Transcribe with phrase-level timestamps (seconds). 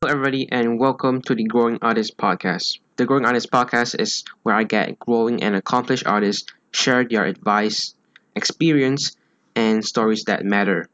[0.00, 2.78] Hello, everybody, and welcome to the Growing Artist Podcast.
[2.94, 7.96] The Growing Artist Podcast is where I get growing and accomplished artists share their advice,
[8.36, 9.16] experience,
[9.56, 10.88] and stories that matter.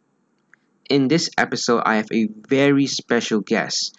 [0.89, 3.95] In this episode, I have a very special guest.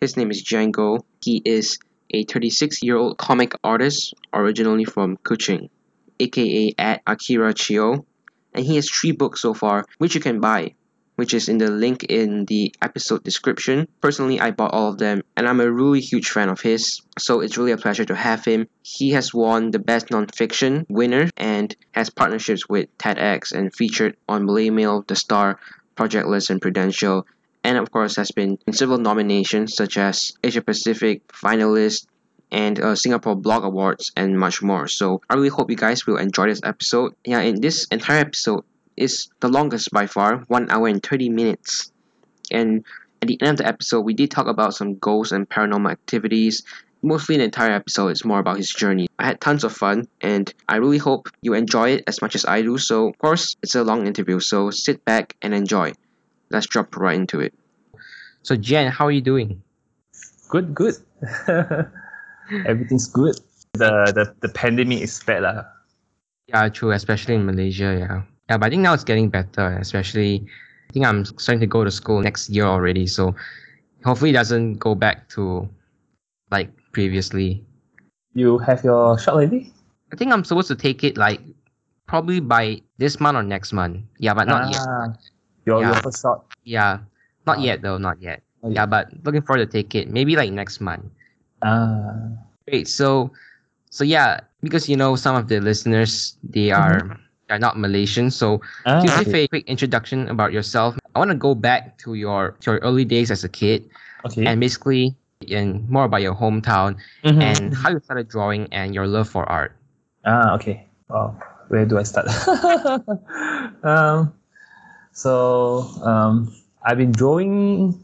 [0.00, 1.04] His name is Jian Goh.
[1.22, 1.78] He is
[2.10, 5.70] a 36 year old comic artist originally from Kuching,
[6.18, 8.04] aka at Akira Chio,
[8.52, 10.74] and he has three books so far, which you can buy
[11.18, 13.88] which is in the link in the episode description.
[14.00, 17.40] Personally, I bought all of them, and I'm a really huge fan of his, so
[17.40, 18.68] it's really a pleasure to have him.
[18.84, 24.46] He has won the Best Nonfiction winner and has partnerships with TEDx and featured on
[24.46, 25.58] Malay Mail, The Star,
[25.96, 27.26] Project List, and Prudential,
[27.64, 32.06] and of course has been in several nominations such as Asia Pacific finalist
[32.52, 34.86] and uh, Singapore Blog Awards and much more.
[34.86, 37.16] So I really hope you guys will enjoy this episode.
[37.24, 38.62] Yeah, in this entire episode,
[39.00, 41.92] is the longest by far, 1 hour and 30 minutes.
[42.50, 42.84] And
[43.20, 46.62] at the end of the episode, we did talk about some ghosts and paranormal activities.
[47.02, 49.08] Mostly the entire episode is more about his journey.
[49.18, 52.44] I had tons of fun, and I really hope you enjoy it as much as
[52.44, 52.78] I do.
[52.78, 55.92] So, of course, it's a long interview, so sit back and enjoy.
[56.50, 57.54] Let's jump right into it.
[58.42, 59.62] So, Jian, how are you doing?
[60.48, 60.94] Good, good.
[62.66, 63.38] Everything's good.
[63.74, 65.64] The, the the pandemic is bad lah.
[66.48, 68.22] Yeah, true, especially in Malaysia, yeah.
[68.48, 70.46] Yeah, but I think now it's getting better, especially
[70.88, 73.34] I think I'm starting to go to school next year already, so
[74.04, 75.68] hopefully it doesn't go back to
[76.50, 77.62] like previously.
[78.32, 79.72] You have your shot already?
[80.12, 81.40] I think I'm supposed to take it like
[82.06, 84.00] probably by this month or next month.
[84.18, 85.18] Yeah, but not ah, yet.
[85.66, 85.92] Your, Yeah.
[85.92, 86.46] your first shot.
[86.64, 87.04] Yeah,
[87.46, 87.68] not Ah.
[87.68, 88.40] yet though, not yet.
[88.62, 90.08] Oh, Yeah, but looking forward to take it.
[90.08, 91.04] Maybe like next month.
[91.60, 92.32] Ah.
[92.66, 92.88] Great.
[92.88, 93.30] So,
[93.90, 98.60] so yeah, because you know some of the listeners they are are not Malaysian, so
[98.86, 99.44] ah to give okay.
[99.44, 103.04] a quick introduction about yourself, I want to go back to your to your early
[103.04, 103.88] days as a kid,
[104.24, 104.46] okay.
[104.46, 107.42] and basically and more about your hometown Mhm.
[107.42, 109.70] and how you started drawing and your love for art.
[110.26, 110.82] Ah, okay.
[111.08, 111.38] Wow.
[111.68, 112.26] Where do I start?
[113.86, 114.32] um,
[115.12, 116.50] so um,
[116.82, 117.94] I've been drawing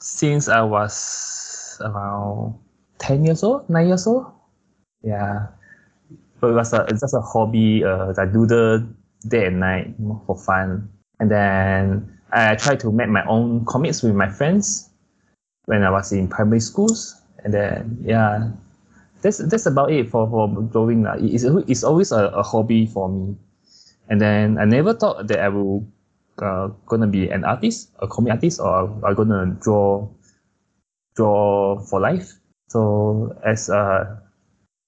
[0.00, 2.58] since I was around
[2.98, 4.26] ten years old, nine years old.
[5.02, 5.54] Yeah,
[6.42, 7.84] but it was a, just a hobby.
[7.84, 8.82] Uh, I doodle
[9.28, 9.94] day and night
[10.26, 14.90] for fun, and then I tried to make my own comics with my friends
[15.66, 17.14] when I was in primary schools,
[17.44, 18.50] and then yeah,
[19.22, 21.06] that's that's about it for for drawing.
[21.22, 23.36] It's it's always a, a hobby for me,
[24.10, 25.86] and then I never thought that I will
[26.42, 30.08] uh, gonna be an artist, a comic artist, or I'm gonna draw
[31.14, 32.34] draw for life.
[32.68, 34.21] So as a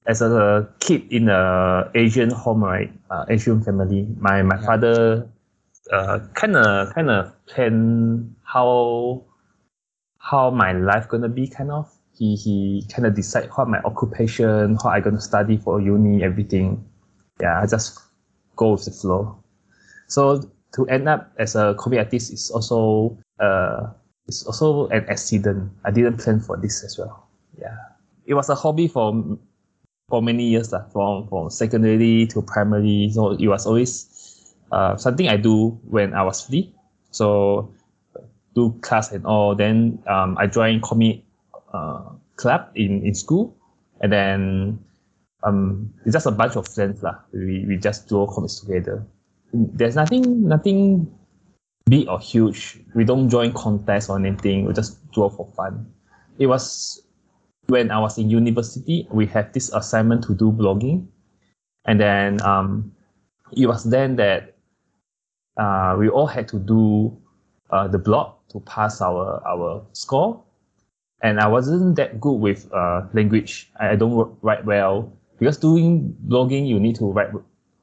[0.06, 4.66] as a kid in a Asian home, right, uh, Asian family, my my Yeah.
[4.66, 5.28] father
[5.92, 9.22] uh kind of kind of plan how
[10.18, 11.90] how my life gonna be kind of.
[12.16, 16.84] He he kind of decide what my occupation how i gonna study for uni everything.
[17.40, 17.98] Yeah i just
[18.56, 19.36] go with the flow.
[20.06, 20.40] So
[20.74, 23.90] to end up as a comic artist is also uh
[24.28, 25.72] it's also an accident.
[25.84, 27.26] I didn't plan for this as well.
[27.58, 27.76] Yeah.
[28.26, 29.12] It was a hobby for
[30.08, 34.08] for many years lah, from from secondary to primary so it was always
[34.72, 36.72] uh, something i do when i was free
[37.10, 37.72] so
[38.54, 39.54] do class and all.
[39.54, 41.22] Then um, I joined comic
[41.72, 43.56] uh, club in, in school,
[44.00, 44.78] and then
[45.42, 47.18] um, it's just a bunch of friends lah.
[47.32, 49.04] We, we just draw comics together.
[49.52, 51.06] There's nothing nothing
[51.86, 52.80] big or huge.
[52.94, 54.64] We don't join contests or anything.
[54.64, 55.92] We just draw for fun.
[56.38, 57.02] It was
[57.66, 59.06] when I was in university.
[59.10, 61.06] We had this assignment to do blogging,
[61.86, 62.92] and then um,
[63.56, 64.54] it was then that
[65.56, 67.16] uh, we all had to do
[67.70, 70.42] uh, the blog to pass our our score.
[71.22, 73.70] And I wasn't that good with uh, language.
[73.80, 77.30] I, don't write well because doing blogging you need to write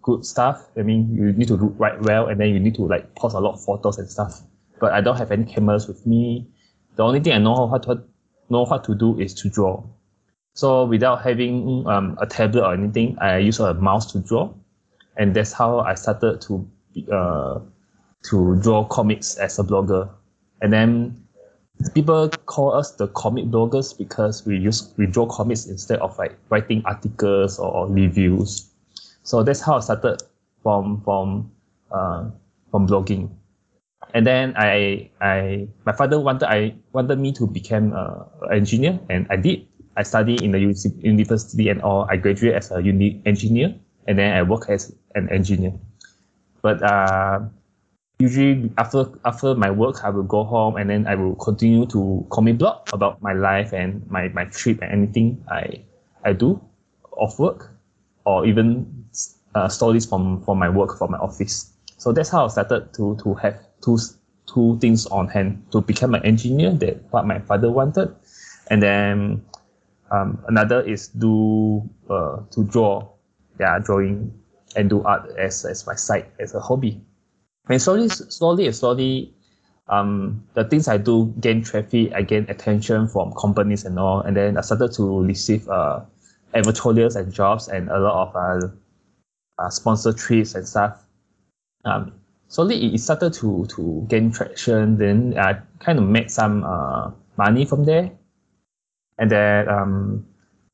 [0.04, 0.70] good stuff.
[0.78, 3.40] I mean you need to write well, and then you need to like post a
[3.40, 4.42] lot of photos and stuff.
[4.80, 6.48] But I don't have any cameras with me.
[6.96, 8.04] The only thing I know how to
[8.52, 9.84] know what to do is to draw.
[10.54, 14.54] So without having um, a tablet or anything, I use a mouse to draw,
[15.18, 16.70] and that's how I started to
[17.12, 17.60] uh,
[18.24, 20.10] to draw comics as a blogger.
[20.62, 21.24] And then
[21.94, 26.38] people call us the comic bloggers because we use we draw comics instead of like
[26.50, 28.70] writing articles or reviews.
[29.24, 30.22] So that's how I started
[30.64, 31.52] from from
[31.92, 32.30] uh,
[32.72, 33.30] from blogging.
[34.14, 39.28] And then I I my father wanted I wanted me to become a engineer and
[39.30, 39.68] I did.
[39.98, 40.60] I studied in the
[41.04, 42.08] university and all.
[42.10, 43.76] I graduated as a uni engineer
[44.08, 45.74] and then I work as an engineer.
[46.62, 47.42] But uh,
[48.20, 52.26] usually after after my work, I will go home and then I will continue to
[52.30, 55.84] comic blog about my life and my, my trip and anything I
[56.24, 56.62] I do
[57.12, 57.72] off work,
[58.26, 58.86] or even
[59.56, 61.74] uh, stories from from my work from my office.
[61.98, 63.98] So that's how I started to to have two
[64.48, 66.72] two things on hand to become an engineer.
[66.72, 68.16] That what my father wanted,
[68.70, 69.46] and then
[70.12, 73.08] um, another is do uh, to draw,
[73.60, 74.34] yeah, drawing
[74.76, 77.02] and do art as as my side as a hobby.
[77.70, 79.34] And slowly, slowly and slowly,
[79.88, 84.36] um, the things I do gain traffic, I gain attention from companies and all, and
[84.36, 86.02] then I started to receive uh,
[86.54, 88.68] advertorials and jobs and a lot of uh,
[89.60, 91.06] uh, sponsor trips and stuff.
[91.86, 92.14] Um,
[92.52, 94.98] slowly it started to to gain traction.
[94.98, 98.12] Then I kind of made some uh, money from there,
[99.18, 100.26] and then um,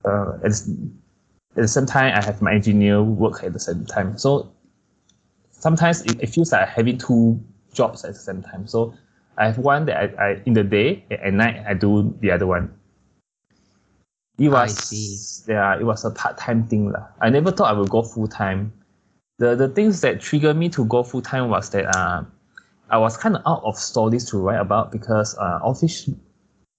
[0.04, 4.18] uh, at, at the same time I have my engineer work at the same time.
[4.18, 4.52] So
[5.52, 7.40] sometimes it, it feels like having two
[7.74, 8.66] jobs at the same time.
[8.66, 8.94] So
[9.38, 12.32] I have one that I, I in the day and at night I do the
[12.32, 12.74] other one.
[14.40, 17.06] It was yeah, it was a part time thing lah.
[17.22, 18.74] I never thought I would go full time.
[19.39, 22.24] The the things that triggered me to go full time was that uh,
[22.89, 26.10] I was kind of out of stories to write about because uh, office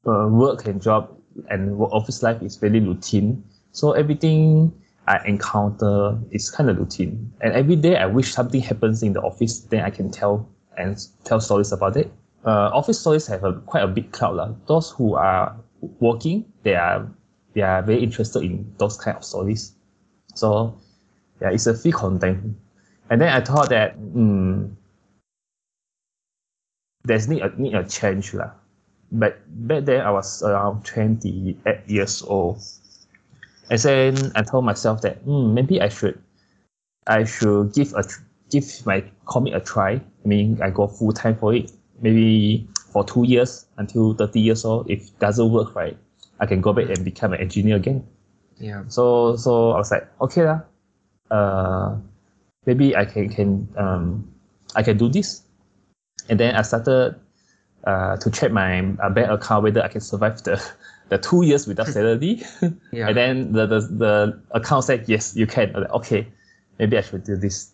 [0.06, 1.14] uh, work and job
[1.50, 3.44] and office life is very routine.
[3.70, 4.72] So everything
[5.06, 7.32] I encounter is kind of routine.
[7.40, 10.98] And every day I wish something happens in the office, then I can tell and
[11.24, 12.10] tell stories about it.
[12.44, 14.34] Uh, office stories have a quite a big crowd.
[14.34, 14.50] La.
[14.66, 15.56] Those who are
[16.00, 17.08] working, they are
[17.54, 19.74] they are very interested in those kind of stories.
[20.34, 20.78] So
[21.40, 22.56] yeah, it's a free content.
[23.10, 24.66] And then I thought that hmm,
[27.04, 28.34] there's need a need a change.
[28.34, 28.50] La.
[29.10, 32.60] But back then I was around 28 years old.
[33.70, 36.20] And then I told myself that hmm, maybe I should
[37.06, 38.04] I should give a
[38.50, 39.92] give my comic a try.
[39.94, 41.72] I mean I go full time for it.
[42.00, 44.90] Maybe for two years until 30 years old.
[44.90, 45.96] If it doesn't work right,
[46.40, 48.06] I can go back and become an engineer again.
[48.58, 48.84] Yeah.
[48.88, 50.60] So so I was like, okay lah,
[51.30, 51.96] uh,
[52.66, 54.28] maybe I can can um,
[54.74, 55.42] I can do this,
[56.28, 57.16] and then I started
[57.84, 60.62] uh, to check my uh, bank account whether I can survive the
[61.08, 62.42] the two years without salary.
[62.92, 63.08] Yeah.
[63.08, 65.72] and then the, the the account said yes, you can.
[65.72, 66.26] Like, okay,
[66.78, 67.72] maybe I should do this.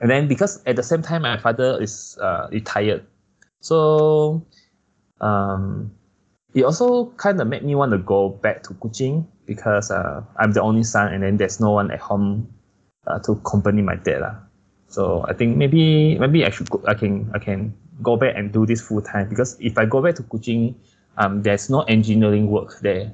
[0.00, 3.06] And then because at the same time my father is uh, retired,
[3.60, 4.44] so
[5.20, 5.90] um,
[6.54, 10.52] it also kind of made me want to go back to Kuching because uh, I'm
[10.52, 12.48] the only son and then there's no one at home
[13.06, 14.20] uh, to accompany my dad.
[14.20, 14.34] lah.
[14.88, 18.52] So I think maybe maybe I should go, I can I can go back and
[18.52, 20.74] do this full time because if I go back to Kuching,
[21.18, 23.12] um, there's no engineering work there.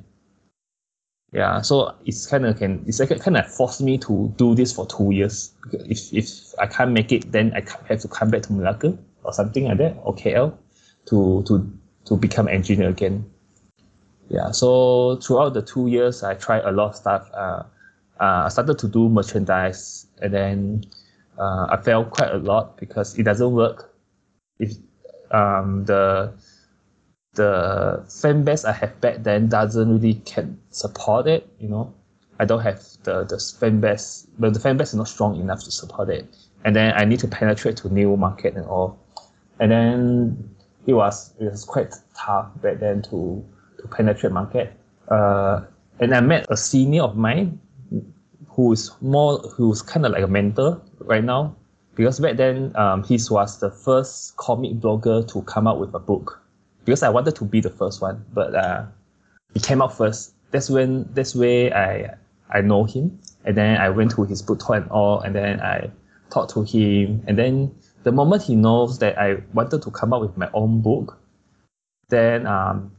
[1.32, 4.72] Yeah, so it's kind of can it's like kind of forced me to do this
[4.72, 5.54] for two years.
[5.72, 6.26] If if
[6.58, 9.78] I can't make it, then I have to come back to Malacca or something like
[9.78, 10.52] that or KL
[11.06, 11.70] to to
[12.06, 13.25] to become engineer again.
[14.28, 17.31] Yeah, so throughout the two years, I tried a lot of stuff.
[17.34, 17.62] Uh,
[18.20, 20.84] uh, I started to do merchandise, and then
[21.38, 23.94] uh, I failed quite a lot because it doesn't work.
[24.58, 24.72] If
[25.31, 26.32] um, the
[27.34, 31.94] the fan base I have back then doesn't really can support it, you know,
[32.38, 35.64] I don't have the the fan base, but the fan base is not strong enough
[35.64, 36.28] to support it,
[36.64, 38.99] and then I need to penetrate to new market and all,
[39.61, 40.55] and then
[40.87, 43.43] it was it was quite tough back then to
[43.81, 44.75] to penetrate market.
[45.08, 45.62] Uh,
[46.00, 47.59] and I met a senior of mine
[48.61, 51.57] who is more who's kind of like a mentor right now
[51.95, 55.99] because back then um, he was the first comic blogger to come out with a
[55.99, 56.43] book.
[56.85, 58.85] Because I wanted to be the first one but uh,
[59.55, 60.35] he came out first.
[60.50, 62.14] That's when that's where I
[62.50, 63.19] I know him.
[63.47, 65.90] And then I went to his book tour and all and then I
[66.29, 67.25] talked to him.
[67.26, 70.83] And then the moment he knows that I wanted to come out with my own
[70.83, 71.17] book
[72.11, 72.93] then um,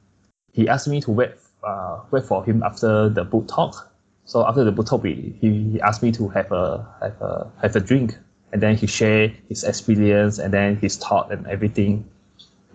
[0.53, 1.31] he asked me to wait
[1.63, 3.90] uh, wait for him after the book talk
[4.31, 7.81] so after the book he, he asked me to have a have a have a
[7.81, 8.17] drink,
[8.53, 12.09] and then he shared his experience and then his thought and everything.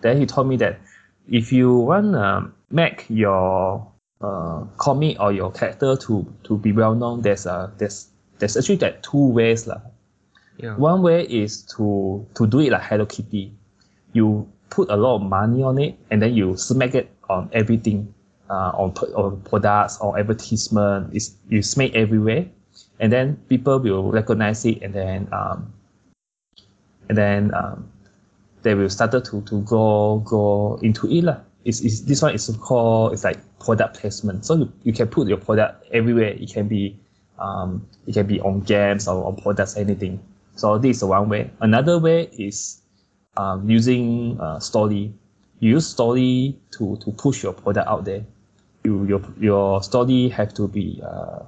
[0.01, 0.79] Then he told me that
[1.27, 6.93] if you want to make your uh, comic or your character to to be well
[6.93, 9.81] known, there's a there's there's actually that two ways lah.
[10.61, 10.77] Yeah.
[10.77, 13.51] One way is to to do it like Hello Kitty.
[14.13, 18.13] You put a lot of money on it and then you smack it on everything
[18.49, 21.13] uh, on, on products or advertisement.
[21.13, 22.45] It's, you make everywhere,
[22.99, 25.73] and then people will recognize it, and then um,
[27.09, 27.89] and then um,
[28.63, 31.37] they will start to to go go into it lah.
[31.65, 34.45] It's, it's this one is called it's like product placement.
[34.45, 36.29] So you, you can put your product everywhere.
[36.29, 36.97] It can be
[37.39, 40.19] um, it can be on games or on products anything.
[40.55, 41.51] So this is one way.
[41.61, 42.81] Another way is
[43.37, 45.13] um, using uh, story.
[45.59, 48.25] You use story to, to push your product out there.
[48.87, 51.43] You, your, your story have to be uh,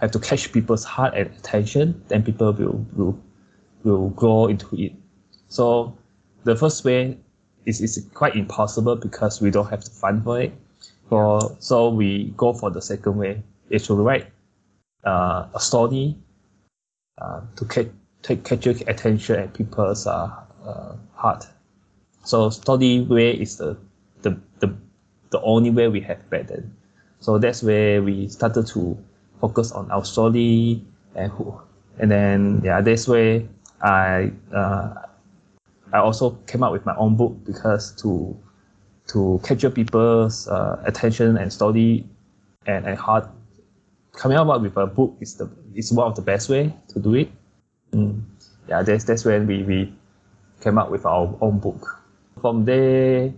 [0.00, 3.18] have to catch people's heart and attention, then people will will
[3.84, 4.92] will grow into it.
[5.46, 5.96] So
[6.42, 7.16] the first way
[7.64, 10.52] is, is quite impossible because we don't have the fund for it.
[11.08, 13.42] For so we go for the second way.
[13.70, 14.26] Is to write
[15.04, 16.16] uh, a story
[17.18, 17.86] uh, to catch
[18.22, 20.30] take catch your attention and people's uh,
[20.66, 21.46] uh, heart.
[22.24, 23.76] So story way is the,
[24.22, 24.74] the the
[25.32, 26.72] the only way we have back then.
[27.18, 28.96] So that's where we started to
[29.40, 30.82] focus on our story
[31.16, 31.60] and who,
[31.98, 33.42] and then yeah, that's where
[33.82, 34.94] I uh,
[35.92, 38.36] I also came up with my own book because to
[39.08, 42.06] to capture people's uh, attention and story
[42.66, 43.28] and, and heart
[44.12, 47.14] coming up with a book is the is one of the best way to do
[47.14, 47.30] it.
[47.92, 48.22] Mm.
[48.68, 49.92] Yeah, that's that's when we, we
[50.60, 52.00] came up with our own book.
[52.40, 53.32] From there,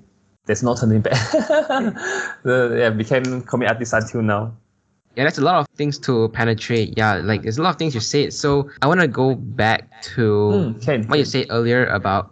[0.47, 1.13] there's no turning back.
[2.43, 4.53] the, yeah, became comic artist until now.
[5.17, 6.95] Yeah, that's a lot of things to penetrate.
[6.97, 8.33] Yeah, like there's a lot of things you said.
[8.33, 12.31] So I want to go back to Mm, can, what you said earlier about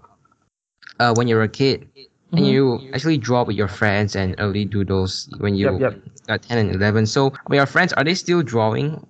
[0.98, 1.88] uh, when you were a kid
[2.32, 2.52] and Mhm.
[2.52, 6.02] you actually draw with your friends and early doodles when you Yep, yep.
[6.26, 7.06] got 10 and 11.
[7.06, 9.06] So with your friends, are they still drawing?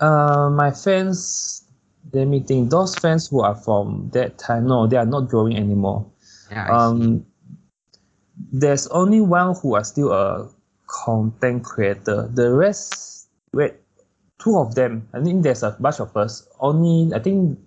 [0.00, 1.64] Uh, my friends,
[2.12, 2.70] let me think.
[2.70, 6.06] Those friends who are from that time, no, they are not drawing anymore.
[6.50, 6.72] Yeah, I see.
[6.72, 7.26] Um,
[8.52, 10.48] there's only one who are still a
[10.86, 12.28] content creator.
[12.32, 13.74] The rest, wait,
[14.38, 15.08] two of them.
[15.12, 16.48] I think there's a bunch of us.
[16.58, 17.58] Only I think,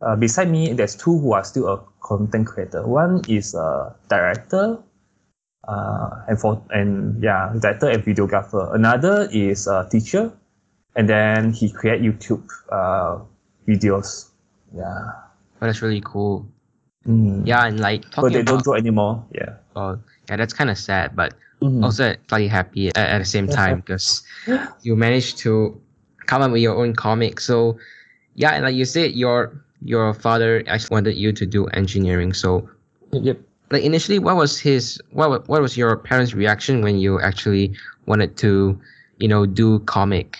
[0.00, 2.86] uh, beside me, there's two who are still a content creator.
[2.86, 4.78] One is a director,
[5.66, 8.74] uh, and for and yeah, director and videographer.
[8.74, 10.32] Another is a teacher,
[10.96, 13.20] and then he create YouTube uh,
[13.66, 14.30] videos.
[14.74, 15.12] Yeah.
[15.60, 16.46] Oh, that's really cool.
[17.06, 17.46] Mm.
[17.46, 19.24] Yeah, and like But talking they don't about, draw anymore.
[19.32, 19.54] Yeah.
[19.76, 21.82] oh, yeah, that's kind of sad, but Mhm.
[21.84, 24.22] also slightly happy at, at the same time because
[24.82, 25.80] you managed to
[26.26, 27.40] come up with your own comic.
[27.40, 27.78] So
[28.34, 29.52] yeah, and like you said, your
[29.82, 32.32] your father actually wanted you to do engineering.
[32.32, 32.68] So
[33.12, 33.40] Yep.
[33.70, 37.72] like initially, what was his what what was your parents' reaction when you actually
[38.06, 38.78] wanted to,
[39.18, 40.38] you know, do comic?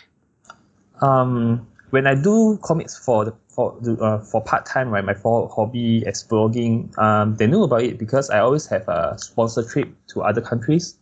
[1.01, 5.49] Um, when I do comics for the for uh, for part time, right, my for
[5.49, 9.89] hobby as blogging, um, they knew about it because I always have a sponsor trip
[10.15, 10.97] to other countries,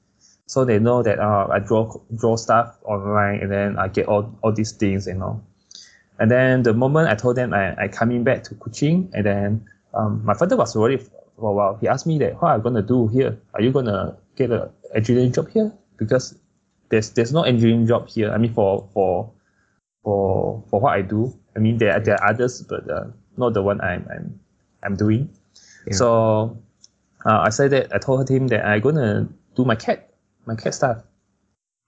[0.46, 4.34] so they know that uh, I draw draw stuff online and then I get all,
[4.42, 5.44] all these things and all.
[6.18, 9.68] And then the moment I told them I I coming back to Kuching, and then
[9.92, 11.76] um, my father was worried for a while.
[11.78, 13.38] He asked me that what are you gonna do here?
[13.52, 15.70] Are you gonna get a engineering job here?
[15.98, 16.34] Because
[16.88, 18.32] there's there's no engineering job here.
[18.32, 19.30] I mean for for
[20.02, 21.38] for for what I do.
[21.56, 24.40] I mean there are, there are others, but uh, not the one I'm I'm
[24.82, 25.30] I'm doing.
[25.86, 25.94] Yeah.
[25.94, 26.58] So
[27.24, 30.12] uh, I said that I told him that I'm gonna do my cat
[30.46, 31.02] my cat stuff,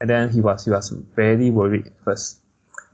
[0.00, 2.40] and then he was he was very worried first.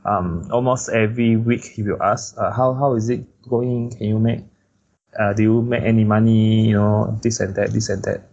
[0.04, 3.90] Um, almost every week he will ask, uh, how how is it going?
[3.90, 4.40] Can you make
[5.18, 6.68] uh, do you make any money?
[6.68, 8.28] You know this and that, this and that,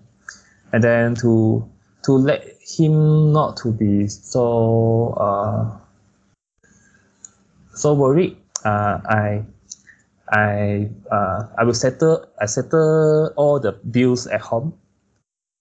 [0.73, 1.63] and then to
[2.03, 5.80] to let him not to be so uh,
[7.81, 8.37] so worried.
[8.63, 9.43] Uh, I
[10.31, 14.73] I uh, I will settle I settle all the bills at home.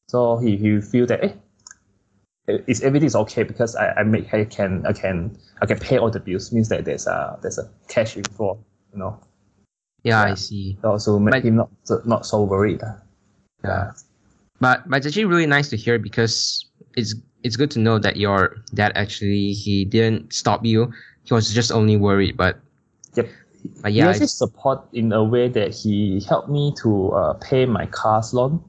[0.08, 1.32] So he, he feel that eh,
[2.66, 5.98] is everything is okay because I, I make I can I can I can pay
[5.98, 9.18] all the bills means that there's a there's a cash involved, you know.
[10.02, 10.78] Yeah, I see.
[10.82, 12.80] So also make But- him not so, not so worried.
[12.84, 12.96] ah.
[13.64, 13.92] Yeah.
[14.60, 18.16] But but it's actually really nice to hear because it's it's good to know that
[18.16, 20.92] your dad actually he didn't stop you.
[21.24, 22.36] He was just only worried.
[22.36, 22.58] But
[23.16, 23.28] Yep.
[23.82, 27.66] but He yeah, actually support in a way that he helped me to uh, pay
[27.66, 28.62] my car's loan.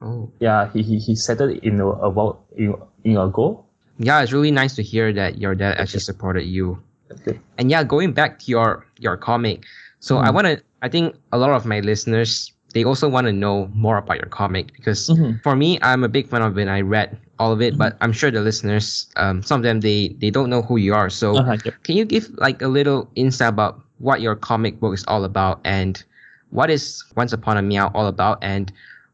[0.00, 0.30] oh.
[0.40, 2.74] Yeah, he, he, he settled it in a, a while in,
[3.04, 3.64] in a go.
[3.98, 6.82] yeah, it's really nice to hear that your dad actually supported you.
[7.12, 7.38] Okay.
[7.58, 9.64] And yeah, going back to your your comic,
[10.00, 10.34] so I Mm.
[10.34, 10.62] want to.
[10.82, 14.28] I think a lot of my listeners they also want to know more about your
[14.28, 15.40] comic because Mhm.
[15.42, 16.68] for me, I'm a big fan of it.
[16.68, 20.16] I read all of it, but I'm sure the listeners, um, some of them they
[20.20, 21.10] they don't know who you are.
[21.10, 21.74] So Uh-huh, yep.
[21.84, 25.60] can you give like a little insight about what your comic book is all about
[25.64, 26.02] and
[26.50, 28.72] what is Once Upon a Miao all about and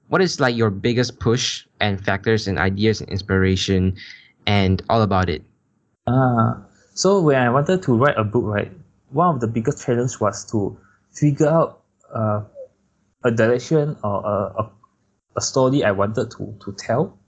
[0.09, 3.97] what is like your biggest push and factors and ideas and inspiration
[4.47, 5.43] and all about it?
[6.07, 8.73] Ah, so when I wanted to write a book, right,
[9.11, 10.79] one of the biggest challenge was to
[11.13, 11.83] figure out
[12.15, 12.43] uh,
[13.25, 14.73] a direction or a, a,
[15.37, 17.20] a story I wanted to, to tell.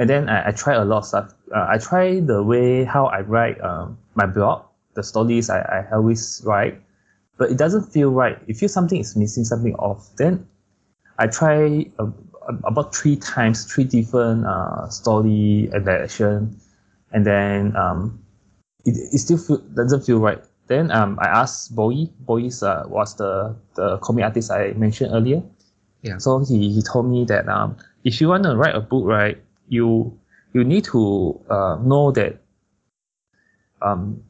[0.00, 1.34] And then I, I try a lot of stuff.
[1.54, 4.64] Uh, I try the way how I write um, my blog,
[4.94, 6.80] the stories I, I always write.
[7.36, 8.38] but it doesn't feel right.
[8.48, 10.08] It feels something is missing, something off.
[10.16, 10.48] Then
[11.18, 12.08] I try uh,
[12.64, 16.56] about three times, three different uh, story and direction,
[17.12, 18.24] and then um,
[18.86, 20.40] it, it still feel, doesn't feel right.
[20.68, 22.10] Then um, I asked Bowie.
[22.20, 25.42] Bowie uh, was the, the comic artist I mentioned earlier.
[26.00, 26.16] Yeah.
[26.16, 29.36] So he, he told me that um, if you want to write a book, right,
[29.70, 30.18] you
[30.52, 32.42] you need to uh, know that
[33.80, 34.22] um,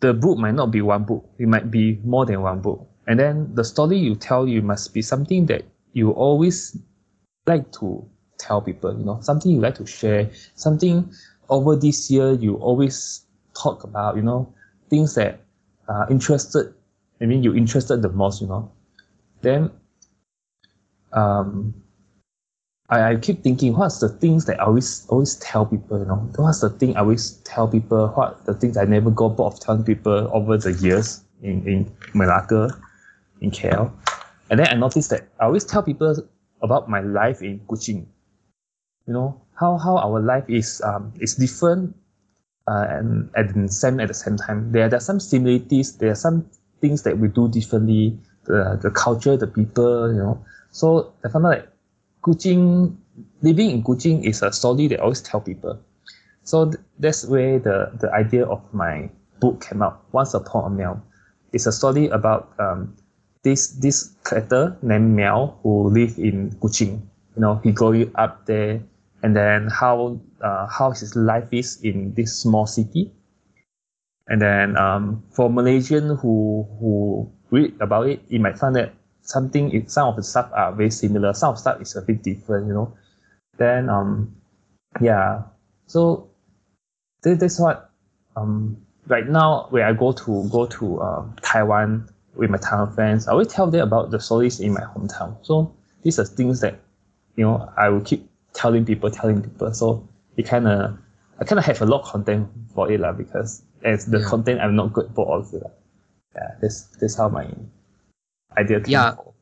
[0.00, 1.24] the book might not be one book.
[1.38, 2.86] It might be more than one book.
[3.06, 5.62] And then the story you tell you must be something that
[5.92, 6.76] you always
[7.46, 8.04] like to
[8.38, 11.12] tell people, you know, something you like to share, something
[11.48, 13.24] over this year you always
[13.54, 14.52] talk about, you know,
[14.90, 15.40] things that
[15.88, 16.74] are interested,
[17.20, 18.72] I mean, you're interested the most, you know.
[19.42, 19.70] Then
[21.12, 21.74] um,
[22.88, 26.28] I, I keep thinking, what's the things that I always always tell people, you know?
[26.36, 28.08] What's the thing I always tell people?
[28.08, 31.92] What the things I never go bored of telling people over the years in, in
[32.14, 32.70] Malacca,
[33.40, 33.92] in KL.
[34.50, 36.16] And then I noticed that I always tell people
[36.60, 38.06] about my life in Kuching.
[39.06, 41.96] You know, how, how our life is um is different
[42.68, 44.72] uh, and at the same at the same time.
[44.72, 46.46] There, there are some similarities, there are some
[46.80, 50.44] things that we do differently, the the culture, the people, you know.
[50.70, 51.71] So I found out that
[52.22, 52.96] Kuching,
[53.42, 55.78] living in Kuching is a story that I always tell people.
[56.44, 59.10] So th- that's where the, the idea of my
[59.40, 60.04] book came out.
[60.12, 61.02] Once Upon a Miao.
[61.52, 62.96] It's a story about um,
[63.42, 67.02] this this character named Miao who live in Kuching.
[67.36, 68.80] You know, he growing up there,
[69.22, 73.10] and then how uh, how his life is in this small city.
[74.28, 79.88] And then um, for Malaysian who who read about it, you might find that something
[79.88, 82.66] some of the stuff are very similar, some of the stuff is a bit different,
[82.66, 82.92] you know.
[83.58, 84.34] Then um
[85.00, 85.42] yeah.
[85.86, 86.28] So
[87.22, 87.90] this, that's what
[88.36, 88.76] um
[89.06, 93.32] right now when I go to go to uh, Taiwan with my Taiwan friends, I
[93.32, 95.36] always tell them about the stories in my hometown.
[95.42, 96.78] So these are things that
[97.36, 99.72] you know I will keep telling people, telling people.
[99.74, 100.98] So it kind of
[101.40, 104.28] I kind of have a lot of content for it lah because as the Yeah.
[104.28, 105.58] content I'm not good for also.
[105.60, 105.70] lah.
[106.34, 107.46] Yeah, this this how my
[108.58, 109.12] idea came Yeah.
[109.12, 109.34] about.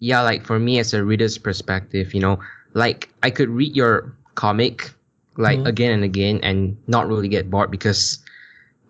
[0.00, 2.38] yeah like for me as a reader's perspective you know
[2.74, 4.92] like i could read your comic
[5.36, 5.66] like Mhm.
[5.66, 8.18] again and again and not really get bored because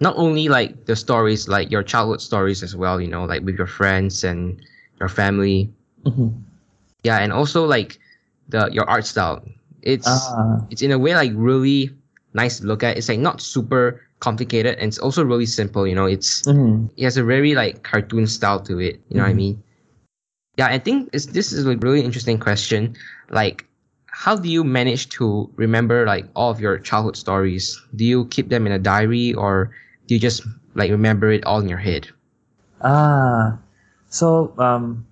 [0.00, 3.56] not only like the stories like your childhood stories as well you know like with
[3.56, 4.60] your friends and
[5.00, 5.70] your family
[6.04, 6.44] Mhm.
[7.02, 7.98] yeah and also like
[8.48, 9.42] the your art style
[9.82, 11.90] it's Ah, it's in a way like really
[12.34, 15.94] nice to look at it's like not super complicated and it's also really simple you
[15.94, 16.90] know it's mhm.
[16.96, 19.00] it has a very like cartoon style to it.
[19.08, 19.36] You know what I Mhm.
[19.36, 19.62] mean?
[20.56, 22.96] Yeah, I think it's, this is a really interesting question.
[23.30, 23.66] Like,
[24.06, 27.80] how do you manage to remember like all of your childhood stories?
[27.96, 29.70] Do you keep them in a diary or
[30.06, 30.42] do you just
[30.74, 32.08] like remember it all in your head?
[32.82, 33.58] Ah,
[34.08, 35.06] so um,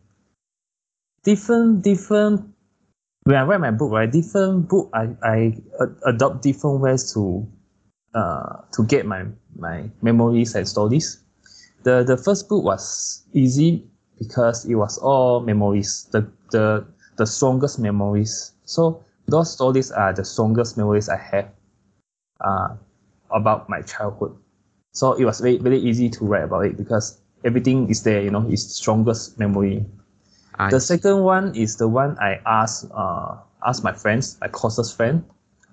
[1.24, 2.54] different different.
[3.24, 5.56] When I write my book, right, different book I I
[6.06, 7.46] adopt different ways to
[8.14, 9.24] uh to get my
[9.56, 11.18] my memories and stories.
[11.84, 13.86] The the first book was easy
[14.18, 16.08] because it was all memories.
[16.12, 16.84] The the
[17.16, 18.52] the strongest memories.
[18.64, 21.48] So those stories are the strongest memories I have
[22.40, 22.76] uh
[23.30, 24.34] about my childhood.
[24.92, 28.20] So it was very very easy to write about it because everything is there.
[28.22, 29.86] You know, it's strongest memory.
[30.58, 30.98] I The see.
[30.98, 35.24] second one is the one I asked uh asked my friends, my closest friend,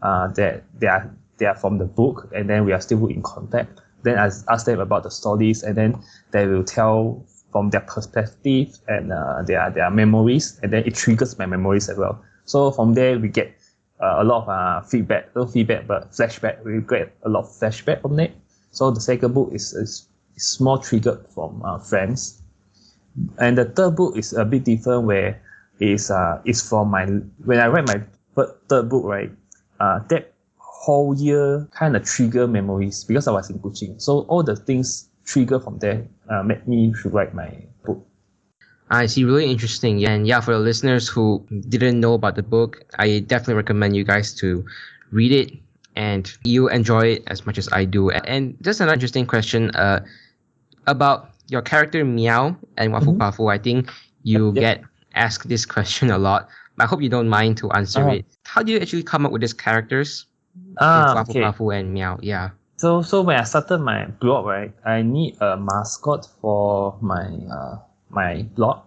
[0.02, 3.22] uh that they are they are from the book and then we are still in
[3.22, 3.82] contact.
[4.04, 8.78] Then I ask them about the stories and then they will tell from their perspective
[8.88, 12.24] and uh, their their memories and then it triggers my memories as well.
[12.46, 13.56] So from there we get
[14.02, 16.64] uh, a lot of uh, feedback, not feedback but flashback.
[16.64, 18.36] We get a lot of flashback from it.
[18.72, 22.44] So the second book is is, is more triggered from uh, friends
[23.40, 25.42] and the third book is a bit different where
[25.80, 27.06] is uh is from my
[27.44, 28.02] when I read my
[28.70, 29.32] third book right
[29.80, 30.34] uh that
[30.86, 35.10] whole year kind of trigger memories because I was in Kuching so all the things
[35.26, 37.50] trigger from there uh, made me to write my
[37.86, 38.00] book
[38.92, 39.24] I see.
[39.26, 39.98] Really interesting.
[39.98, 41.42] Yeah, and yeah, for the listeners who
[41.74, 44.64] didn't know about the book, I definitely recommend you guys to
[45.12, 45.50] read it
[45.96, 48.12] and you enjoy it as much as I do.
[48.12, 50.06] And just another interesting question uh,
[50.86, 53.18] about your character Miao and Wafu Mhm.
[53.18, 53.50] Pafu.
[53.52, 53.90] I think
[54.24, 54.62] you yep.
[54.62, 54.76] get
[55.16, 56.48] asked this question a lot.
[56.78, 58.22] I hope you don't mind to answer Uh-huh.
[58.22, 58.26] it.
[58.46, 60.28] How do you actually come up with these characters?
[60.80, 62.20] Ah okay and Miao.
[62.22, 62.50] Yeah.
[62.78, 67.80] so so when I started my blog right I need a mascot for my uh
[68.10, 68.84] my blog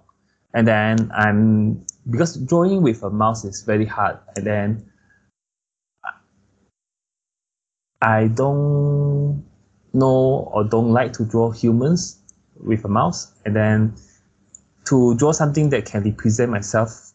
[0.54, 4.90] and then I'm because drawing with a mouse is very hard and then
[8.00, 9.44] I don't
[9.92, 12.20] know or don't like to draw humans
[12.60, 13.94] with a mouse, and then
[14.86, 17.12] to draw something that can represent myself,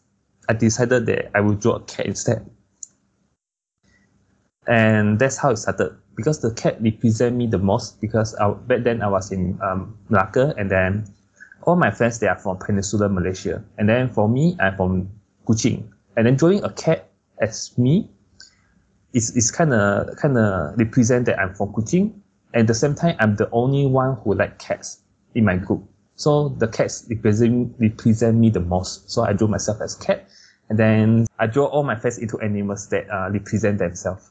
[0.48, 2.48] I decided that I will draw a cat instead.
[4.66, 5.96] And that's how it started.
[6.16, 8.00] Because the cat represent me the most.
[8.00, 11.06] Because I, back then I was in um, Malacca, and then
[11.66, 15.08] all my friends they are from Peninsular Malaysia, and then for me I'm from
[15.46, 18.08] Kuching, and then drawing a cat as me
[19.12, 22.12] is is kind of kind of represent that I'm from Kuching,
[22.52, 25.00] and at the same time I'm the only one who like cats
[25.34, 25.82] in my group.
[26.16, 29.10] So the cats represent represent me the most.
[29.10, 30.28] So I drew myself as cat,
[30.68, 34.30] and then I draw all my friends into animals that uh, represent themselves.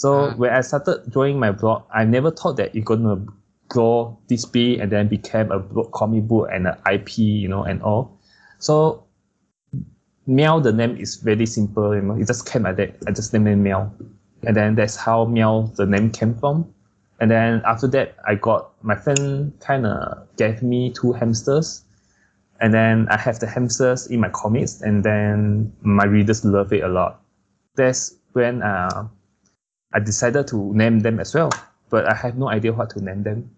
[0.00, 0.34] So Ah.
[0.40, 3.20] when I started drawing my blog, I never thought that it's gonna
[3.68, 5.60] grow this big and then became a
[5.92, 8.16] comic book and an IP, you know, and all.
[8.58, 9.04] So
[10.26, 12.96] Miao, the name is very simple, you know, it just came like that.
[13.06, 13.92] I just named it Miao.
[14.46, 16.72] And then that's how Miao, the name came from.
[17.20, 21.84] And then after that, I got, my friend kind of gave me two hamsters.
[22.62, 26.82] And then I have the hamsters in my comics, and then my readers love it
[26.84, 27.20] a lot.
[27.76, 29.08] That's when uh,
[29.92, 31.50] I decided to name them as well,
[31.90, 33.50] but I have no idea what to name them.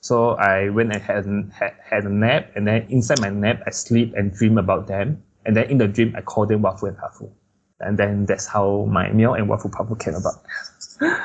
[0.00, 3.70] So I went and had, had, had a nap, and then inside my nap, I
[3.70, 5.22] sleep and dream about them.
[5.44, 7.30] And then in the dream, I call them Wafu and Hafu.
[7.80, 10.34] And then that's how my Miao and Wafu Pafu came about.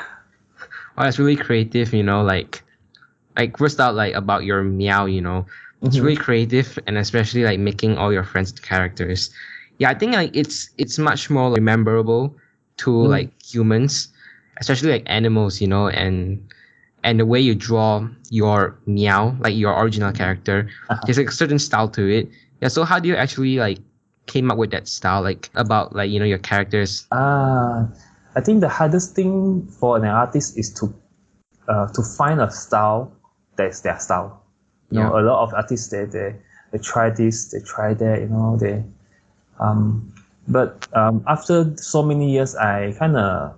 [0.97, 2.63] Wow, it's really creative, you know, like
[3.36, 5.45] like first out like about your meow, you know.
[5.82, 6.04] It's Mhm.
[6.04, 9.30] really creative and especially like making all your friends characters.
[9.78, 12.34] Yeah, I think like it's it's much more like, memorable
[12.78, 13.10] to Mm.
[13.10, 14.08] like humans,
[14.57, 16.41] especially like animals, you know, and
[17.03, 21.07] and the way you draw your meow, like your original character, Uh-huh.
[21.07, 22.29] there's like a certain style to it.
[22.61, 23.79] Yeah, so how do you actually like
[24.27, 27.07] came up with that style, like about like you know your characters?
[27.11, 27.87] Ah,
[28.35, 30.93] I think the hardest thing for an artist is to
[31.67, 33.11] uh, to find a style
[33.55, 34.41] that's their style.
[34.89, 36.35] You know, a lot of artists they, they
[36.71, 38.83] they try this, they try that, you know, they
[39.59, 40.11] um
[40.47, 43.55] but um after so many years I kinda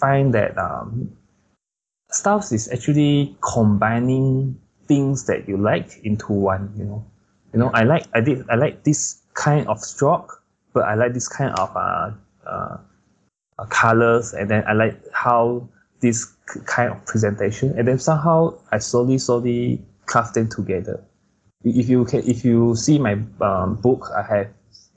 [0.00, 1.16] find that um
[2.10, 7.04] styles is actually combining things that you like into one, you know.
[7.52, 11.14] You know, I like I did I like this kind of stroke, but I like
[11.14, 12.10] this kind of uh,
[12.46, 12.76] uh,
[13.58, 15.68] uh, colors, and then I like how
[16.00, 21.02] this k- kind of presentation, and then somehow I slowly slowly craft them together.
[21.64, 24.48] If you can, if you see my um, book, I have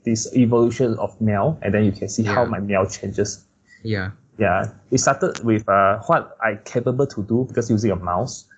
[0.04, 3.44] this evolution of meow, and then you can see how my meow changes.
[3.82, 4.10] Yeah.
[4.40, 8.48] Yeah, it started with uh, what I capable to do because using a mouse,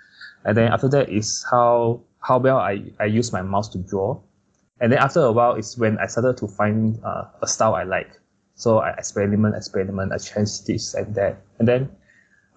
[0.45, 4.21] and then after that is how how well I, I use my mouse to draw,
[4.79, 7.83] and then after a while is when I started to find uh, a style I
[7.83, 8.21] like.
[8.55, 11.91] So I experiment, experiment, I change this and that, and then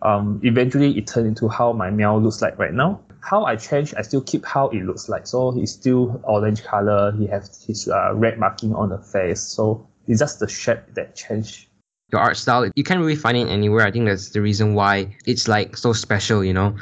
[0.03, 3.01] um, eventually it turned into how my meow looks like right now.
[3.21, 5.25] How I change, I still keep how it looks like.
[5.25, 7.11] So he's still orange color.
[7.17, 9.41] He has his uh, red marking on the face.
[9.41, 11.69] So it's just the shape that changed.
[12.11, 13.85] Your art style you can't really find it anywhere.
[13.85, 16.75] I think that's the reason why it's like so special you know?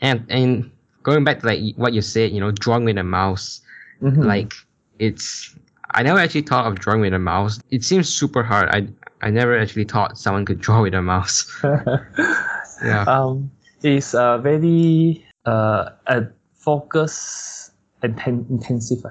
[0.00, 0.70] And and
[1.02, 3.60] going back to like what you said you know drawing with a mouse
[4.02, 4.24] Mhm.
[4.26, 4.52] like
[4.98, 5.54] it's
[5.94, 7.60] i never actually thought of drawing with a mouse.
[7.70, 8.68] It seems super hard.
[8.70, 8.88] I
[9.20, 11.46] i never actually thought someone could draw with a mouse.
[12.82, 13.04] Yeah.
[13.06, 13.50] Um,
[13.84, 16.22] it's uh, very uh, uh,
[16.54, 17.70] focus
[18.02, 19.10] inten- intensive uh,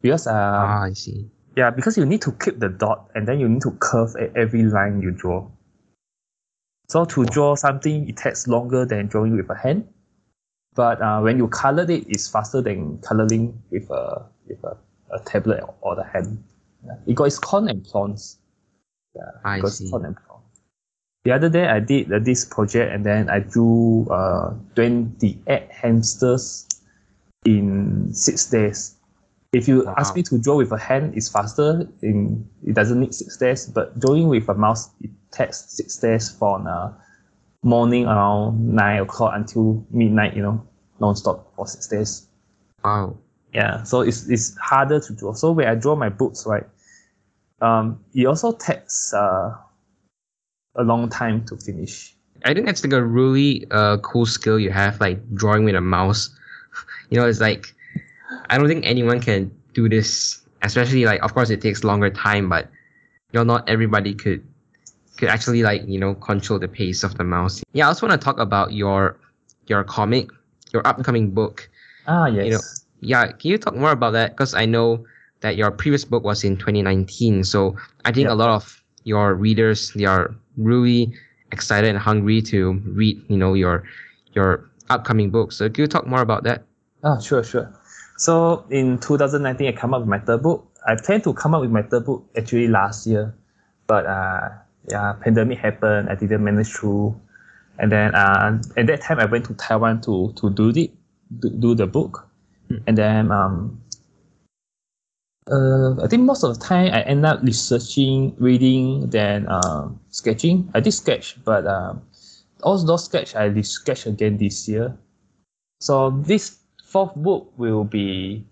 [0.00, 1.26] because uh, ah i see
[1.60, 4.34] yeah because you need to keep the dot and then you need to curve at
[4.34, 5.46] every line you draw.
[6.88, 9.86] So to draw something, it takes longer than drawing with a hand,
[10.74, 14.76] but uh, when you color it, it's faster than coloring with a with a,
[15.12, 16.42] a tablet or the hand.
[16.84, 16.94] Yeah.
[17.06, 18.38] It got its con and pros.
[19.14, 19.90] Yeah, I it got its see.
[19.90, 20.40] con and pros.
[21.24, 26.66] The other day, I did uh, this project and then I drew uh, 28 hamsters
[27.44, 28.96] in six days.
[29.52, 29.94] If you Wow.
[29.98, 31.88] ask me to draw with a hand, it's faster.
[32.02, 36.30] In it doesn't need six days, but drawing with a mouse, it takes six days
[36.30, 36.90] from uh,
[37.62, 40.36] morning around nine o'clock until midnight.
[40.36, 40.66] You know,
[41.00, 42.26] non-stop for six days.
[42.84, 43.16] wow
[43.52, 45.32] Yeah, so it's it's harder to draw.
[45.34, 46.66] So when I draw my books, right,
[47.60, 49.56] um, it also takes uh,
[50.76, 52.14] a long time to finish.
[52.44, 55.80] i think that's like a really uh cool skill you have like drawing with a
[55.80, 56.30] mouse
[57.10, 57.74] you know it's like
[58.50, 62.48] i don't think anyone can do this especially like of course it takes longer time
[62.48, 62.66] but
[63.32, 64.44] you know not everybody could
[65.16, 68.20] could actually like you know control the pace of the mouse yeah i also want
[68.20, 69.16] to talk about your
[69.66, 70.28] your comic
[70.72, 71.68] your upcoming book
[72.06, 72.44] Ah, yes.
[72.44, 72.60] You know,
[73.00, 75.04] yeah can you talk more about that because i know
[75.40, 78.32] that your previous book was in 2019 so i think Yeah.
[78.32, 81.12] a lot of your readers they are really
[81.52, 83.84] excited and hungry to read you know your
[84.34, 86.64] your upcoming book so can you talk more about that
[87.02, 87.72] Ah, sure, sure.
[88.20, 90.68] So in 2019, I come up with my third book.
[90.86, 93.34] I plan to come up with my third book actually last year,
[93.86, 94.50] but uh,
[94.88, 96.10] yeah, pandemic happened.
[96.10, 97.16] I didn't manage to,
[97.78, 100.92] and then uh, at that time I went to Taiwan to to do it,
[101.40, 102.28] do, do the book,
[102.70, 102.82] Mm.
[102.86, 103.82] and then um,
[105.50, 110.70] uh, I think most of the time I end up researching, reading, then uh, sketching.
[110.74, 111.94] I did sketch, but uh,
[112.62, 114.96] all those sketch I sketch again this year.
[115.80, 116.59] So this
[116.90, 118.44] fourth book will be,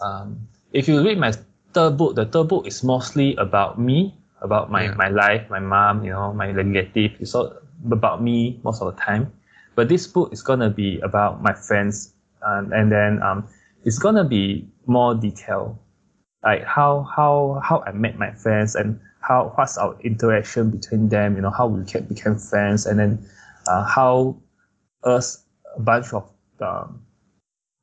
[0.00, 1.32] um, if you read my
[1.74, 4.94] third book, the third book is mostly about me, about my, Yeah.
[4.94, 7.18] my life, my mom, you know, my relative.
[7.18, 7.52] It's all
[7.90, 9.32] about me most of the time.
[9.74, 12.14] But this book is gonna be about my friends,
[12.46, 13.48] um, and then um,
[13.84, 15.78] it's gonna be more detailed,
[16.44, 21.36] like how how how I met my friends and how what's our interaction between them.
[21.36, 23.26] You know, how we became friends, and then
[23.66, 24.36] uh, how
[25.04, 26.28] us a bunch of
[26.60, 27.00] um,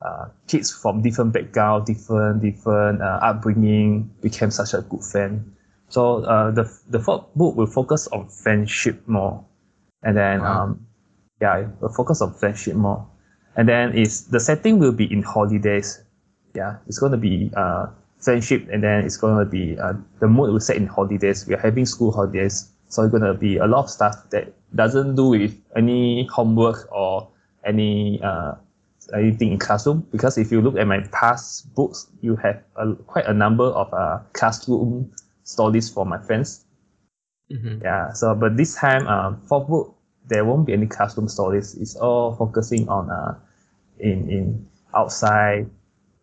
[0.02, 5.52] uh, kids from different background, different different uh, upbringing became such a good friend.
[5.88, 9.44] So uh, the the fourth book will focus on friendship more,
[10.02, 10.64] and then Wow.
[10.64, 10.86] um,
[11.40, 13.06] yeah, it will focus on friendship more,
[13.56, 16.02] and then is the setting will be in holidays.
[16.54, 17.86] Yeah, it's going to be uh,
[18.18, 21.46] friendship, and then it's going to be uh, the mood will set in holidays.
[21.46, 24.52] We are having school holidays, so it's going to be a lot of stuff that
[24.74, 27.28] doesn't do with any homework or
[27.64, 28.54] any uh,
[29.14, 33.26] anything in classroom because if you look at my past books, you have a, quite
[33.26, 35.10] a number of uh, classroom
[35.44, 36.64] stories for my friends.
[37.50, 37.82] Mhm.
[37.82, 38.12] Yeah.
[38.12, 39.96] So, but this time, uh, for book,
[40.28, 41.74] there won't be any classroom stories.
[41.74, 43.34] It's all focusing on uh,
[43.98, 45.68] in in outside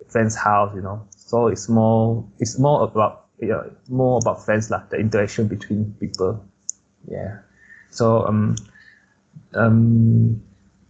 [0.08, 0.72] friends' house.
[0.76, 4.84] You know, so it's more it's more about yeah, more about friends lah.
[4.90, 6.40] The interaction between people.
[7.08, 7.40] Yeah.
[7.92, 8.56] So um
[9.54, 10.42] um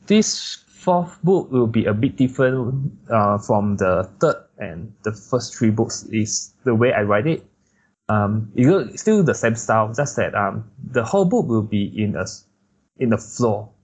[0.05, 5.51] this fourth book will be a bit different uh, from the third and the first
[5.53, 7.43] three books is the way I write it.
[8.07, 11.91] Um, it will still the same style, just that um, the whole book will be
[11.91, 12.23] in a
[13.03, 13.75] in the flow.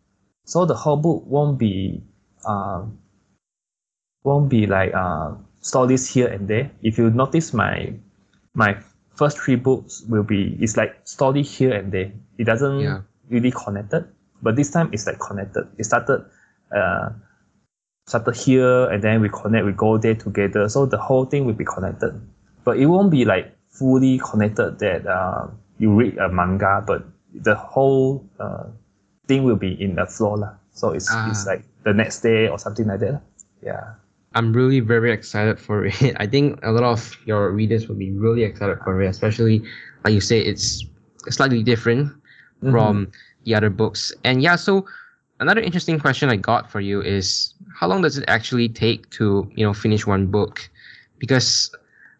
[0.46, 2.02] So the whole book won't be
[2.48, 2.98] um,
[4.24, 6.72] won't be like uh, stories here and there.
[6.82, 7.92] If you notice my
[8.56, 8.80] my
[9.20, 12.13] first three books will be it's like story here and there.
[12.39, 13.02] It doesn't Yeah.
[13.28, 14.08] really connected,
[14.42, 15.68] but this time it's like connected.
[15.78, 16.24] It started
[16.76, 17.10] uh,
[18.08, 20.67] started here and then we connect, we go there together.
[20.69, 22.13] So the whole thing will be connected,
[22.63, 25.47] but it won't be like fully connected that uh,
[25.80, 28.65] you read a manga, but the whole uh,
[29.28, 30.54] thing will be in the flow lah.
[30.73, 31.52] So it's it's Ah.
[31.56, 33.21] like the next day or something like that.
[33.63, 33.95] Yeah.
[34.36, 35.93] I'm really very excited for it.
[36.17, 39.62] I think a lot of your readers will be really excited for it, especially
[40.04, 40.84] like you say, it's
[41.30, 42.12] slightly different
[42.63, 42.71] Mm-hmm.
[42.71, 43.12] from
[43.43, 44.12] the other books.
[44.23, 44.86] And yeah, so
[45.43, 49.51] another interesting question I got for you is how long does it actually take to
[49.56, 50.69] you know finish one book?
[51.19, 51.69] Because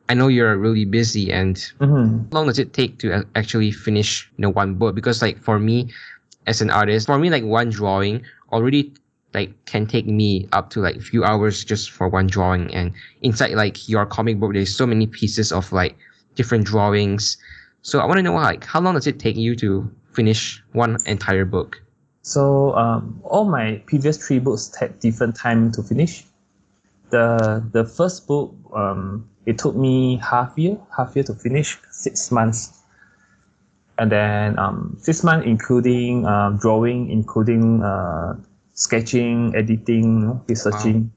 [0.10, 2.28] I know you're really busy, and Mhm.
[2.30, 4.94] how long does it take to actually finish you know one book?
[4.94, 5.88] Because like for me,
[6.46, 8.92] as an artist, for me like one drawing already
[9.34, 12.92] like can take me up to like a few hours just for one drawing and
[13.24, 15.98] inside like your comic book there's so many pieces of like
[16.36, 17.38] different drawings
[17.82, 20.98] so i want to know like how long does it take you to finish one
[21.08, 21.82] entire book
[22.24, 26.26] So um, all my previous three books had different time to finish.
[27.10, 32.32] The the first book um, it took me half year, half year to finish, six
[32.32, 32.82] months,
[34.00, 38.40] and then um, six months including um, drawing, including uh,
[38.74, 41.12] sketching, editing, researching.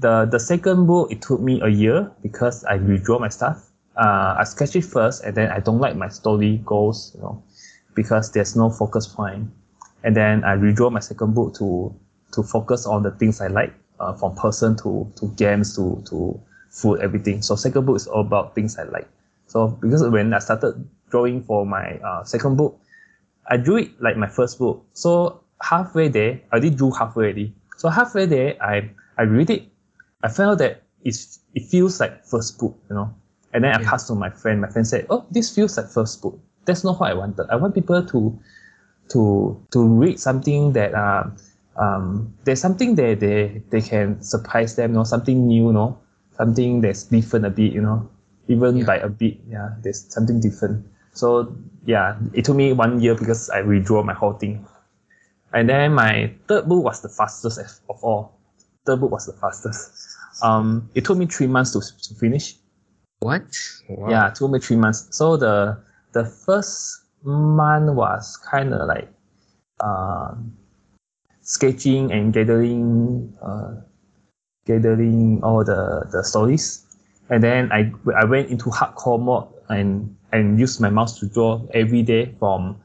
[0.00, 3.70] The the second book it took me a year because I redraw my stuff.
[3.96, 7.42] Uh, I sketch it first, and then I don't like my story goes, you know,
[7.94, 9.50] because there's no focus point
[10.02, 11.94] and then I redraw my second book to
[12.32, 16.40] to focus on the things I like, uh, from person to to games to to
[16.70, 17.42] food, everything.
[17.42, 19.08] So second book is all about things I like.
[19.46, 22.78] So because when I started drawing for my uh, second book,
[23.46, 24.84] I drew it like my first book.
[24.94, 27.54] So halfway there, I did drew halfway already.
[27.76, 29.64] So halfway there, I I read it.
[30.22, 33.14] I felt that it's it feels like first book, you know.
[33.52, 34.60] And then I passed to my friend.
[34.60, 37.50] My friend said, "Oh, this feels like first book." That's not what I wanted.
[37.50, 38.38] I want people to
[39.10, 41.36] to to read something that um,
[41.76, 45.98] um there's something that they they can surprise them, you know, something new, you know,
[46.36, 48.08] something that's different a bit, you know,
[48.48, 48.84] even Yeah.
[48.86, 50.84] by a bit, yeah, there's something different.
[51.12, 51.54] So
[51.86, 54.64] yeah, it took me one year because I redraw my whole thing.
[55.52, 58.38] And then my third book was the fastest of- of all.
[58.86, 59.90] Third book was the fastest.
[60.42, 62.56] Um, it took me three months to, to finish.
[63.20, 63.42] what
[63.88, 64.08] wow.
[64.08, 65.08] Yeah, it took me three months.
[65.10, 65.76] So the
[66.12, 69.08] the first month was kind of like
[69.80, 70.56] um,
[71.42, 73.74] sketching and gathering uh,
[74.66, 76.86] gathering all the, the stories.
[77.28, 81.62] And then I, I went into hardcore mode and, and used my mouse to draw
[81.74, 82.80] every day from,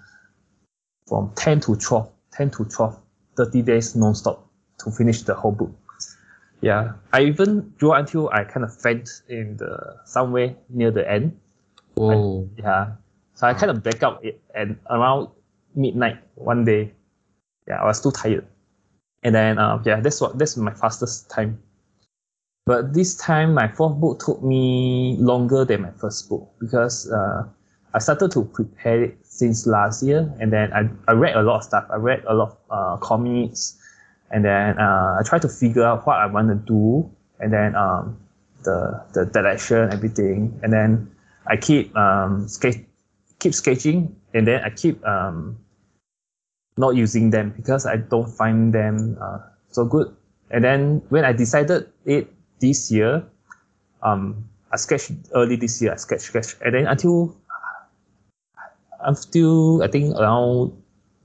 [1.07, 2.99] from 10 to 12, 10 to 12,
[3.37, 4.47] 30 days non-stop
[4.79, 5.71] to finish the whole book.
[6.61, 11.37] Yeah, I even drew until I kind of faint in the somewhere near the end.
[11.95, 12.49] Whoa.
[12.57, 12.93] Yeah,
[13.35, 15.29] so I kind of black out it and around
[15.75, 16.91] midnight one day.
[17.67, 18.45] Yeah, I was too tired,
[19.23, 21.61] and then um, yeah, that's what that's my fastest time.
[22.65, 27.43] But this time, my fourth book took me longer than my first book because uh,
[27.93, 31.57] I started to prepare it since last year, and then I, I read a lot
[31.57, 31.85] of stuff.
[31.91, 33.77] I read a lot of uh, comics,
[34.31, 37.75] and then uh, I try to figure out what I want to do, and then
[37.75, 38.17] um,
[38.63, 41.11] the the direction, everything, and then
[41.47, 42.77] I keep um, sketch,
[43.45, 45.61] keep sketching, and then I keep um,
[46.77, 49.37] not using them because I don't find them uh,
[49.69, 50.09] so good.
[50.49, 53.21] And then when I decided it this year,
[54.01, 55.93] um, I sketched early this year.
[55.93, 57.37] I sketch, sketch, and then until
[59.05, 60.73] until I think around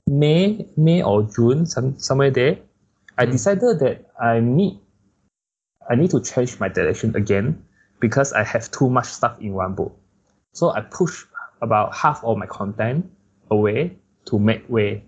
[0.05, 2.61] May, May or June, some somewhere there,
[3.17, 4.77] I decided that I need
[5.89, 7.65] I need to change my direction again
[7.99, 9.97] because I have too much stuff in one book.
[10.53, 11.25] So I push
[11.61, 13.09] about half of my content
[13.49, 15.03] away to make way.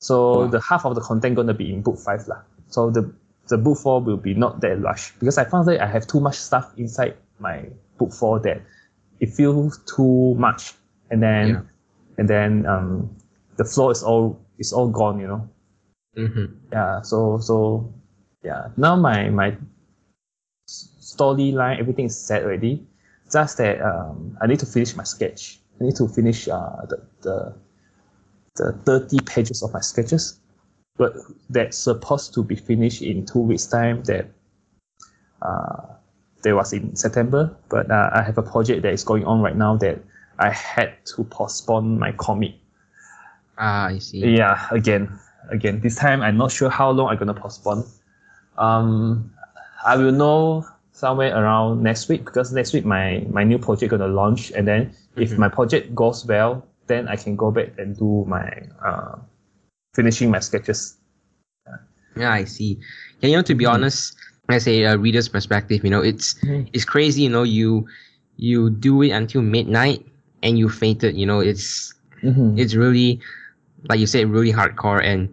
[0.00, 0.46] So Wow.
[0.46, 2.42] the half of the content gonna be in book five lah.
[2.68, 3.12] So the
[3.48, 6.20] the book four will be not that rush because I found that I have too
[6.20, 7.64] much stuff inside my
[7.98, 8.60] book four that
[9.20, 10.74] it feels too much,
[11.10, 11.62] and then Yeah.
[12.18, 13.10] and then um
[13.56, 15.48] the flow is all is all gone, you know
[16.16, 16.46] Mm-hmm.
[16.72, 17.86] yeah so so
[18.42, 19.54] yeah now my my
[20.66, 22.82] storyline everything is set already
[23.32, 27.02] just that um, i need to finish my sketch i need to finish uh, the,
[27.22, 27.54] the
[28.56, 30.40] the 30 pages of my sketches
[30.96, 31.12] but
[31.50, 34.28] that's supposed to be finished in two weeks time that
[35.42, 35.86] uh,
[36.42, 39.56] that was in september but uh, i have a project that is going on right
[39.56, 39.98] now that
[40.38, 42.54] i had to postpone my comic
[43.58, 44.22] Ah, I see.
[44.36, 45.18] yeah, again,
[45.50, 45.80] again.
[45.80, 47.84] This time I'm not sure how long I'm gonna postpone.
[48.56, 49.32] Um,
[49.84, 50.64] I will know
[50.98, 54.90] somewhere around next week because next week my my new project gonna launch, and then
[55.16, 55.38] if Mhm.
[55.38, 58.48] my project goes well, then I can go back and do my
[58.84, 59.16] uh,
[59.94, 60.96] finishing my sketches.
[62.16, 62.78] Yeah, I see.
[63.20, 63.70] Yeah, you know, to be Mhm.
[63.70, 64.16] honest,
[64.48, 66.68] as a uh, reader's perspective, you know, it's Mhm.
[66.72, 67.22] it's crazy.
[67.22, 67.86] You know, you
[68.36, 70.04] you do it until midnight
[70.42, 71.16] and you fainted.
[71.16, 72.58] You know, it's Mm-hmm.
[72.58, 73.20] it's really
[73.88, 75.02] like you said, really hardcore.
[75.02, 75.28] And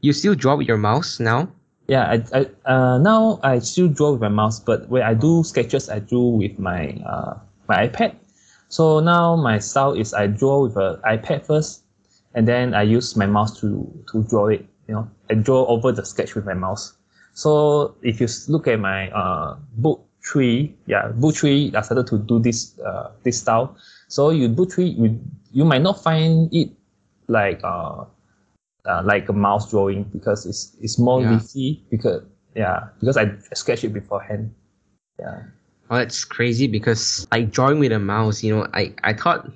[0.00, 1.48] you still draw with your mouse now.
[1.86, 5.44] Yeah, I, I uh, now I still draw with my mouse, but when I do
[5.44, 8.16] sketches, I do with my uh, my iPad.
[8.68, 11.84] So now my style is I draw with an iPad first,
[12.34, 14.64] and then I use my mouse to to draw it.
[14.88, 16.96] You know, I draw over the sketch with my mouse.
[17.34, 22.18] So if you look at my uh, book three, yeah, book three, I started to
[22.18, 23.76] do this uh, this style.
[24.08, 25.20] So you book three, you
[25.52, 26.70] you might not find it
[27.28, 28.04] like uh,
[28.86, 31.30] uh, like a mouse drawing because it's it's more Yeah.
[31.30, 32.22] leafy because
[32.54, 34.54] yeah because I sketch it beforehand.
[35.18, 35.42] Yeah.
[35.90, 39.50] Oh, that's crazy because like drawing with a mouse, you know, I I thought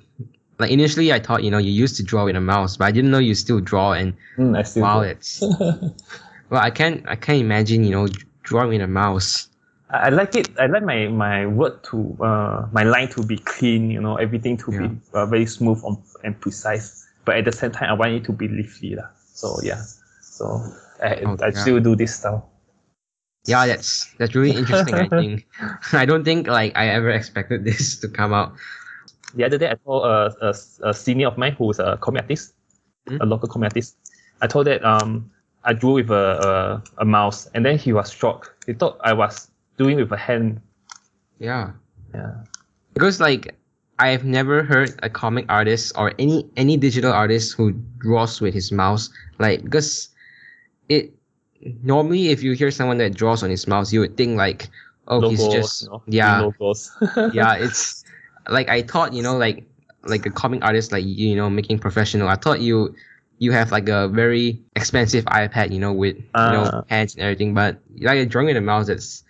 [0.59, 2.91] like initially I thought you know you used to draw with a mouse, but I
[2.91, 3.93] didn't know you still draw.
[3.93, 5.09] And Mm, still wow, do.
[5.09, 5.41] it's
[6.49, 8.07] well, I can't I can't imagine you know
[8.43, 9.47] drawing with a mouse.
[9.89, 10.49] I I like it.
[10.59, 13.89] I like my my word to uh my line to be clean.
[13.91, 14.87] You know, everything to Yeah.
[14.87, 17.05] be uh, very smooth on, and precise.
[17.25, 19.09] But at the same time, I want it to be leafy, lah.
[19.39, 19.81] So yeah.
[20.21, 20.59] So
[21.01, 21.63] I Oh, I yeah.
[21.63, 22.49] still do this style.
[23.47, 24.95] Yeah, that's that's really interesting.
[24.99, 25.47] I think
[25.93, 28.53] I don't think like I ever expected this to come out.
[29.35, 30.53] The other day, I told a, a,
[30.89, 32.53] a senior of mine who's a comic artist,
[33.07, 33.21] Mm.
[33.21, 33.95] a local comic artist.
[34.41, 35.31] I told that um
[35.63, 38.51] I drew with a, a a mouse, and then he was shocked.
[38.65, 40.59] He thought I was doing with a hand.
[41.39, 41.71] Yeah,
[42.13, 42.43] Yeah.
[42.93, 43.55] because like
[43.99, 48.71] I've never heard a comic artist or any any digital artist who draws with his
[48.71, 49.09] mouse.
[49.39, 50.09] Like because
[50.89, 51.13] it
[51.83, 54.69] normally if you hear someone that draws on his mouse, you would think like
[55.07, 56.49] oh logos, he's just you know, yeah
[57.31, 58.03] yeah it's
[58.49, 59.65] like i thought you know like
[60.03, 62.93] like a comic artist like you know making professional i thought you
[63.39, 66.81] you have like a very expensive ipad you know with you know Ah.
[66.87, 69.23] pads and everything but like drawing with a mouse that's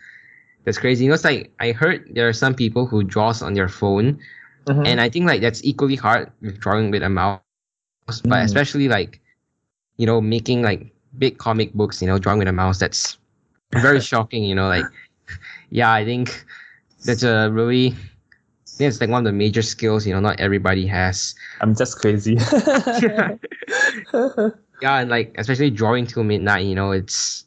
[0.65, 3.53] that's crazy you know it's like i heard there are some people who draws on
[3.53, 4.19] their phone
[4.67, 4.87] Mhm.
[4.87, 7.41] and i think like that's equally hard with drawing with a mouse
[8.07, 8.43] but Mm.
[8.43, 9.19] especially like
[9.97, 13.17] you know making like big comic books you know drawing with a mouse that's
[13.73, 14.85] very shocking you know like
[15.69, 16.45] yeah i think
[17.05, 20.39] that's a really I think it's like one of the major skills you know not
[20.39, 22.35] everybody has I'm just crazy.
[24.81, 27.45] yeah and like especially drawing till midnight you know it's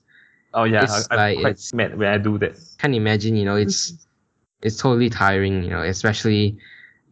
[0.54, 2.60] Oh yeah, It's I, I'm like- quite it's- mad when I do that.
[2.76, 3.94] Can't imagine, you know, it's
[4.60, 6.58] it's totally tiring, you know, especially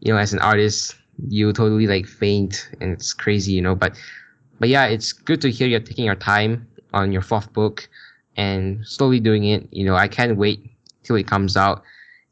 [0.01, 0.97] you know as an artist,
[1.29, 3.75] you totally like faint and it's crazy, you know.
[3.75, 3.99] But
[4.59, 7.89] but yeah, it's good to hear you're taking your time on your fourth book
[8.37, 9.69] and slowly doing it.
[9.73, 10.71] You know, I can't wait
[11.03, 11.83] till it comes out.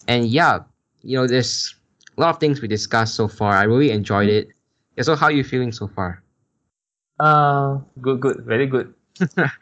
[0.07, 0.61] And yeah,
[1.03, 1.75] you know, there's
[2.17, 3.53] a lot of things we discussed so far.
[3.53, 4.49] I really enjoyed it.
[4.97, 6.23] Yeah, so how are you feeling so far?
[7.21, 8.95] Uh, good, good, very good.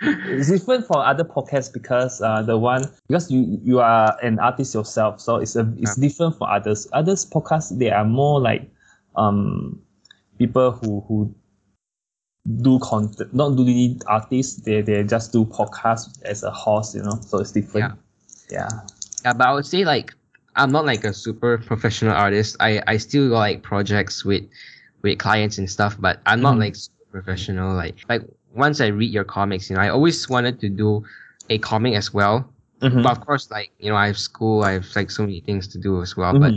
[0.02, 4.74] It's different from other podcasts because uh, the one because you you are an artist
[4.74, 6.88] yourself, so it's a it's different for others.
[6.92, 8.68] Others podcasts they are more like
[9.16, 9.80] um
[10.38, 11.34] people who who
[12.62, 14.62] do content, not really artists.
[14.62, 17.18] They they just do podcasts as a host, you know.
[17.22, 17.94] So it's different.
[17.94, 17.96] Yeah.
[18.48, 18.80] Yeah,
[19.24, 20.14] Yeah, but I would say like
[20.54, 22.57] I'm not like a super professional artist.
[22.61, 24.44] I I still got like projects with
[25.02, 26.61] with clients and stuff, but I'm not Mhm.
[26.61, 26.76] like
[27.11, 27.74] professional.
[27.74, 28.22] Like like
[28.57, 31.04] once I read your comics, you know, I always wanted to do
[31.50, 32.48] a comic as well.
[32.82, 33.02] Mhm.
[33.02, 34.62] But of course, like you know, I have school.
[34.64, 36.34] I have like so many things to do as well.
[36.34, 36.40] Mhm.
[36.40, 36.54] But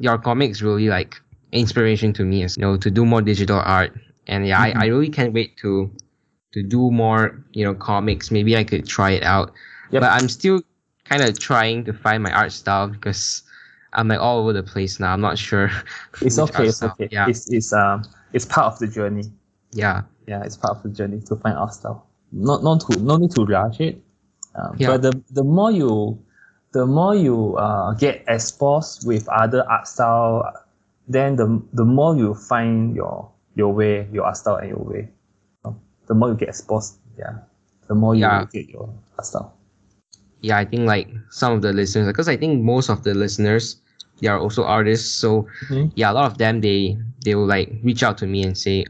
[0.00, 1.20] your comics really like
[1.52, 3.92] inspiration to me, is you know, to do more digital art.
[4.26, 4.76] And yeah, Mhm.
[4.76, 5.90] I, I really can't wait to
[6.52, 8.30] to do more you know comics.
[8.30, 9.52] Maybe I could try it out.
[9.90, 10.00] Yep.
[10.02, 10.62] But I'm still
[11.04, 13.42] kind of trying to find my art style because
[13.92, 15.12] I'm like all over the place now.
[15.12, 15.70] I'm not sure.
[16.22, 16.66] It's okay.
[16.68, 16.90] It's style.
[16.96, 17.08] okay.
[17.12, 19.24] Yeah, It's it's um it's part of the journey.
[19.72, 22.06] yeah, yeah, it's part of the journey to find our style.
[22.32, 24.02] Not not to no need to rush it.
[24.54, 24.86] Um, Yeah.
[24.86, 26.18] But the the more you
[26.72, 30.52] the more you uh, get exposed with other art style,
[31.08, 35.08] then the the more you find your your way, your art style and your way.
[35.64, 37.38] Um, The more you get exposed, yeah,
[37.88, 38.44] the more you Yeah.
[38.52, 39.52] get your art style.
[40.40, 40.58] yeah.
[40.58, 43.76] I think like some of the listeners, because I think most of the listeners
[44.20, 45.10] they are also artists.
[45.14, 45.92] So Mhm.
[45.94, 48.84] yeah, a lot of them they they will like reach out to me and say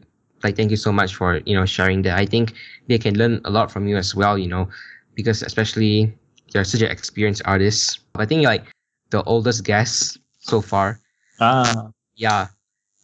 [0.45, 2.17] like thank you so much for you know sharing that.
[2.19, 2.53] I think
[2.89, 4.39] they can learn a lot from you as well.
[4.39, 4.69] You know,
[5.15, 6.13] because especially
[6.55, 8.01] you're such an experienced artist.
[8.17, 8.67] I think you're like
[9.11, 11.01] the oldest guest so far.
[11.41, 12.49] Ah, Yeah.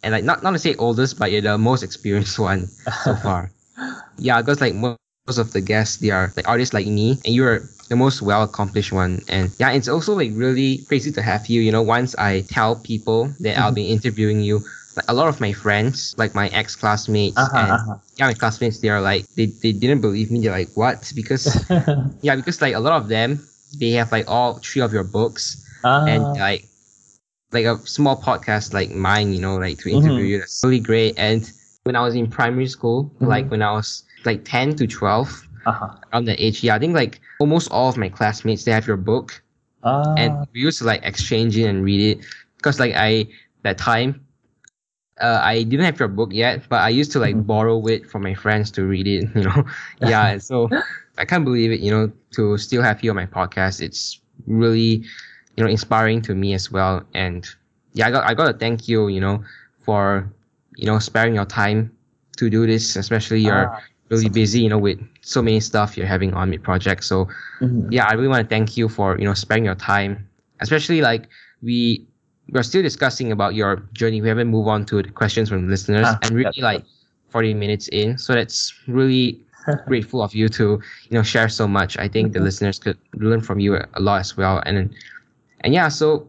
[0.02, 2.66] And like not not to say oldest, but you're the most experienced one
[3.04, 3.50] so far.
[4.18, 7.38] yeah, because like most of the guests they are like artists like me, and you're
[7.62, 9.08] the most well accomplished one.
[9.16, 11.60] And yeah, it's also like really crazy to have you.
[11.60, 14.62] You know, once I tell people that I'll be interviewing you,
[14.98, 17.96] like a lot of my friends, like my ex classmates uh-huh, and uh-huh.
[18.16, 20.40] yeah, my classmates, they are like they, they didn't believe me.
[20.40, 21.12] They're like, what?
[21.14, 21.46] Because
[22.22, 23.40] yeah, because like a lot of them
[23.80, 26.64] they have like all three of your books Ah, and like
[27.52, 30.28] like a small podcast like mine, you know, like to interview Mhm.
[30.28, 30.38] you.
[30.40, 31.14] That's really great.
[31.18, 31.50] And
[31.84, 33.50] when I was in primary school, like Mhm.
[33.50, 35.94] when I was like ten to twelve, uh-huh.
[36.12, 38.96] around that age, yeah, I think like almost all of my classmates they have your
[38.96, 39.42] book,
[39.82, 42.24] Ah, and we used to like exchange it and read it.
[42.56, 43.26] Because like I
[43.62, 44.20] that time,
[45.20, 47.46] uh, I didn't have your book yet, but I used to like Mhm.
[47.46, 49.28] borrow it from my friends to read it.
[49.34, 49.64] You know,
[50.00, 50.38] yeah.
[50.38, 50.68] so
[51.18, 51.80] I can't believe it.
[51.80, 55.04] You know, to still have you on my podcast, it's really,
[55.56, 57.02] you know, inspiring to me as well.
[57.14, 57.46] And
[57.94, 59.08] yeah, I got I got to thank you.
[59.08, 59.44] You know,
[59.82, 60.28] for
[60.76, 61.90] you know sparing your time
[62.38, 64.60] to do this, especially you're ah, really busy.
[64.60, 67.04] You know, with so many stuff you're having on mid project.
[67.04, 67.28] So
[67.60, 67.88] mhm.
[67.90, 70.28] yeah, I really want to thank you for you know sparing your time,
[70.60, 71.28] especially like
[71.62, 72.06] we
[72.52, 74.20] we're still discussing about your journey.
[74.20, 76.84] We haven't moved on to the questions from listeners, Ah, and really like
[77.28, 79.40] forty minutes in, so that's really
[79.86, 81.98] grateful of you to you know share so much.
[81.98, 82.40] I think the Mhm.
[82.40, 84.90] listeners could learn from you a lot as well, and
[85.60, 85.88] and yeah.
[85.88, 86.28] So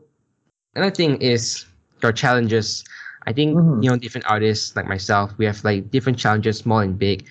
[0.75, 1.65] another thing is
[2.01, 2.83] your challenges.
[3.27, 3.79] I think Mhm.
[3.79, 7.25] you know different artists like myself, we have like different challenges, small and big.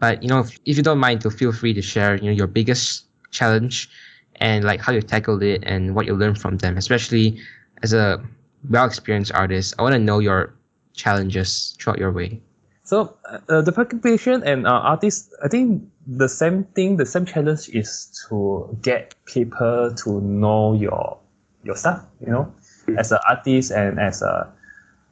[0.00, 2.32] But you know, if, if you don't mind, to feel free to share you know
[2.36, 3.88] your biggest challenge
[4.36, 7.38] and like how you tackled it and what you learned from them, especially
[7.82, 8.22] as a
[8.70, 9.74] well experienced artist.
[9.78, 10.54] I want to know your
[10.94, 12.40] challenges throughout your way.
[12.84, 13.16] So
[13.48, 18.12] uh, the participation and uh, artists, I think the same thing, the same challenge is
[18.28, 21.18] to get people to know your
[21.64, 22.04] your stuff.
[22.20, 22.52] You know,
[22.86, 22.98] Mm.
[22.98, 24.52] as an artist and as a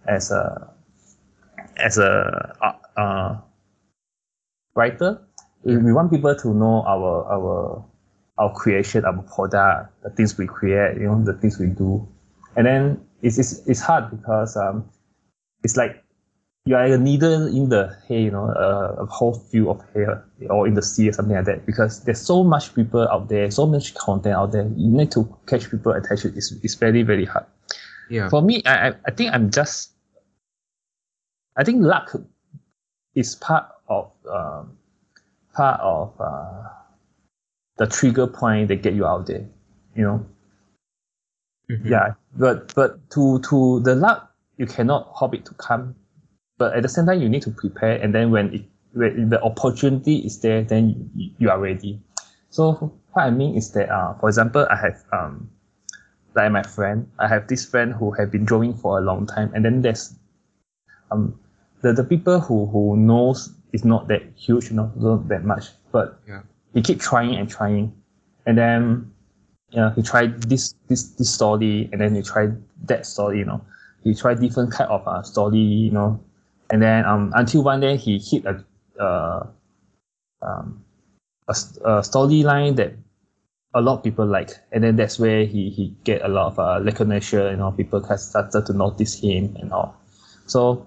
[0.06, 0.68] as a
[1.76, 3.36] as a uh, uh,
[4.74, 5.20] writer,
[5.64, 7.84] we- we want people to know our our
[8.38, 10.96] our creation, our product, the things we create.
[10.96, 12.06] You know, the things we do,
[12.56, 14.88] and then it's it's, it's hard because um,
[15.64, 16.02] it's like
[16.64, 20.06] you are a needle in the hay, you know, a, a whole field of hay
[20.48, 21.66] or in the sea or something like that.
[21.66, 24.62] Because there's so much people out there, so much content out there.
[24.76, 26.34] You need to catch people attention.
[26.36, 27.46] It's, it's very very hard.
[28.10, 28.28] Yeah.
[28.28, 29.90] For me, I I- I think I'm just.
[31.56, 32.14] I think luck
[33.14, 34.76] is part of um,
[35.54, 36.64] part of uh,
[37.76, 39.46] the trigger point that get you out there.
[39.94, 40.26] You know,
[41.72, 41.88] Mhm.
[41.88, 45.94] yeah, but but to to the luck, you cannot hope it to come.
[46.58, 48.62] But at the same time, you need to prepare, and then when it
[48.92, 52.00] when the opportunity is there, then you, you are ready.
[52.50, 55.48] So what I mean is that, uh, for example, I have um,
[56.34, 59.50] like my friend, I have this friend who have been drawing for a long time,
[59.54, 60.14] and then there's
[61.10, 61.38] um,
[61.80, 65.72] the the people who who knows is not that huge, you know, not that much,
[65.90, 66.42] but Yeah.
[66.74, 67.92] he keep trying and trying,
[68.44, 69.12] and then
[69.72, 73.60] yeah, he tried this this this story, and then he tried that story, you know,
[74.04, 76.20] he tried different kind of uh, story, you know,
[76.70, 78.64] and then um until one day he hit a
[79.02, 79.46] uh
[80.42, 80.84] um
[81.48, 82.94] a, a storyline that
[83.74, 86.58] a lot of people like, and then that's where he he get a lot of
[86.58, 89.96] uh, recognition, you know, people kind of started to notice him and all.
[90.46, 90.86] So,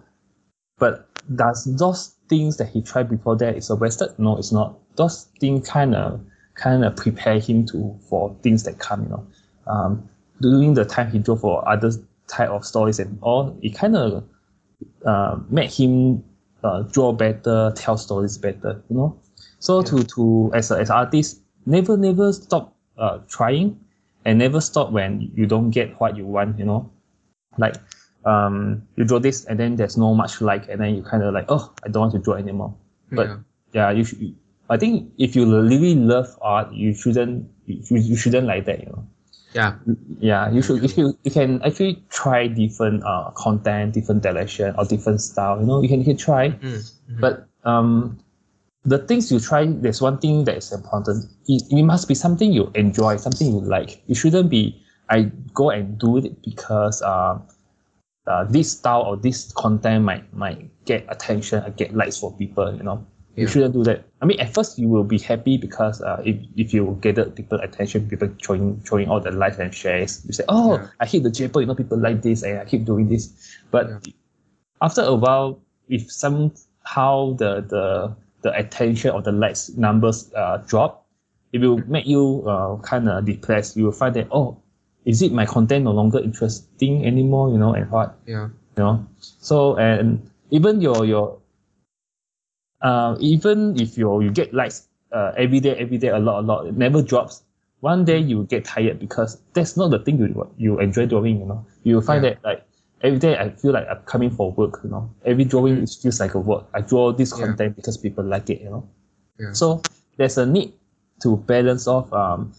[0.77, 4.09] but does those things that he tried before that is a wasted?
[4.19, 4.77] No, it's not.
[4.95, 6.21] Those things kind of
[6.55, 9.27] kind of prepare him to for things that come, you know.
[9.67, 10.09] Um,
[10.41, 11.91] during the time he drove for other
[12.27, 14.23] type of stories and all, it kind of
[15.05, 16.23] uh, made him
[16.63, 19.19] uh, draw better, tell stories better, you know.
[19.59, 23.79] So to to as a, as artist, never never stop uh, trying,
[24.25, 26.89] and never stop when you don't get what you want, you know.
[27.57, 27.75] Like
[28.25, 31.33] um, you draw this and then there's no much like, and then you kind of
[31.33, 32.75] like, oh, I don't want to draw anymore.
[33.11, 33.37] But Yeah.
[33.73, 34.35] yeah, you should.
[34.69, 38.87] I think if you really love art, you shouldn't you, you shouldn't like that, you
[38.87, 39.07] know.
[39.53, 39.75] Yeah.
[40.19, 44.83] yeah you should if you you can actually try different uh content different direction or
[44.83, 46.49] different style you know you can, you can try.
[46.49, 46.91] Mm.
[47.21, 48.19] but um
[48.83, 51.23] the things you try there's one thing that is important.
[51.47, 54.03] It, it must be something you enjoy something you like.
[54.09, 57.39] It shouldn't be i go and do it because uh,
[58.27, 62.75] uh this style or this content might might get attention or get likes for people
[62.75, 63.05] you know
[63.35, 63.49] you Yeah.
[63.51, 64.05] shouldn't do that.
[64.21, 67.59] I mean, at first you will be happy because uh, if, if you gather people
[67.59, 70.87] attention, people showing showing all the likes and shares, you say, oh, Yeah.
[70.99, 73.29] I hit the JPO, you know, people like this, and I keep doing this.
[73.71, 73.99] But Yeah.
[74.81, 75.59] after a while,
[75.89, 81.05] if somehow the the the attention or the likes numbers uh, drop,
[81.51, 83.75] it will make you uh, kind of depressed.
[83.77, 84.57] You will find that oh,
[85.05, 87.49] is it my content no longer interesting anymore?
[87.51, 88.49] You know, and what Yeah.
[88.77, 91.37] you know so and even your your
[92.81, 96.45] uh even if you you get likes uh every day every day a lot a
[96.45, 97.43] lot it never drops
[97.79, 101.45] one day you get tired because that's not the thing you you enjoy doing you
[101.45, 102.31] know you find Yeah.
[102.31, 102.67] that like
[103.01, 106.19] every day i feel like i'm coming for work you know every drawing it feels
[106.19, 107.45] like a work i draw this Yeah.
[107.45, 108.87] content because people like it you know
[109.39, 109.51] Yeah.
[109.53, 109.81] so
[110.17, 110.73] there's a need
[111.21, 112.53] to balance off um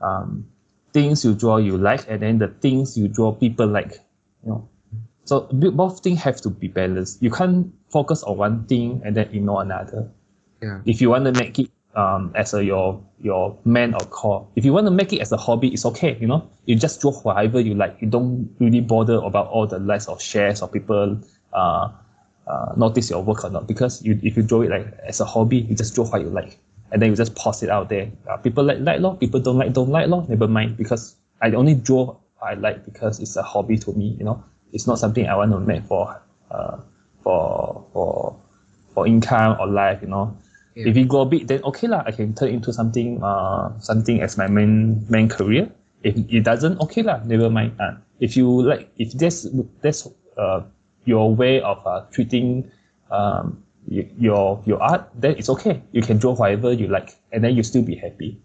[0.00, 0.46] um
[0.92, 3.92] things you draw you like and then the things you draw people like
[4.44, 4.68] you know
[5.24, 7.22] so both things have to be balanced.
[7.22, 10.10] You can't focus on one thing and then ignore another.
[10.62, 10.80] Yeah.
[10.86, 14.64] If you want to make it um, as a your your main or core, if
[14.64, 16.16] you want to make it as a hobby, it's okay.
[16.20, 17.96] You know, you just draw whatever you like.
[18.00, 21.20] You don't really bother about all the likes or shares or people
[21.52, 21.90] uh,
[22.46, 23.66] uh, notice your work or not.
[23.66, 26.30] Because you if you draw it like as a hobby, you just draw what you
[26.30, 26.58] like,
[26.90, 28.10] and then you just post it out there.
[28.28, 30.24] Uh, people like like law, people don't like don't like law.
[30.28, 34.16] Never mind, because I only draw what I like because it's a hobby to me.
[34.18, 36.20] You know, it's not something I want to make for
[36.50, 36.78] uh
[37.22, 38.36] for for
[38.94, 40.02] for income or life.
[40.02, 40.36] You know,
[40.74, 40.88] Yeah.
[40.88, 42.02] if it go big, then okay lah.
[42.06, 45.68] I can turn into something uh something as my main main career.
[46.02, 47.22] If it doesn't, okay lah.
[47.22, 47.78] Never mind.
[47.78, 49.46] Uh, if you like, if that's
[49.82, 50.08] that's
[50.38, 50.66] uh
[51.04, 52.70] your way of uh, treating
[53.10, 55.82] um your your art, then it's okay.
[55.90, 58.38] You can draw whatever you like, and then you still be happy.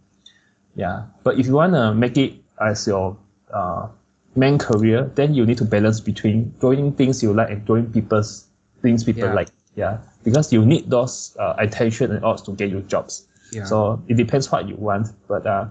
[0.75, 3.17] Yeah, but if you wanna make it as your
[3.53, 3.88] uh,
[4.36, 8.47] main career, then you need to balance between drawing things you like and drawing people's
[8.88, 9.36] things people Yeah.
[9.36, 9.50] like.
[9.76, 13.28] Yeah, because you need those uh, attention and odds to get your jobs.
[13.52, 13.74] Yeah.
[13.74, 15.68] So it depends what you want, but uh,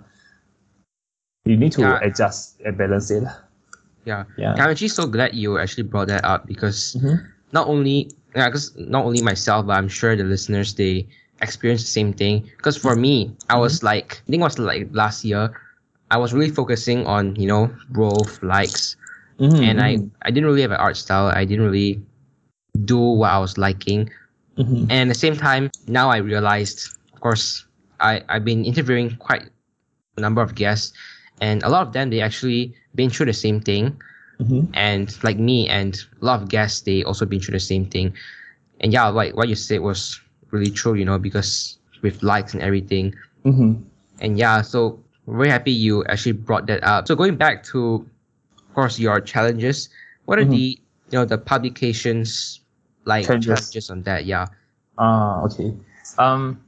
[1.44, 2.00] you need to Yeah.
[2.02, 3.24] adjust and balance it.
[4.04, 4.24] Yeah.
[4.36, 4.54] Yeah.
[4.58, 7.32] I'm actually so glad you actually brought that up because Mhm.
[7.52, 11.06] not only yeah, because not only myself, but I'm sure the listeners they
[11.40, 12.48] experience the same thing.
[12.56, 15.50] Because for me, I was like, I think it was like last year,
[16.10, 18.96] I was really focusing on you know growth, likes,
[19.38, 21.26] Mhm, and I mhm, I didn't really have an art style.
[21.34, 22.02] I didn't really
[22.76, 24.10] do what I was liking.
[24.58, 24.86] mhm.
[24.90, 27.64] And at the same time, now I realized, of course,
[28.00, 29.44] I, I've been interviewing quite
[30.16, 30.92] a number of guests,
[31.40, 33.96] and a lot of them, they actually been through the same thing.
[34.40, 34.68] Mhm.
[34.74, 38.12] And like me and a lot of guests, they also been through the same thing.
[38.80, 40.20] And yeah, like what you said was
[40.50, 43.14] really true, you know, because with likes and everything.
[43.44, 43.82] Mhm.
[44.20, 47.06] And yeah, so very happy you actually brought that up.
[47.08, 48.06] So going back to,
[48.58, 49.88] of course, your challenges,
[50.26, 50.50] what are Mhm.
[50.50, 50.78] the,
[51.10, 52.60] you know, the publications
[53.06, 53.70] like Challenges.
[53.70, 54.26] challenges on that?
[54.26, 54.46] Yeah.
[54.98, 55.74] Ah, okay.
[56.18, 56.60] Um,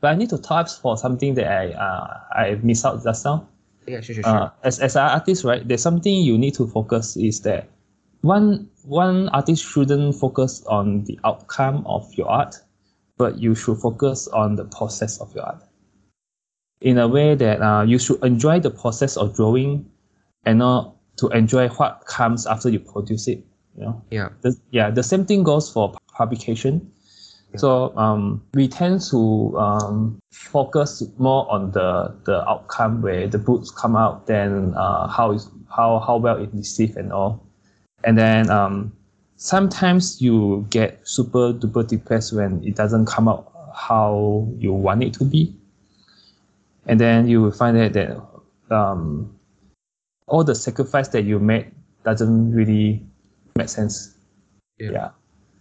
[0.00, 3.48] but I need to touch for something that I uh, I missed out just now.
[3.86, 4.42] Yeah, sure, sure, sure.
[4.42, 7.68] uh, as as an artist, right, there's something you need to focus is that
[8.22, 12.56] one one artist shouldn't focus on the outcome of your art,
[13.18, 15.62] but you should focus on the process of your art.
[16.80, 19.86] in a way that uh, you should enjoy the process of drawing
[20.44, 23.44] and not to enjoy what comes after you produce it.
[23.76, 24.02] You know.
[24.10, 24.28] Yeah.
[24.42, 24.90] The, yeah.
[24.90, 26.90] The same thing goes for publication.
[27.56, 33.70] So um, we tend to um, focus more on the, the outcome where the books
[33.70, 37.46] come out, than uh, how is how how well it received and all,
[38.02, 38.92] and then um,
[39.36, 45.14] sometimes you get super duper depressed when it doesn't come out how you want it
[45.14, 45.54] to be,
[46.86, 48.20] and then you will find out that
[48.74, 49.32] um,
[50.26, 51.70] all the sacrifice that you made
[52.04, 53.00] doesn't really
[53.56, 54.16] make sense.
[54.78, 54.90] Yeah.
[54.90, 55.10] yeah.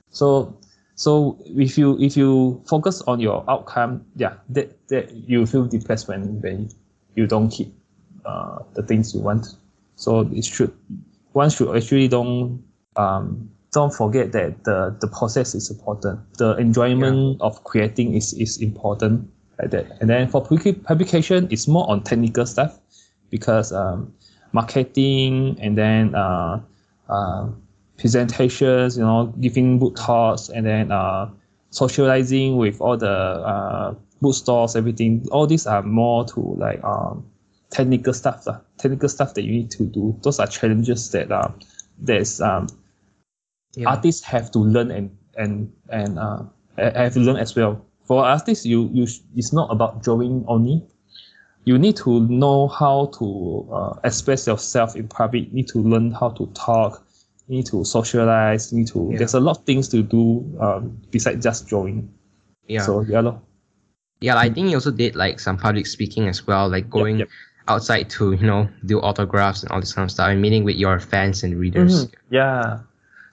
[0.09, 0.57] So
[0.95, 6.07] so if you if you focus on your outcome, yeah, that that you feel depressed
[6.07, 6.69] when when
[7.15, 7.73] you don't keep
[8.25, 9.55] uh, the things you want.
[9.95, 10.71] So it should
[11.33, 12.63] one should actually don't
[12.95, 16.21] um, don't forget that the the process is important.
[16.37, 19.29] The enjoyment of creating is is important
[19.59, 19.97] like that.
[19.99, 22.79] And then for publication, it's more on technical stuff
[23.29, 24.13] because um,
[24.51, 26.61] marketing and then uh,
[27.09, 27.49] uh,
[27.97, 31.29] presentations, you know, giving book talks, and then uh,
[31.69, 35.27] socializing with all the uh, bookstores, everything.
[35.31, 37.25] All these are more to like um,
[37.69, 40.15] technical stuff, uh, technical stuff that you need to do.
[40.23, 41.49] Those are challenges that uh,
[41.99, 42.67] there's um,
[43.75, 43.89] Yeah.
[43.89, 46.43] artists have to learn and and and uh,
[46.77, 47.83] have to learn as well.
[48.05, 50.83] For artists, you you sh- it's not about drawing only.
[51.65, 55.47] You need to know how to uh, express yourself in public.
[55.47, 57.05] You need to learn how to talk.
[57.47, 58.71] You need to socialize.
[58.71, 59.09] You need to.
[59.11, 59.17] Yeah.
[59.19, 62.09] There's a lot of things to do um, besides just drawing.
[62.67, 62.81] Yeah.
[62.81, 63.41] So yeah, lor.
[64.21, 67.29] yeah, I think you also did like some public speaking as well, like going yep.
[67.67, 70.77] outside to, you know, do autographs and all this kind of stuff and meeting with
[70.77, 72.05] your fans and readers.
[72.05, 72.13] Mhm.
[72.29, 72.79] Yeah.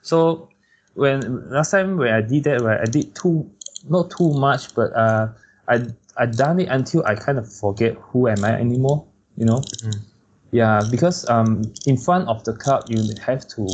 [0.01, 0.49] So
[0.95, 3.49] when last time when I did that, right, I did too
[3.89, 5.29] not too much, but uh,
[5.69, 5.87] I
[6.17, 9.05] I done it until I kind of forget who am I anymore.
[9.37, 9.61] You know.
[9.83, 10.10] Mhm.
[10.51, 13.67] Yeah, because um, in front of the crowd, you have to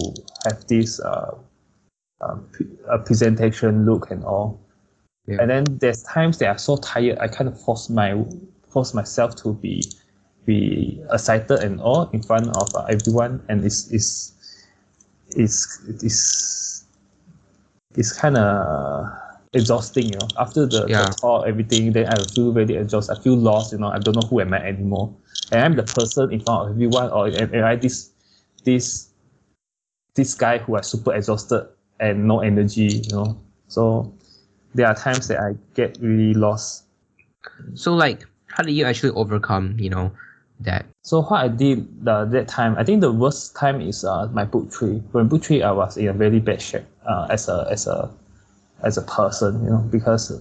[0.45, 1.35] have this uh,
[2.21, 2.47] um,
[3.05, 4.59] presentation look and all.
[5.25, 5.37] Yeah.
[5.41, 8.23] And then there's times that I'm so tired, I kind of force my
[8.69, 9.83] force myself to be
[10.45, 14.33] be excited and all in front of uh, everyone, and it's it's
[15.35, 16.85] it's it's
[17.95, 19.07] it's kind of
[19.53, 20.27] exhausting, you know.
[20.39, 21.05] After the, Yeah.
[21.05, 23.17] the talk, everything, then I feel very exhausted.
[23.17, 23.87] I feel lost, you know.
[23.87, 25.13] I don't know who I am I anymore.
[25.51, 28.11] And I'm the person in front of everyone, or am, am I this
[28.63, 29.09] this
[30.15, 31.67] this guy who are super exhausted
[31.99, 33.37] and no energy, you know.
[33.67, 34.13] So
[34.73, 36.85] there are times that I get really lost.
[37.75, 40.11] So like how did you actually overcome, you know,
[40.61, 40.85] that?
[41.03, 44.43] So what I did uh, that time, I think the worst time is uh, my
[44.45, 45.01] book tree.
[45.11, 48.09] When book tree, I was in a very bad shape uh, as a as a
[48.83, 50.31] as a person, you know, because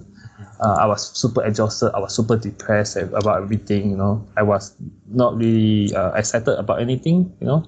[0.61, 1.93] uh, I was super exhausted.
[1.95, 4.27] I was super depressed about everything, you know.
[4.37, 4.75] I was
[5.09, 7.65] not really uh, excited about anything, you know.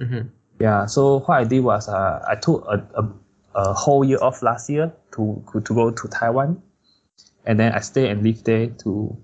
[0.00, 0.28] Mm-hmm.
[0.60, 0.86] Yeah.
[0.86, 3.08] So what I did was uh, I took a, a,
[3.54, 6.62] a whole year off last year to to go to Taiwan,
[7.46, 9.16] and then I stay and live there to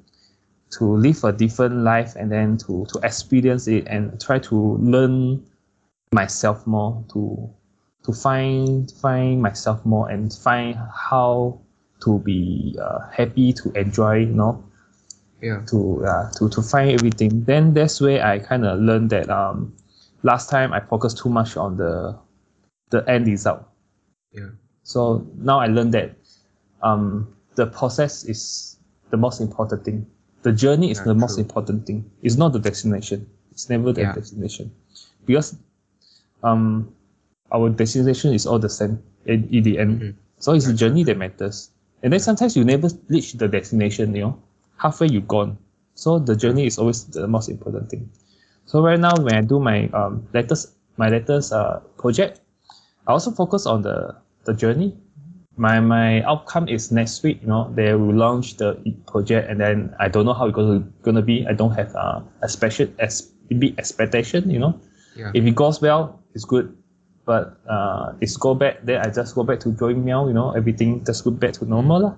[0.72, 5.44] to live a different life and then to to experience it and try to learn
[6.12, 7.50] myself more to
[8.04, 11.58] to find find myself more and find how
[12.02, 14.62] to be uh, happy to enjoy you know
[15.42, 15.62] Yeah.
[15.66, 17.44] to uh, to to find everything.
[17.44, 19.74] Then that's where I kind of learned that um,
[20.22, 22.18] last time I focused too much on the
[22.90, 23.62] the end result.
[24.32, 24.50] Yeah.
[24.82, 26.16] So now I learned that
[26.82, 28.76] um, the process is
[29.10, 30.06] the most important thing.
[30.42, 32.10] The journey is Yeah, the most important thing.
[32.22, 33.28] It's not the destination.
[33.52, 34.12] It's never the Yeah.
[34.12, 34.72] destination,
[35.26, 35.56] because
[36.42, 36.94] um,
[37.52, 40.00] our destination is all the same in, in the end.
[40.00, 40.14] Mhm.
[40.38, 41.70] So it's the journey that matters.
[42.02, 44.14] And then sometimes you never reach the destination.
[44.14, 44.38] You know,
[44.76, 45.58] halfway you gone.
[45.94, 48.08] So the journey is always the most important thing.
[48.66, 52.40] So right now when I do my um latest my latest uh project,
[53.06, 54.96] I also focus on the the journey.
[55.56, 57.42] My my outcome is next week.
[57.42, 58.76] You know, they will launch the
[59.06, 61.46] project, and then I don't know how it's gonna gonna be.
[61.46, 64.48] I don't have uh, a special as big expectation.
[64.50, 64.80] You know,
[65.16, 65.32] Yeah.
[65.34, 66.72] if it goes well, it's good.
[67.24, 70.26] But uh, it's go back, then I just go back to drawing mail.
[70.26, 72.14] You know, everything just go back to normal lah.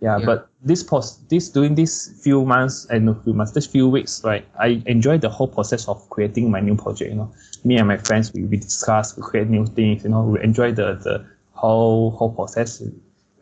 [0.00, 0.26] Yeah, Yeah.
[0.26, 4.46] but this post, this during these few months and few months, this few weeks, right?
[4.58, 7.10] I enjoy the whole process of creating my new project.
[7.10, 7.30] You know,
[7.64, 10.04] me and my friends we, we discuss, we create new things.
[10.04, 12.80] You know, we enjoy the the whole whole process.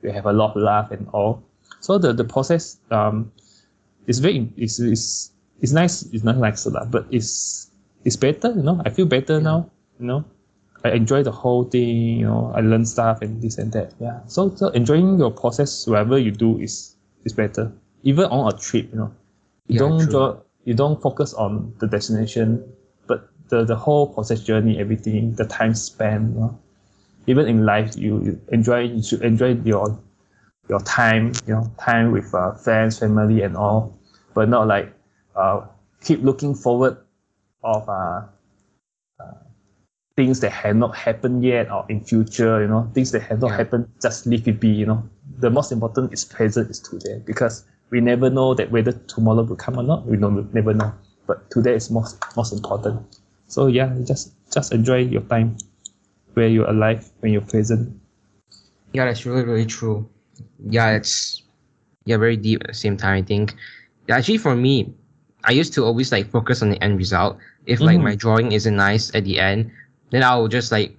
[0.03, 1.43] We have a lot of laugh and all.
[1.81, 3.31] So the the process um
[4.07, 5.31] is very is is
[5.61, 6.09] it's nice.
[6.13, 7.69] It's not nice lah, but it's
[8.05, 8.49] it's better.
[8.57, 9.69] You know, I feel better now.
[10.01, 10.25] You know.
[10.85, 13.95] I enjoy the whole thing, you know, I learn stuff and this and that.
[14.01, 14.21] Yeah.
[14.27, 17.73] So so enjoying your process wherever you do is is better.
[18.03, 19.13] Even on a trip, you know.
[19.69, 22.63] You Yeah, don't draw, you don't focus on the destination,
[23.07, 26.35] but the, the whole process journey, everything, the time spent.
[26.35, 26.59] You know?
[27.27, 29.99] Even in life, you, you enjoy you should enjoy your
[30.69, 33.99] your time, you know, time with uh, friends, family, and all,
[34.35, 34.93] but not like
[35.37, 35.61] uh,
[36.03, 36.97] keep looking forward
[37.63, 38.23] of uh,
[40.17, 43.51] things that have not happened yet or in future, you know, things that have not
[43.51, 43.57] Yeah.
[43.57, 45.03] happened, just leave it be, you know.
[45.39, 49.57] The most important is present is today because we never know that whether tomorrow will
[49.57, 50.07] come or not.
[50.07, 50.93] We don't never know.
[51.27, 53.01] But today is most most important.
[53.49, 55.57] So yeah, just just enjoy your time
[56.35, 57.93] where you're alive, when you're present.
[58.93, 60.09] Yeah, that's really really true.
[60.69, 61.43] Yeah, it's
[62.05, 63.19] yeah very deep at the same time.
[63.19, 63.55] I think
[64.09, 64.93] actually for me,
[65.45, 67.39] I used to always like focus on the end result.
[67.67, 68.03] If like Mhm.
[68.03, 69.71] my drawing isn't nice at the end,
[70.11, 70.97] then I will just like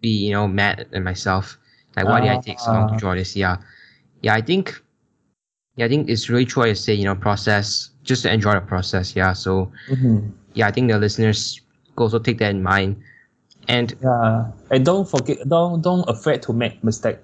[0.00, 1.58] be you know mad at myself.
[1.96, 2.96] Like why did I take so long to Ah.
[2.96, 3.36] draw this?
[3.36, 3.56] Yeah,
[4.22, 4.34] yeah.
[4.34, 4.80] I think
[5.76, 6.62] yeah, I think it's really true.
[6.64, 9.14] I say you know process just to enjoy the process.
[9.16, 9.32] Yeah.
[9.32, 10.30] So Mm-hmm.
[10.54, 11.60] yeah, I think the listeners
[11.96, 12.96] also take that in mind.
[13.68, 17.18] And Yeah, and don't forget, don't don't afraid to make mistake.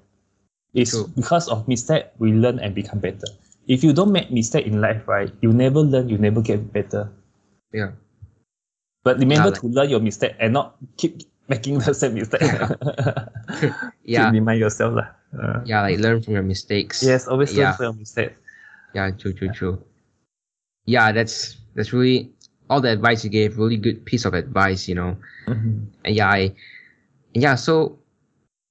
[0.74, 1.08] It's True.
[1.16, 3.26] because of mistake we learn and become better.
[3.68, 7.10] If you don't make mistake in life, right, you never learn, you never get better.
[7.72, 7.92] yeah,
[9.04, 12.42] But remember like- to learn your mistake and not keep making the same mistake.
[14.04, 15.08] yeah, remind yourself lah.
[15.34, 15.82] Uh, yeah.
[15.82, 17.02] Like learn from your mistakes.
[17.02, 17.76] yes, always learn Yeah.
[17.76, 18.34] from your mistakes.
[18.94, 19.76] Yeah, true, true, true.
[20.86, 22.30] Yeah, that's that's really
[22.68, 23.58] all the advice you gave.
[23.58, 25.16] Really good piece of advice, you know.
[25.46, 25.86] Mhm.
[26.04, 26.54] And yeah, I,
[27.34, 27.54] yeah.
[27.54, 27.98] So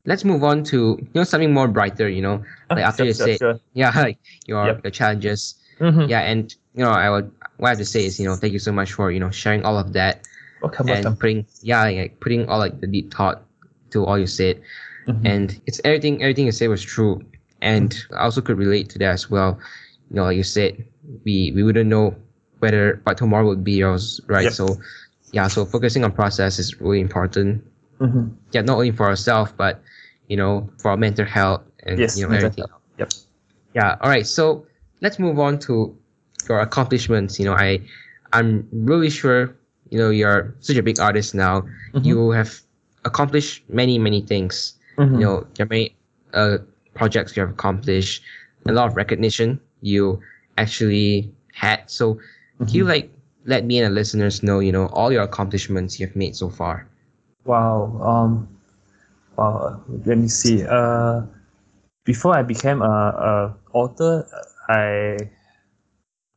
[0.05, 2.09] let's move on to you know something more brighter.
[2.09, 2.37] You know,
[2.69, 3.55] like Ah, after sure, you sure, said sure.
[3.73, 4.83] yeah, like your Yep.
[4.83, 5.55] your challenges.
[5.79, 6.09] Mhm.
[6.09, 8.53] Yeah, and you know, I would what I have to say is you know thank
[8.53, 10.27] you so much for you know sharing all of that
[10.61, 11.15] Welcome, and welcome.
[11.17, 13.43] putting yeah like putting all like the deep thought
[13.91, 14.61] to all you said
[15.07, 15.25] Mhm.
[15.25, 17.23] and it's everything everything you said was true
[17.61, 19.57] and i also could relate to that as well
[20.09, 20.75] you know like you said
[21.25, 22.13] we we wouldn't know
[22.59, 24.53] whether what tomorrow would be yours, right Yep.
[24.53, 24.67] so
[25.31, 27.63] yeah so focusing on process is really important
[27.99, 28.31] Mhm.
[28.51, 29.81] yeah not only for ourselves but
[30.27, 32.81] you know for our mental health and Yes, you know everything health.
[32.99, 33.09] Yep.
[33.73, 34.65] yeah all right so
[35.01, 35.95] let's move on to
[36.47, 37.79] your accomplishments you know i
[38.33, 39.55] i'm really sure
[39.89, 41.63] you know you're such a big artist now
[41.93, 42.01] Mhm.
[42.01, 42.61] you have
[43.05, 45.15] accomplished many many things Mhm.
[45.15, 45.95] you know there are many
[46.33, 46.57] uh,
[46.93, 48.21] projects you have accomplished
[48.67, 50.19] a lot of recognition you
[50.57, 52.15] actually had so
[52.67, 52.85] can you Mm-hmm.
[52.85, 53.11] like
[53.45, 56.87] let me and the listeners know you know all your accomplishments you've made so far
[57.45, 57.99] Wow.
[58.01, 58.47] Um.
[59.37, 59.81] Wow.
[60.05, 60.63] Let me see.
[60.67, 61.21] Uh,
[62.05, 64.25] before I became a, a author,
[64.69, 65.17] I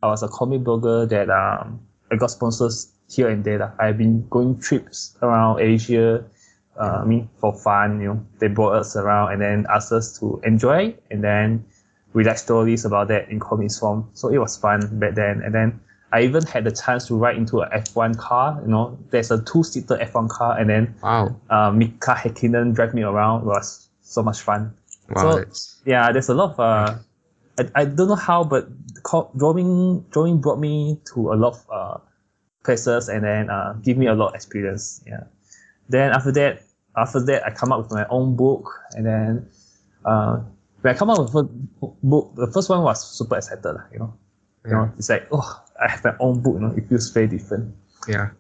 [0.03, 1.81] I was a comic blogger that um
[2.11, 3.75] I got sponsors here and there.
[3.79, 6.25] I've been going trips around Asia.
[6.79, 10.19] Uh, I mean for fun, you know, they brought us around and then asked us
[10.21, 11.65] to enjoy, and then
[12.15, 14.09] we write stories about that in comics form.
[14.15, 15.43] So it was fun back then.
[15.45, 15.81] And then
[16.13, 18.59] I even had the chance to ride into an F1 car.
[18.63, 23.03] You know, there's a two-seater F1 car, and then wow uh, Mika Häkkinen drive me
[23.03, 23.43] around.
[23.43, 24.75] It was so much fun.
[25.11, 25.39] wow So-
[25.87, 26.95] Yeah, there's a lot of uh,
[27.59, 28.69] I, I don't know how, but
[29.37, 31.99] drawing drawing brought me to a lot of uh,
[32.65, 35.03] places and then uh, give me a lot of experience.
[35.07, 35.25] Yeah.
[35.89, 36.63] Then after that,
[36.97, 39.49] after that, I come up with my own book, and then
[40.05, 40.41] uh,
[40.81, 41.43] when I come up with a
[42.03, 44.15] book, the first one was super excited, you know.
[44.65, 46.55] You yeah, know, it's like oh, I have my own book.
[46.55, 47.75] You know, it feels very different.
[48.09, 48.31] yeah.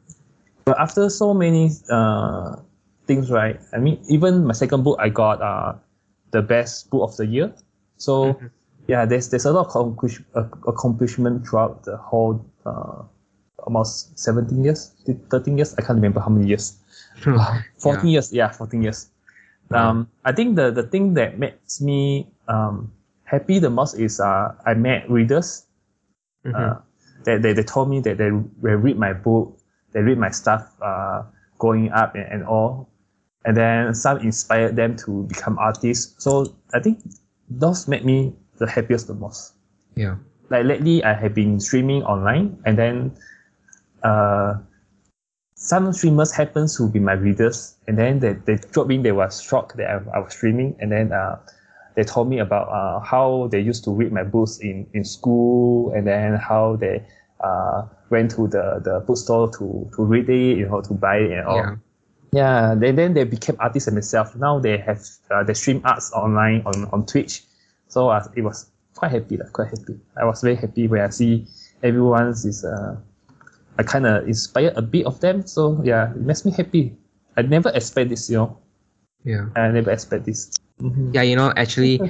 [0.65, 2.57] But after so many uh,
[3.07, 3.59] things, right?
[3.73, 5.75] I mean, even my second book, I got uh,
[6.31, 7.53] the best book of the year.
[7.97, 8.51] So Mhm.
[8.89, 13.03] Yeah, there's there's a lot of accomplish, uh, accomplishment throughout the whole uh,
[13.59, 14.93] almost 17 years,
[15.31, 15.75] 13 years.
[15.79, 16.79] I can't remember how many years.
[17.79, 19.09] 14 years, yeah, 14 years.
[19.73, 22.93] Um, I think the the thing that makes me um
[23.25, 25.65] happy the most is uh I met readers
[26.45, 26.55] Mhm.
[26.55, 26.81] uh,
[27.25, 28.31] they, they, they told me that they,
[28.63, 29.59] they read my book,
[29.93, 31.23] they read my stuff uh,
[31.59, 32.89] growing up and, and all.
[33.45, 36.15] And then some inspired them to become artists.
[36.23, 36.99] So I think
[37.49, 39.59] those made me the happiest the most.
[39.99, 40.17] yeah
[40.51, 43.17] Like lately, I have been streaming online, and then
[44.05, 44.63] uh,
[45.57, 49.31] some streamers happens to be my readers, and then they, they dropped in, they were
[49.31, 51.39] shocked that I, I was streaming, and then uh,
[51.95, 55.93] they told me about uh, how they used to read my books in, in school,
[55.95, 57.03] and then how they
[57.41, 61.33] uh, went to the, the bookstore to, to read it, you know, to buy it
[61.33, 61.57] and all.
[61.57, 61.77] yeah
[62.33, 64.35] Yeah, then, then they became artists themselves.
[64.37, 65.01] Now they have
[65.31, 67.45] uh, they stream arts online on, on Twitch.
[67.93, 70.01] So uh, it was quite happy, like, quite happy.
[70.17, 71.45] I was very happy when I see
[71.83, 72.97] everyone's is uh,
[73.79, 75.45] I kind of inspired a bit of them.
[75.47, 76.97] So yeah, it makes me happy.
[77.37, 78.57] I never expect this, you know.
[79.25, 80.57] yeah I never expect this.
[80.81, 81.15] Mhm.
[81.15, 82.01] yeah you know actually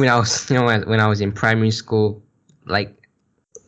[0.00, 2.18] when i was you know when when i was in primary school
[2.66, 2.90] like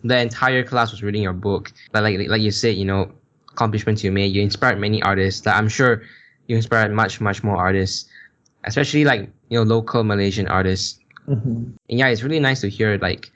[0.04, 1.72] the entire class was reading your book.
[1.92, 3.10] But like like you said, you know,
[3.50, 5.40] accomplishments you made, you inspired many artists.
[5.42, 6.02] That I'm sure
[6.46, 8.08] you inspired much much more artists,
[8.64, 11.00] especially like you know local Malaysian artists.
[11.28, 11.54] Mm-hmm.
[11.88, 13.30] And yeah, it's really nice to hear like,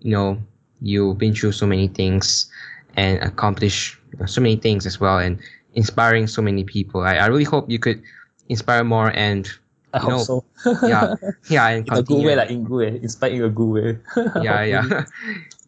[0.00, 0.38] you know,
[0.80, 2.50] you've been through so many things
[2.96, 5.38] and accomplish so many things as well, and
[5.74, 7.02] inspiring so many people.
[7.02, 8.02] I, I really hope you could
[8.48, 9.48] inspire more and
[9.92, 10.44] I hope know, so.
[10.86, 11.14] yeah
[11.48, 13.98] yeah and in a good way, like in good way, inspire in a good way.
[14.42, 15.04] yeah yeah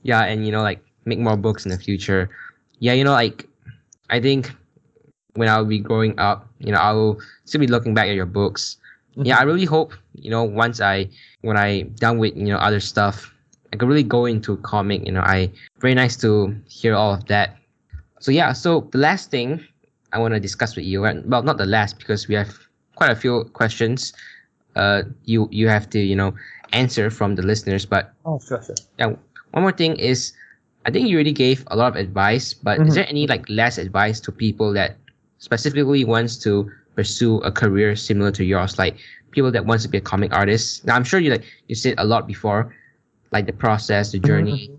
[0.02, 2.28] yeah and you know like make more books in the future
[2.78, 3.46] yeah you know like
[4.10, 4.52] i think
[5.34, 8.26] when i'll be growing up you know i will still be looking back at your
[8.26, 8.76] books
[9.16, 11.08] yeah i really hope you know once i
[11.46, 13.32] when i done with you know other stuff
[13.72, 17.24] i could really go into comic you know i very nice to hear all of
[17.26, 17.56] that
[18.20, 19.62] so yeah so the last thing
[20.12, 22.50] i want to discuss with you and well not the last because we have
[22.96, 24.12] quite a few questions
[24.76, 26.34] uh you you have to you know
[26.72, 28.74] answer from the listeners but Oh, sure, sure.
[28.98, 29.14] yeah
[29.52, 30.32] one more thing is
[30.86, 32.88] i think you already gave a lot of advice but Mhm.
[32.88, 34.96] is there any like last advice to people that
[35.38, 38.96] specifically wants to pursue a career similar to yours like
[39.36, 40.88] people that wants to be a comic artist.
[40.88, 42.72] Now i'm sure you like you said a lot before
[43.36, 44.72] like the process the journey.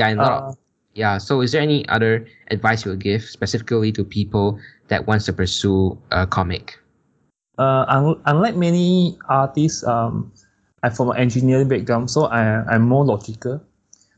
[0.00, 0.52] Yeah and a lot of- Uh,
[0.96, 4.56] yeah so is there any other advice you would give specifically to people
[4.88, 6.80] that wants to pursue a comic?
[7.60, 10.32] Uh, un- unlike many artists, um,
[10.82, 13.60] I'm from an engineering background, so I, I'm more logical.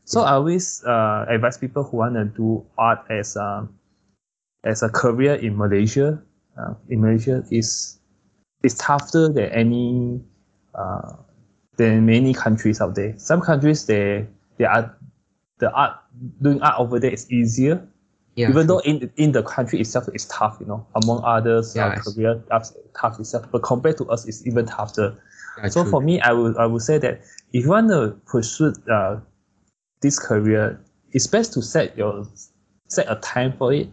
[0.05, 3.65] So I always uh, advise people who want to do art as a,
[4.63, 6.21] as a career in Malaysia.
[6.53, 7.97] Uh, in Malaysia is
[8.63, 10.21] is tougher than any
[10.75, 11.13] uh,
[11.77, 13.13] than many countries out there.
[13.17, 14.95] Some countries they they are
[15.59, 15.97] the art
[16.41, 17.87] doing art over there is easier
[18.35, 18.75] yeah even true.
[18.75, 22.13] though in in the country itself it's tough, you know, among others, Yeah, our it's-
[22.13, 23.45] career tough, tough itself.
[23.51, 25.17] But compared to us, it's even tougher.
[25.57, 25.91] Yeah, so true.
[25.91, 27.21] for me, I would I would say that
[27.53, 29.19] if you want to pursue uh,
[30.01, 30.79] this career,
[31.11, 32.25] it's best to set your
[32.87, 33.89] set a time for it.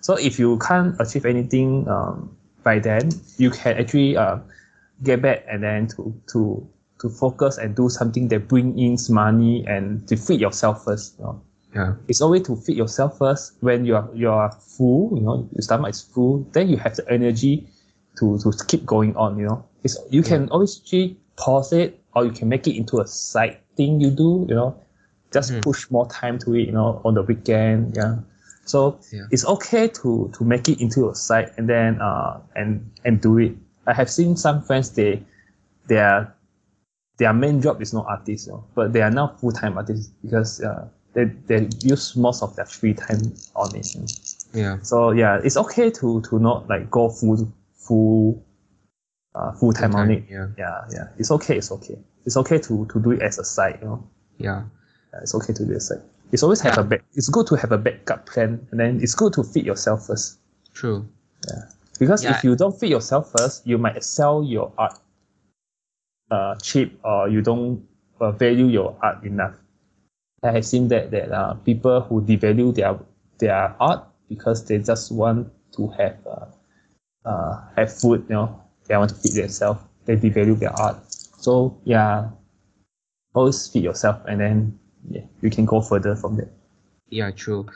[0.00, 2.36] So if you can't achieve anything um,
[2.68, 3.08] by then,
[3.40, 4.36] you can actually uh,
[5.02, 6.40] get back and then to to
[7.00, 11.16] to focus and do something that bring in money and to feed yourself first.
[11.18, 11.36] You know?
[11.76, 13.56] yeah it's always to feed yourself first.
[13.64, 16.94] When you are you are full, you know, your stomach is full, then you have
[17.00, 17.54] the energy
[18.20, 19.38] to to keep going on.
[19.40, 20.76] You know, it's you can always
[21.36, 24.44] pause it, or you can make it into a side thing you do.
[24.48, 24.70] You know,
[25.32, 25.62] just Mhm.
[25.64, 26.68] push more time to it.
[26.68, 27.96] You know, on the weekend.
[27.96, 28.20] Yeah.
[28.68, 29.26] So Yeah.
[29.30, 33.38] it's okay to to make it into a side and then uh and and do
[33.38, 33.52] it.
[33.86, 35.22] I have seen some friends they
[35.88, 36.34] they are
[37.18, 40.12] their main job is not artists, you know, but they are now full time artists
[40.22, 43.94] because uh, they, they use most of their free time on it.
[43.94, 44.06] you know.
[44.54, 48.44] yeah So yeah, it's okay to to not like go full full
[49.34, 50.24] uh, full time on it.
[50.30, 51.56] yeah Yeah, yeah, it's okay.
[51.56, 51.98] It's okay.
[52.24, 53.78] It's okay to to do it as a side.
[53.82, 54.08] You know,
[54.38, 54.62] yeah
[55.12, 56.02] yeah, it's okay to do it as a side.
[56.32, 57.04] It's always have a back.
[57.14, 60.38] It's good to have a backup plan, and then it's good to feed yourself first.
[60.74, 61.08] true
[61.48, 61.64] Yeah.
[61.98, 62.36] Because Yeah.
[62.36, 64.94] if you don't feed yourself first, you might sell your art
[66.30, 67.86] uh, cheap or you don't
[68.20, 69.54] uh, value your art enough.
[70.42, 72.98] I have seen that that uh, people who devalue their
[73.38, 76.46] their art because they just want to have uh,
[77.24, 79.80] uh, have food, you know, they want to feed themselves.
[80.04, 81.02] They devalue their art.
[81.38, 82.30] So yeah,
[83.34, 84.78] always feed yourself, and then
[85.10, 86.50] yeah, you can go further from there.
[87.10, 87.66] Yeah, true.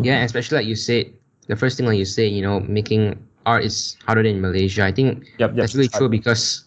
[0.00, 1.12] Yeah, especially like you said,
[1.48, 3.16] the first thing like you said, you know, making
[3.46, 4.84] art is harder than in Malaysia.
[4.84, 5.54] I think Yep, yep.
[5.54, 6.64] that's really true because,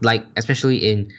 [0.00, 1.10] like, especially in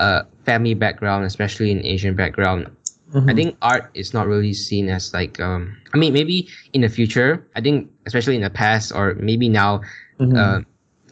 [0.00, 2.66] uh family background, especially in Asian background,
[3.14, 3.30] Mhm.
[3.30, 5.76] I think art is not really seen as like um.
[5.94, 9.80] I mean, maybe in the future, I think especially in the past or maybe now,
[10.20, 10.36] Mhm.
[10.36, 10.58] uh,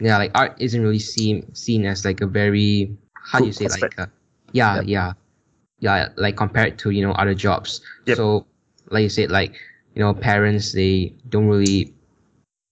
[0.01, 2.91] yeah, like art isn't really seen seen as like a very
[3.33, 3.99] how do you say like prospect.
[3.99, 4.07] uh,
[4.53, 4.85] yeah Yep.
[4.87, 5.13] yeah
[5.81, 7.81] yeah like compared to you know other jobs.
[8.07, 8.17] Yep.
[8.17, 8.47] So
[8.91, 9.55] like you said, like
[9.95, 11.95] you know parents they don't really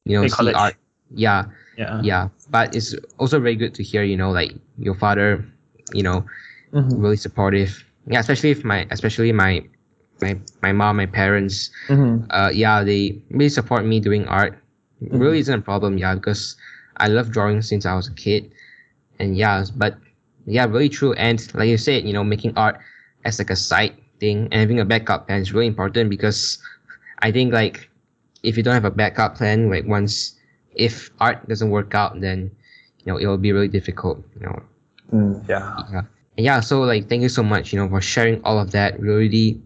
[0.04, 0.54] you know They see college.
[0.54, 0.74] art.
[1.14, 1.44] Yeah,
[1.76, 2.02] yeah.
[2.02, 5.44] yeah, but it's also very good to hear you know like your father,
[5.92, 6.24] you know,
[6.72, 7.00] Mhm.
[7.02, 7.84] really supportive.
[8.06, 9.62] Yeah, especially if my especially my
[10.20, 12.26] my my mom, my parents, Mhm.
[12.30, 14.58] uh, yeah, they really support me doing art.
[15.02, 15.18] Mm-hmm.
[15.18, 16.56] Really isn't a problem, yeah, because
[16.96, 18.50] I love drawing since I was a kid,
[19.18, 19.98] and yeah, but
[20.46, 21.12] yeah, really true.
[21.14, 22.78] And like you said, you know, making art
[23.24, 26.58] as like a side thing and having a backup plan is really important because
[27.20, 27.88] I think like
[28.42, 30.38] if you don't have a backup plan, like once
[30.74, 32.50] if art doesn't work out, then
[33.04, 34.22] you know it will be really difficult.
[34.38, 34.62] You know,
[35.12, 35.76] Mm, yeah.
[35.90, 36.02] yeah.
[36.36, 38.98] And yeah, so like thank you so much, you know, for sharing all of that.
[39.00, 39.60] We're already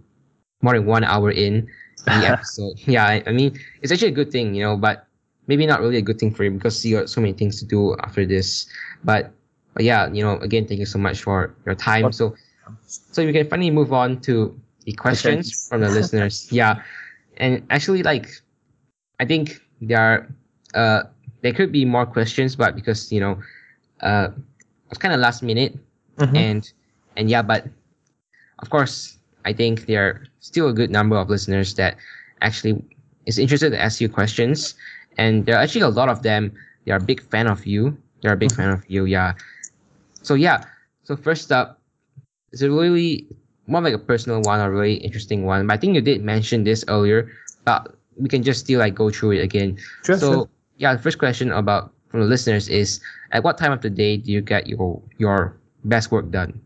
[0.63, 1.67] more than one hour in
[2.07, 2.75] the episode.
[2.87, 5.07] yeah, I, I mean it's actually a good thing, you know, but
[5.47, 7.67] maybe not really a good thing for you because you got so many things to
[7.67, 8.67] do after this.
[9.05, 9.33] But
[9.75, 12.13] but yeah, you know, again, thank you so much for your time.
[12.13, 12.35] So
[12.87, 16.49] so we can finally move on to the questions from the listeners.
[16.53, 16.83] Yeah,
[17.39, 18.29] and actually, like,
[19.21, 20.27] I think there are
[20.75, 21.03] uh
[21.43, 23.39] there could be more questions, but because you know,
[24.01, 24.29] uh,
[24.91, 25.77] it's kind of last minute,
[26.19, 26.37] Mhm.
[26.37, 26.73] and
[27.17, 27.67] and yeah, but
[28.59, 31.97] of course, I think there are still a good number of listeners that
[32.41, 32.83] actually
[33.27, 34.75] is interested to ask you questions,
[35.17, 36.53] and there are actually a lot of them.
[36.85, 37.97] They are a big fan of you.
[38.23, 39.05] They're a big fan of you.
[39.05, 39.35] Yeah.
[40.23, 40.65] So yeah.
[41.05, 41.78] So first up,
[42.53, 43.27] it's a really
[43.67, 45.67] more like a personal one or really interesting one.
[45.67, 47.31] But I think you did mention this earlier,
[47.65, 49.79] but we can just still like go through it again.
[50.05, 50.49] Sure, so sure.
[50.77, 53.01] yeah, the first question about from the listeners is
[53.33, 56.61] at what time of the day do you get your your best work done?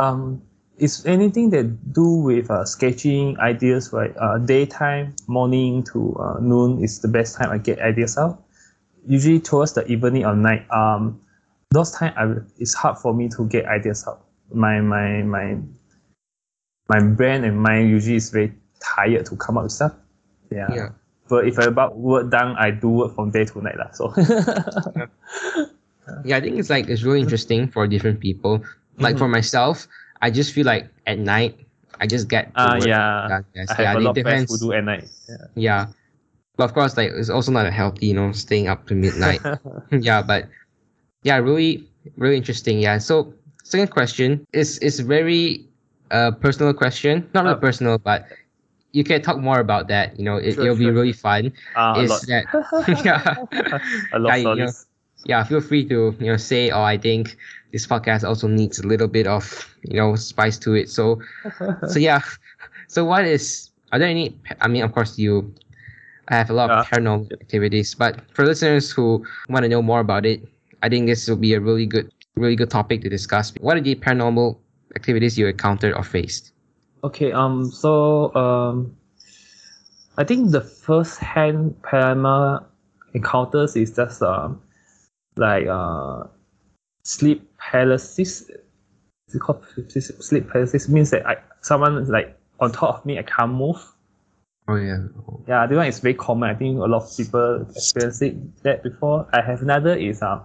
[0.00, 0.42] Um,
[0.76, 4.14] is anything that do with uh, sketching ideas, right?
[4.18, 8.42] Uh, daytime, morning to uh, noon is the best time I get ideas out.
[9.06, 11.20] Usually towards the evening or night, um,
[11.70, 14.24] those time I, it's hard for me to get ideas out.
[14.52, 15.56] My my my
[16.88, 19.94] my brain and mind usually is very tired to come up with stuff.
[20.50, 20.68] Yeah.
[20.74, 20.88] Yeah.
[21.28, 23.76] But if I about work done, I do work from day to night.
[23.94, 24.12] So.
[26.24, 28.62] Yeah, I think it's like it's really interesting for different people.
[28.98, 29.32] Like for mm-hmm.
[29.32, 29.88] myself,
[30.22, 31.58] I just feel like at night
[32.00, 33.26] I just get ah, work yeah.
[33.28, 33.44] done.
[33.54, 33.70] Yes.
[33.70, 34.60] I yeah, have a it lot of friends depends.
[34.60, 35.08] who do at night.
[35.28, 35.36] Yeah.
[35.54, 35.86] Yeah.
[36.56, 39.40] But of course, like it's also not healthy, you know, staying up to midnight.
[39.90, 40.46] yeah, but
[41.22, 42.78] yeah, really, really interesting.
[42.78, 42.98] Yeah.
[42.98, 43.34] So
[43.64, 45.66] second question is is very
[46.12, 47.28] uh personal question.
[47.34, 47.60] Not really Oh.
[47.60, 48.28] personal, but
[48.92, 50.18] you can talk more about that.
[50.18, 51.52] You know, it, Sure, it'll be really fun.
[51.76, 52.46] A is that
[53.04, 53.36] yeah,
[54.12, 54.72] a lot Yeah, you know,
[55.26, 57.36] yeah, feel free to you know say, oh, I think
[57.72, 59.44] this podcast also needs a little bit of
[59.82, 60.90] you know spice to it.
[60.90, 61.20] So
[61.86, 62.20] so yeah,
[62.88, 64.38] so what is are there any?
[64.60, 65.54] I mean, of course, you
[66.28, 69.82] I have a lot of Uh, paranormal activities, but for listeners who want to know
[69.82, 70.42] more about it,
[70.82, 73.52] I think this will be a really good, really good topic to discuss.
[73.60, 74.58] What are the paranormal
[74.96, 76.52] activities you encountered or faced?
[77.02, 78.96] Okay, um, so um,
[80.16, 82.64] I think the first hand paranormal
[83.14, 84.60] encounters is just um,
[85.36, 86.24] like uh,
[87.04, 88.50] sleep paralysis.
[89.28, 90.88] Is it called sleep paralysis?
[90.88, 93.84] Means that I someone like on top of me, I can't move.
[94.66, 94.98] Oh yeah,
[95.46, 96.48] Yeah, that one is very common.
[96.48, 99.28] I think a lot of people experience it that before.
[99.32, 100.42] I have another is um,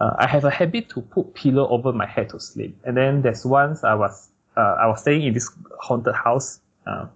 [0.00, 2.76] uh, I have a habit to put pillow over my head to sleep.
[2.84, 6.60] And then there's once I was uh, I was staying in this haunted house.
[6.86, 7.06] Uh,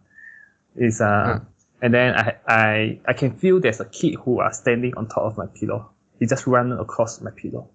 [0.76, 1.44] is uh, Hmm.
[1.82, 5.24] and then I I I can feel there's a kid who are standing on top
[5.24, 5.90] of my pillow.
[6.18, 7.68] He just run across my pillow.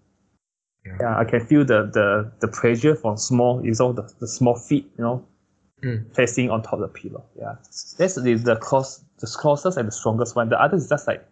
[0.85, 0.97] Yeah.
[1.01, 4.55] Yeah, I can feel the the the pressure from small, you know, the, the small
[4.55, 5.25] feet, you know,
[5.83, 6.11] Mm.
[6.15, 7.23] facing on top of the pillow.
[7.37, 7.53] Yeah,
[7.99, 10.49] that's the the close, the closest and the strongest one.
[10.49, 11.23] The other is just like,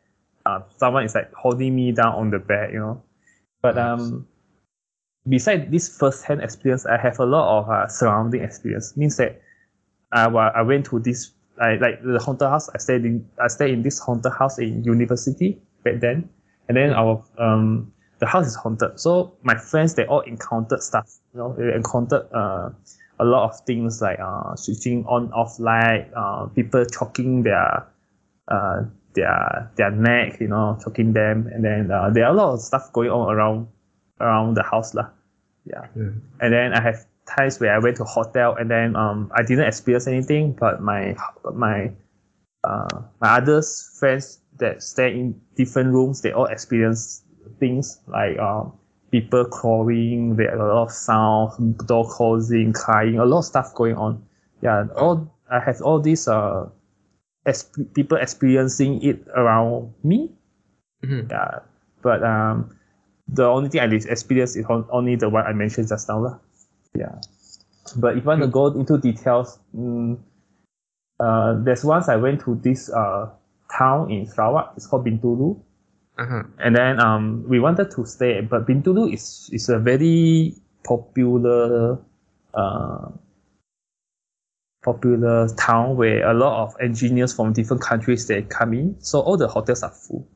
[0.45, 3.01] uh, someone is like holding me down on the bed, you know.
[3.65, 4.27] But um,
[5.27, 8.95] beside this first-hand experience, I have a lot of uh, surrounding experience.
[8.95, 9.41] Means that
[10.11, 12.69] I I went to this I like the haunted house.
[12.69, 16.29] I stayed in I stayed in this haunted house in university back then,
[16.67, 18.99] and then our um the house is haunted.
[18.99, 21.09] So my friends they all encountered stuff.
[21.33, 22.69] You know, they encountered uh
[23.17, 27.87] a lot of things like uh switching on off light, uh people choking their
[28.47, 28.83] uh
[29.15, 32.61] their their neck, you know, choking them, and then uh, there are a lot of
[32.61, 33.67] stuff going on around
[34.19, 35.09] around the house lah.
[35.65, 35.87] Yeah.
[35.97, 36.21] Mm.
[36.39, 39.65] And then I have times where I went to hotel and then um I didn't
[39.65, 41.15] experience anything, but my
[41.53, 41.91] my
[42.63, 47.23] uh my others friends that stay in different rooms they all experience
[47.59, 48.71] things like um
[49.11, 53.73] people crawling, there are a lot of sound, door closing, crying, a lot of stuff
[53.73, 54.21] going on.
[54.61, 56.69] Yeah, all I have all these uh
[57.45, 60.31] exp- people experiencing it around me.
[61.03, 61.29] Mhm.
[61.29, 61.59] Yeah,
[62.01, 62.75] but um,
[63.27, 66.35] the only thing I experienced is only the one I mentioned just now, lah.
[66.93, 67.21] Yeah,
[67.97, 70.17] but if you want to go into details, mm,
[71.19, 73.29] uh, there's once I went to this uh
[73.71, 74.73] town in Sarawak.
[74.75, 75.59] It's called Bintulu.
[76.17, 76.43] Uh-huh.
[76.59, 81.99] And then um, we wanted to stay, but Bintulu is is a very popular
[82.53, 83.09] uh,
[84.85, 88.95] popular town where a lot of engineers from different countries they come in.
[88.99, 90.27] So all the hotels are full.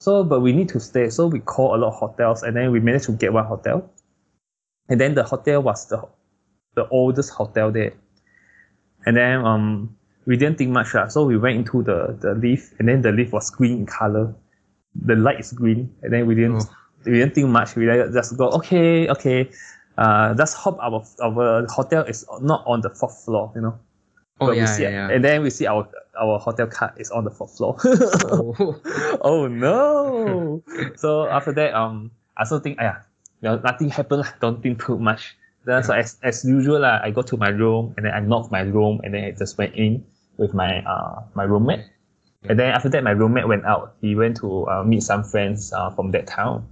[0.00, 1.10] So but we need to stay.
[1.10, 3.92] So we call a lot of hotels, and then we managed to get one hotel.
[4.88, 6.02] And then the hotel was the
[6.74, 7.92] the oldest hotel there.
[9.06, 11.08] And then um we didn't think much lah.
[11.08, 14.34] So we went into the the lift, and then the leaf was green in color
[14.94, 16.76] the light is green, and then we didn't Oh.
[17.04, 17.74] we didn't think much.
[17.76, 19.50] We just go okay, okay.
[19.98, 23.78] Uh, just hope our our hotel is not on the fourth floor, you know.
[24.40, 25.08] Oh But we yeah, see, yeah, yeah.
[25.10, 25.88] And then we see our
[26.18, 27.76] our hotel card is on the fourth floor.
[27.84, 28.80] Oh.
[29.22, 30.62] oh no!
[30.96, 33.02] so after that, um, I also think, yeah,
[33.40, 34.24] you know, nothing happened.
[34.40, 35.36] Don't think too much.
[35.64, 38.50] Then so as, as usual lah, I go to my room and then I knock
[38.50, 40.04] my room and then I just went in
[40.36, 41.84] with my uh my roommate.
[42.48, 43.94] And then after that, my roommate went out.
[44.00, 46.66] He went to uh, meet some friends uh, from that town.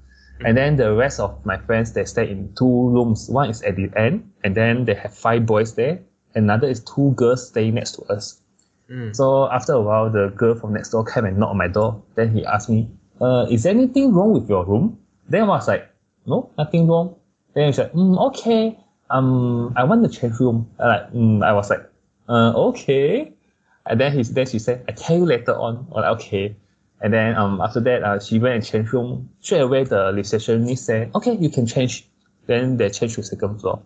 [0.45, 3.29] And then the rest of my friends, they stay in two rooms.
[3.29, 6.01] One is at the end, and then they have five boys there.
[6.35, 8.41] Another is two girls staying next to us.
[8.91, 9.15] Mm.
[9.15, 12.03] So after a while, the girl from next door came and knocked on my door.
[12.15, 12.89] Then he asked me,
[13.21, 14.99] uh, is there anything wrong with your room?
[15.29, 15.89] Then I was like,
[16.27, 17.17] no, nothing wrong.
[17.55, 18.79] Then he said, mm, okay,
[19.11, 20.71] um, I want to change room.
[20.79, 21.89] I like, mm, I was like,
[22.29, 23.33] uh, okay.
[23.87, 25.87] And then he, then she said, I tell you later on.
[25.91, 26.57] I was like, okay.
[27.03, 29.31] And then um, after that, uh, she went and changed room.
[29.41, 32.07] Straight away, the receptionist said, okay, you can change.
[32.47, 33.81] Then they changed to second floor.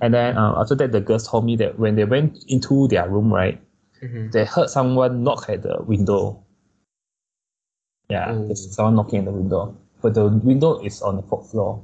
[0.00, 3.08] And then uh, after that, the girls told me that when they went into their
[3.08, 3.60] room, right,
[4.02, 4.32] Mhm.
[4.32, 6.40] they heard someone knock at the window.
[8.08, 8.46] Yeah, Oh.
[8.46, 11.82] there's someone knocking at the window, but the window is on the fourth floor.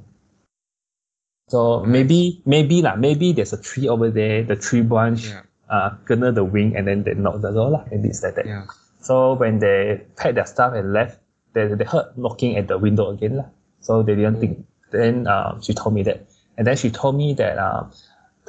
[1.49, 4.43] So maybe, maybe lah, maybe there's a tree over there.
[4.43, 5.43] The tree branch Yeah.
[5.69, 7.85] uh kena the wing and then they knock the door lah.
[7.91, 8.47] Maybe it's like that.
[8.47, 8.65] Yeah.
[9.07, 11.21] So when they packed their stuff and left,
[11.53, 13.37] they, they heard knocking at the window again.
[13.37, 13.47] lah.
[13.81, 14.67] So they didn't think.
[14.91, 16.27] Then um, she told me that.
[16.59, 17.93] And then she told me that um,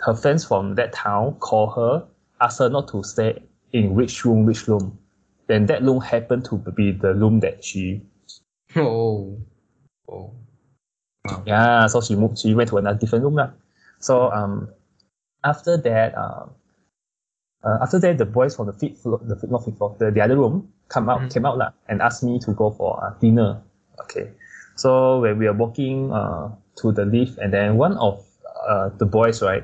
[0.01, 2.07] her friends from that town called her,
[2.41, 3.37] asked her not to stay
[3.71, 4.97] in which room, which room.
[5.45, 8.01] Then that room happened to be the room that she,
[8.75, 9.37] Oh.
[10.09, 10.33] Oh.
[11.25, 11.43] Wow.
[11.45, 13.35] yeah, so she moved, she went to another different room.
[13.35, 13.51] lah.
[13.99, 14.69] So um,
[15.43, 16.49] after that, um,
[17.67, 20.11] uh, after that, the boys from the fifth floor, the fifth, not fifth floor, the,
[20.11, 21.33] the other room come out, Mhm.
[21.33, 23.59] came out lah, and asked me to go for uh, dinner.
[24.03, 24.29] Okay,
[24.75, 26.47] so when we are walking uh,
[26.79, 28.23] to the lift, and then one of
[28.67, 29.63] uh, the boys, right,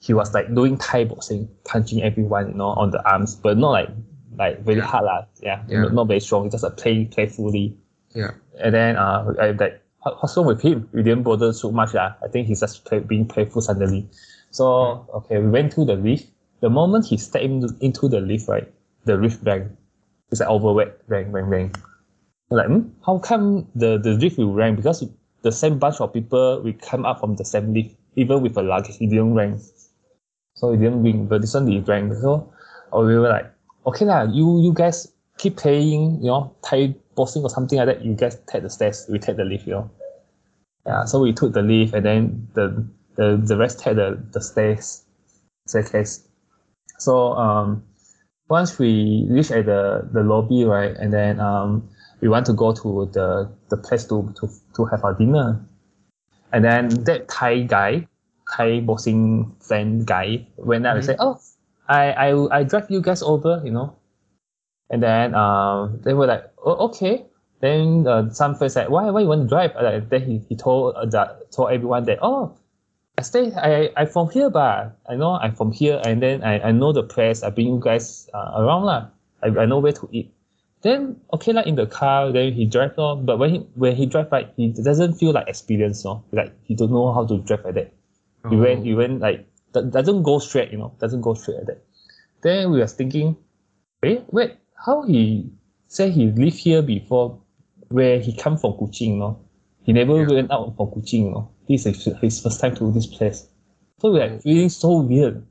[0.00, 3.70] he was like doing Thai boxing, punching everyone, you know, on the arms, but not
[3.70, 3.90] like
[4.38, 4.86] like very Yeah.
[4.88, 5.20] hard lah.
[5.42, 5.82] Yeah, Yeah.
[5.82, 6.48] Not, not very strong.
[6.50, 7.76] Just uh, play playfully.
[8.14, 8.32] Yeah.
[8.58, 10.88] And then uh, I like, what's wrong with him?
[10.92, 11.92] We didn't bother so much.
[11.94, 12.14] lah.
[12.24, 14.08] I think he's just play, being playful suddenly.
[14.50, 16.26] So, okay, we went to the lift.
[16.60, 18.70] The moment he stepped in, into the lift, right,
[19.04, 19.76] the lift rang.
[20.30, 21.74] It's like overweight, rang, rang, rang.
[22.50, 22.88] I'm like, hmm?
[23.04, 24.76] how come the, the lift will rang?
[24.76, 25.04] Because
[25.42, 28.62] the same bunch of people, we come up from the same lift, even with a
[28.62, 29.60] luggage, it didn't ring.
[30.54, 32.14] So it didn't ring, but this one it rang.
[32.14, 32.52] So
[32.92, 33.50] or we were like,
[33.86, 35.08] okay lah, you you guys
[35.38, 38.04] keep playing, you know, Thai boxing or something like that.
[38.04, 39.90] You guys take the stairs, we take the lift, you know.
[40.86, 42.84] Yeah, so we took the lift and then the
[43.16, 45.04] the, the rest take the, the stairs,
[45.66, 46.26] staircase.
[47.00, 47.84] So um,
[48.48, 51.88] once we reach at the, the lobby, right, and then um,
[52.20, 55.60] we want to go to the, the place to, to, to have our dinner.
[56.52, 58.06] And then that Thai guy,
[58.56, 61.06] Thai boxing fan guy, went out and Mhm.
[61.06, 61.38] said, "Oh,
[61.88, 63.96] I I I drive you guys over, you know."
[64.90, 67.26] And then um, they were like, "Oh, okay."
[67.60, 70.56] Then uh, some friends said, "Why why you want to drive?" Uh, then he, he
[70.56, 72.56] told uh, that told everyone that, "Oh,
[73.20, 76.68] I stay I I from here, but I know I'm from here, and then I,
[76.68, 77.42] I know the place.
[77.44, 79.12] I bring you guys uh, around lah.
[79.44, 80.32] I, I know where to eat."
[80.80, 83.26] Then okay like in the car, then he drive on.
[83.28, 86.24] But when he when he drive right, he doesn't feel like experience, no.
[86.32, 87.92] Like he don't know how to drive like that.
[88.48, 88.64] He Oh.
[88.64, 89.44] went he went like
[89.76, 91.80] do- doesn't go straight, you know, doesn't go straight like that.
[92.40, 93.36] Then we were thinking,
[94.00, 95.52] wait, wait, how he
[95.92, 97.36] say he live here before,
[97.92, 99.36] where he come from Kuching, you know.
[99.84, 100.32] He never Yeah.
[100.40, 101.48] went out from Kuching, you know.
[101.70, 103.46] This is his first time to this place.
[104.02, 104.26] So we're Oh.
[104.26, 105.46] like feeling so weird.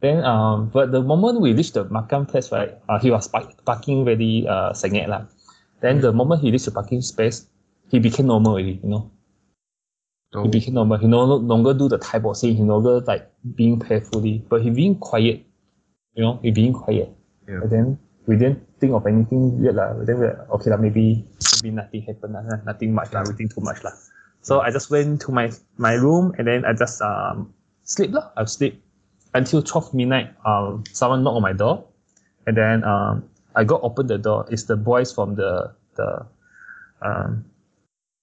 [0.00, 3.52] Then um, but the moment we reached the makan place, right, uh, he was park,
[3.68, 5.28] parking very uh sengit lah.
[5.84, 7.44] Then the moment he reached the parking space,
[7.92, 9.12] he became normal already, you know.
[10.32, 10.44] Oh.
[10.44, 10.96] He became normal.
[10.96, 12.56] He no longer do the Thai boxing.
[12.56, 13.28] He no longer like
[13.60, 15.44] being playfully, but he being quiet.
[16.16, 17.12] You know, he being quiet.
[17.44, 17.60] Yeah.
[17.60, 17.86] And then
[18.24, 20.00] we didn't think of anything weird lah.
[20.00, 21.28] Then we're like, okay lah, maybe
[21.60, 22.46] maybe nothing happened lah.
[22.64, 23.20] Nothing much lah.
[23.28, 23.92] We think too much lah.
[24.42, 27.52] So I just went to my my room and then I just um
[27.84, 28.30] sleep lah.
[28.36, 28.82] I sleep
[29.34, 30.32] until twelve midnight.
[30.44, 31.84] Um, someone knocked on my door,
[32.46, 34.46] and then um I got open the door.
[34.50, 36.26] It's the boys from the the
[37.02, 37.44] um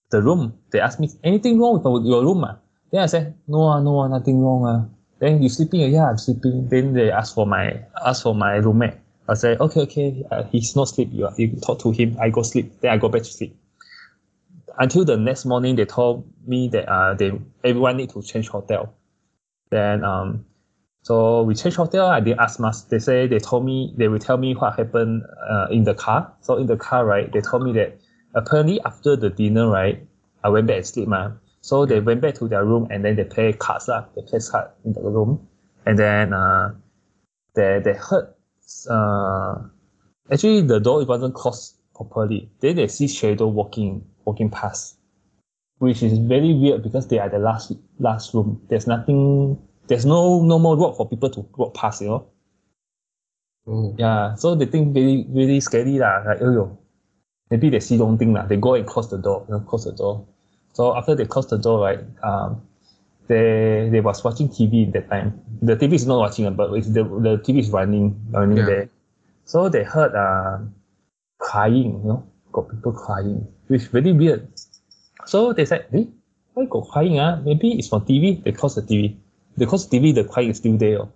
[0.09, 0.57] the room.
[0.71, 2.57] They asked me anything wrong with your room ah?
[2.91, 4.81] Then I said no ah, no ah, nothing wrong ah.
[5.19, 5.83] Then you sleeping?
[5.83, 5.87] ah?
[5.87, 6.67] Yeah, I'm sleeping.
[6.69, 8.97] Then they asked for my asked for my roommate.
[9.29, 10.23] I said okay, okay.
[10.31, 11.09] Uh, he's not sleep.
[11.11, 12.17] You, you talk to him.
[12.19, 12.79] I go sleep.
[12.81, 13.55] Then I go back to sleep.
[14.79, 17.31] Until the next morning, they told me that uh they
[17.63, 18.93] everyone need to change hotel.
[19.71, 20.45] Then um,
[21.01, 22.07] so we change hotel.
[22.07, 22.87] I didn't ask much.
[22.89, 26.33] They say they told me they will tell me what happened uh, in the car.
[26.41, 27.99] So in the car, right, they told me that
[28.35, 30.05] apparently after the dinner, right,
[30.43, 31.39] I went back and sleep, man.
[31.61, 34.05] So they went back to their room and then they play cards, lah.
[34.15, 35.47] They play cards in the room,
[35.85, 36.75] and then uh,
[37.55, 38.33] they they heard
[38.89, 39.55] uh,
[40.31, 42.49] actually the door it wasn't closed properly.
[42.59, 44.95] Then they see shadow walking walking past.
[45.79, 47.69] which is very weird because they are the last
[48.01, 48.57] last room.
[48.69, 49.57] There's nothing.
[49.87, 52.01] There's no no more road for people to walk past.
[52.01, 52.21] You know.
[53.67, 53.93] Oh.
[53.97, 54.35] Yeah.
[54.35, 56.23] So they think very very scary lah.
[56.25, 56.65] Like oh yo,
[57.51, 58.45] maybe they see wrong thing lah.
[58.49, 59.45] They go and close the door.
[59.47, 60.25] You know, close the door.
[60.73, 62.01] So after they close the door, right?
[62.23, 62.61] Um,
[63.27, 65.37] they they was watching TV at that time.
[65.61, 68.65] The TV is not watching, but it's the the TV is running running Yeah.
[68.65, 68.85] there.
[69.45, 70.59] So they heard uh,
[71.39, 72.21] crying, you know,
[72.51, 74.47] got people crying, which very weird.
[75.25, 76.05] So they said, eh,
[76.53, 77.19] why got crying?
[77.19, 77.35] Ah?
[77.43, 78.43] Maybe it's from TV.
[78.43, 79.15] They close the TV.
[79.57, 80.99] They close the TV, the crying is still there.
[80.99, 81.11] oh.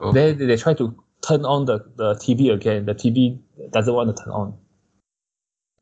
[0.00, 0.12] Oh.
[0.12, 0.94] Then they try to
[1.26, 2.86] turn on the, the TV again.
[2.86, 3.38] The TV
[3.70, 4.54] doesn't want to turn on.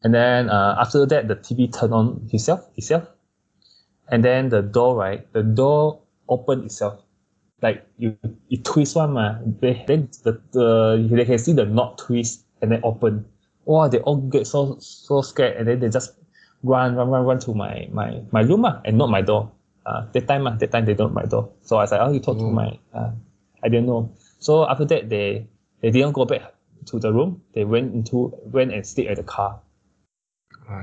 [0.02, 3.04] And then uh, after that, the TV turned on itself, itself.
[4.08, 5.30] And then the door, right?
[5.32, 7.02] The door opened itself.
[7.62, 8.16] Like you,
[8.48, 9.36] you twist one, ma.
[9.60, 13.24] They, then the, the they can see the knot twist and then open.
[13.66, 16.14] Wow, they all get so so scared, and then they just
[16.62, 19.50] run, run, run, run to my my my room, ah, and not my door.
[19.84, 21.50] Uh, that time, ah, that time they don't my door.
[21.62, 22.50] So I was like, oh, you talk to Oh.
[22.50, 22.78] my.
[22.94, 23.10] Uh,
[23.62, 24.10] I didn't know.
[24.38, 25.46] So after that, they
[25.82, 26.54] they didn't go back
[26.86, 27.42] to the room.
[27.54, 29.60] They went into went and stayed at the car.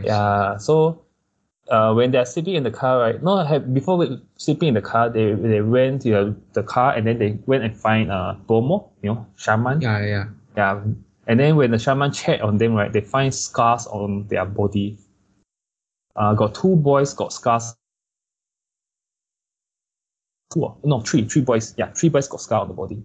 [0.02, 0.08] See.
[0.08, 0.58] Yeah.
[0.58, 1.04] So
[1.70, 3.24] uh, when they're sleeping in the car, right?
[3.24, 6.94] No, have, before we, sleeping in the car, they they went to the, the car
[6.94, 9.82] and then they went and find uh bomoh, you know, shaman.
[9.82, 10.26] Yeah, yeah.
[10.58, 10.82] Yeah.
[11.28, 14.98] And then when the shaman checked on them, right, they find scars on their body.
[16.16, 17.76] Uh, got two boys got scars.
[20.54, 21.74] Two, no, three, three boys.
[21.78, 23.04] Yeah, three boys got scar on the body.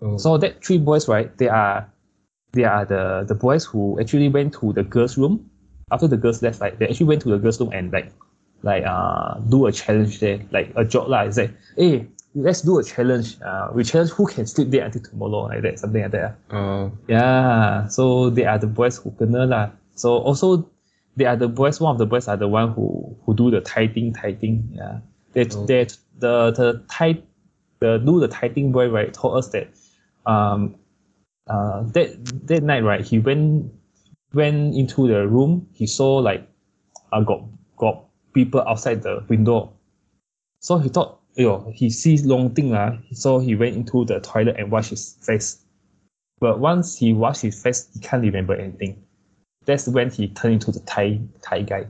[0.00, 0.18] Oh.
[0.18, 1.36] So that three boys, right?
[1.38, 1.90] They are,
[2.52, 5.50] they are the the boys who actually went to the girls' room
[5.90, 6.60] after the girls left.
[6.60, 8.12] Like they actually went to the girls' room and like,
[8.62, 11.34] like uh, do a challenge there, like a job like,
[11.76, 13.40] hey, let's do a challenge.
[13.40, 16.36] Uh, we challenge who can sleep there until tomorrow, like that, something like that.
[16.50, 16.92] oh.
[17.08, 17.86] Yeah.
[17.88, 19.70] So they are the boys who kena lah.
[19.94, 20.68] So also,
[21.16, 21.80] they are the boys.
[21.80, 24.68] One of the boys are the one who who do the tithing, tithing.
[24.74, 24.98] Yeah.
[25.32, 25.66] They Oh.
[25.66, 25.86] they
[26.18, 27.18] the the tithe
[27.80, 29.66] the do the tithing boy right told us that
[30.26, 30.76] um
[31.50, 32.14] uh that
[32.46, 33.66] that night right he went
[34.32, 36.46] went into the room he saw like
[37.12, 37.42] uh, got
[37.76, 39.72] got people outside the window
[40.60, 44.56] so he thought yo he sees long thing lah so he went into the toilet
[44.58, 45.62] and washed his face
[46.40, 49.02] but once he washed his face he can't remember anything
[49.66, 51.86] that's when he turned into the Thai Thai guy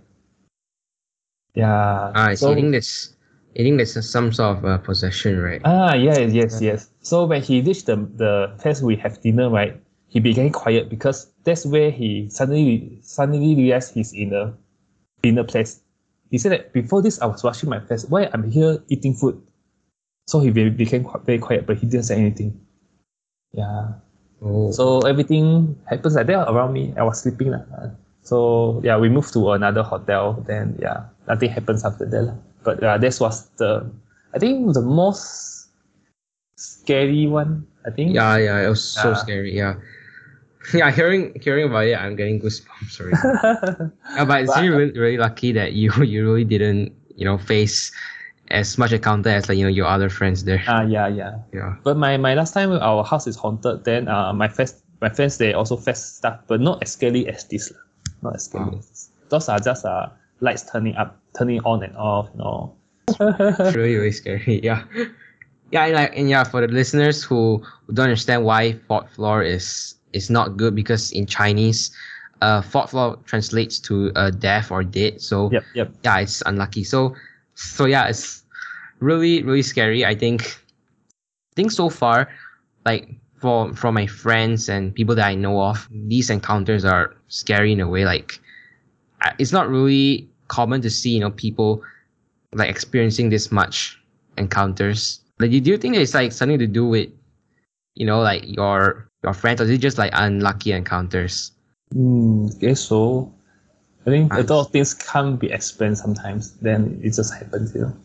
[1.54, 3.14] yeah Ah, I so- I think that's
[3.54, 5.62] I think that's some sort of uh, possession, right?
[5.64, 6.90] Ah, yes, yes, yes.
[7.02, 9.78] So when he reached the the place we have dinner, right,
[10.10, 14.58] he became quiet because that's where he suddenly suddenly realized he's in a
[15.22, 15.84] dinner place.
[16.30, 18.05] He said that before this I was washing my face.
[18.09, 19.40] Why I'm here eating food?
[20.26, 22.59] So he became qui- very quiet, but he didn't say anything.
[23.52, 24.01] Yeah.
[24.42, 24.72] Oh.
[24.72, 26.92] So everything happens like that around me.
[26.96, 27.52] I was sleeping.
[27.52, 27.62] lah.
[28.24, 30.42] So yeah, we moved to another hotel.
[30.46, 32.34] Then yeah, nothing happens after that.
[32.64, 33.84] But uh, this was the,
[34.34, 35.68] I think the most
[36.56, 37.66] scary one.
[37.86, 38.14] I think.
[38.14, 38.64] yeah, yeah.
[38.64, 39.20] It was so Yeah.
[39.20, 39.52] scary.
[39.55, 39.74] Yeah.
[40.73, 43.12] Yeah, hearing hearing about it, I'm getting goosebumps Sorry,
[44.16, 47.93] Yeah, but it's really, really, lucky that you you really didn't you know face
[48.49, 50.62] as much encounter as like you know your other friends there.
[50.69, 51.39] Ah, yeah, yeah.
[51.53, 51.77] Yeah.
[51.82, 53.85] But my, my last time our house is haunted.
[53.85, 57.45] Then uh, my friends my friends they also face stuff, but not as scary as
[57.45, 57.73] this.
[58.23, 58.78] Not as scary Wow.
[58.78, 59.11] as this.
[59.28, 60.09] Those are just uh
[60.41, 62.28] lights turning up, turning on and off.
[62.32, 62.77] You know.
[63.74, 64.61] Really really scary.
[64.62, 64.85] Yeah.
[65.73, 69.43] Yeah, and like and yeah, for the listeners who, who don't understand why fourth floor
[69.43, 71.91] is is not good because in Chinese,
[72.41, 75.20] uh, fourth floor translates to uh, death or dead.
[75.20, 75.93] So Yep, yep.
[76.05, 76.85] yeah, it's unlucky.
[76.85, 77.15] So
[77.55, 78.43] so yeah, it's
[79.01, 80.05] really really scary.
[80.05, 80.59] I think
[81.19, 82.28] I think so far,
[82.85, 87.73] like for for my friends and people that I know of, these encounters are scary
[87.73, 88.05] in a way.
[88.05, 88.41] Like
[89.39, 91.82] it's not really common to see you know people
[92.53, 93.99] like experiencing this much
[94.39, 95.20] encounters.
[95.41, 97.11] Like, do you think it's like something to do with
[97.94, 101.52] you know like your your friends, or is it just like unlucky encounters?
[101.92, 103.32] Hmm, guess so.
[104.06, 106.52] I think a lot of things can't be explained sometimes.
[106.60, 107.96] Then it just happens, you know.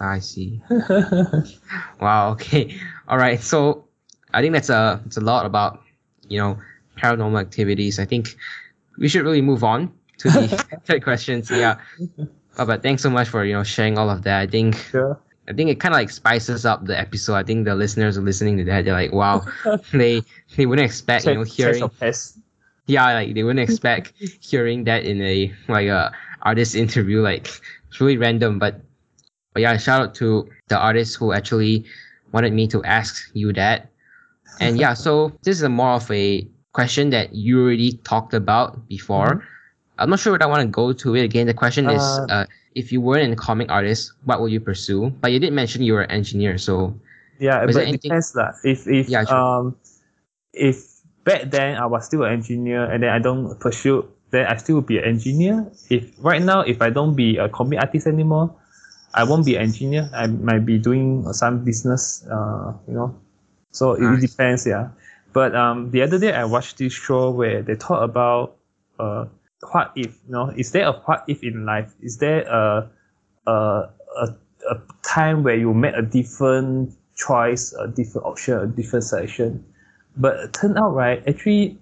[0.00, 0.60] I see.
[2.00, 2.32] Wow.
[2.32, 2.74] Okay.
[3.08, 3.40] All right.
[3.40, 3.84] So
[4.34, 5.80] I think that's a it's a lot about
[6.28, 6.58] you know
[6.98, 7.98] paranormal activities.
[7.98, 8.34] I think
[8.98, 10.48] we should really move on to the
[10.84, 11.50] third questions.
[11.50, 11.76] Yeah.
[12.58, 14.40] Uh, but thanks so much for you know sharing all of that.
[14.40, 15.18] I think Sure.
[15.48, 17.34] I think it kind of like spices up the episode.
[17.34, 18.84] I think the listeners are listening to that.
[18.84, 19.42] They're like, wow,
[19.92, 20.22] they
[20.56, 21.90] they wouldn't expect you know hearing
[22.86, 26.12] yeah like they wouldn't expect hearing that in a like a
[26.42, 27.48] artist interview like
[27.88, 28.58] it's really random.
[28.58, 28.80] But,
[29.52, 31.84] but yeah shout out to the artist who actually
[32.32, 33.90] wanted me to ask you that.
[34.60, 38.88] And yeah so this is a more of a question that you already talked about
[38.88, 39.44] before.
[39.98, 41.22] I'm not sure what i want to go to it.
[41.22, 44.60] Again the question is Uh, uh, if you weren't a comic artist, what would you
[44.60, 45.10] pursue?
[45.20, 46.94] But you did mention you were an engineer, so
[47.38, 49.36] Yeah, but it depends that If if Yeah, sure.
[49.36, 49.76] um
[50.52, 54.56] if back then I was still an engineer and then I don't pursue, then I
[54.56, 55.66] still be an engineer.
[55.90, 58.54] If right now if I don't be a comic artist anymore,
[59.14, 60.08] I won't be an engineer.
[60.14, 62.24] I might be doing some business.
[62.30, 63.14] Uh, you know,
[63.70, 64.66] so it, it depends.
[64.66, 64.88] Yeah.
[65.32, 68.56] But um, the other day I watched this show where they talk about
[68.98, 69.26] uh,
[69.70, 70.18] what if.
[70.26, 71.92] You know, is there a what if in life?
[72.00, 72.90] Is there a
[73.46, 74.26] a a,
[74.70, 79.64] a time where you make a different choice, a different option, a different selection?
[80.16, 81.78] But it turned out right, actually,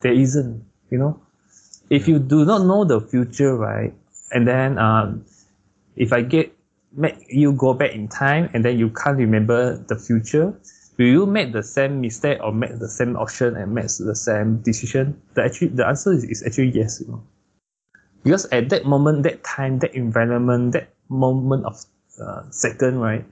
[0.00, 0.64] there isn't.
[0.90, 1.22] You know,
[1.88, 3.94] if you do not know the future, right,
[4.32, 5.24] and then um,
[5.96, 6.52] if I get
[6.92, 10.58] make you go back in time and then you can't remember the future,
[11.00, 14.60] will you make the same mistake or make the same option and make the same
[14.60, 15.16] decision?
[15.32, 17.24] The actually the answer is, is actually yes, you know.
[18.22, 21.80] Because at that moment, that time, that environment, that moment of
[22.20, 23.24] uh, second, right,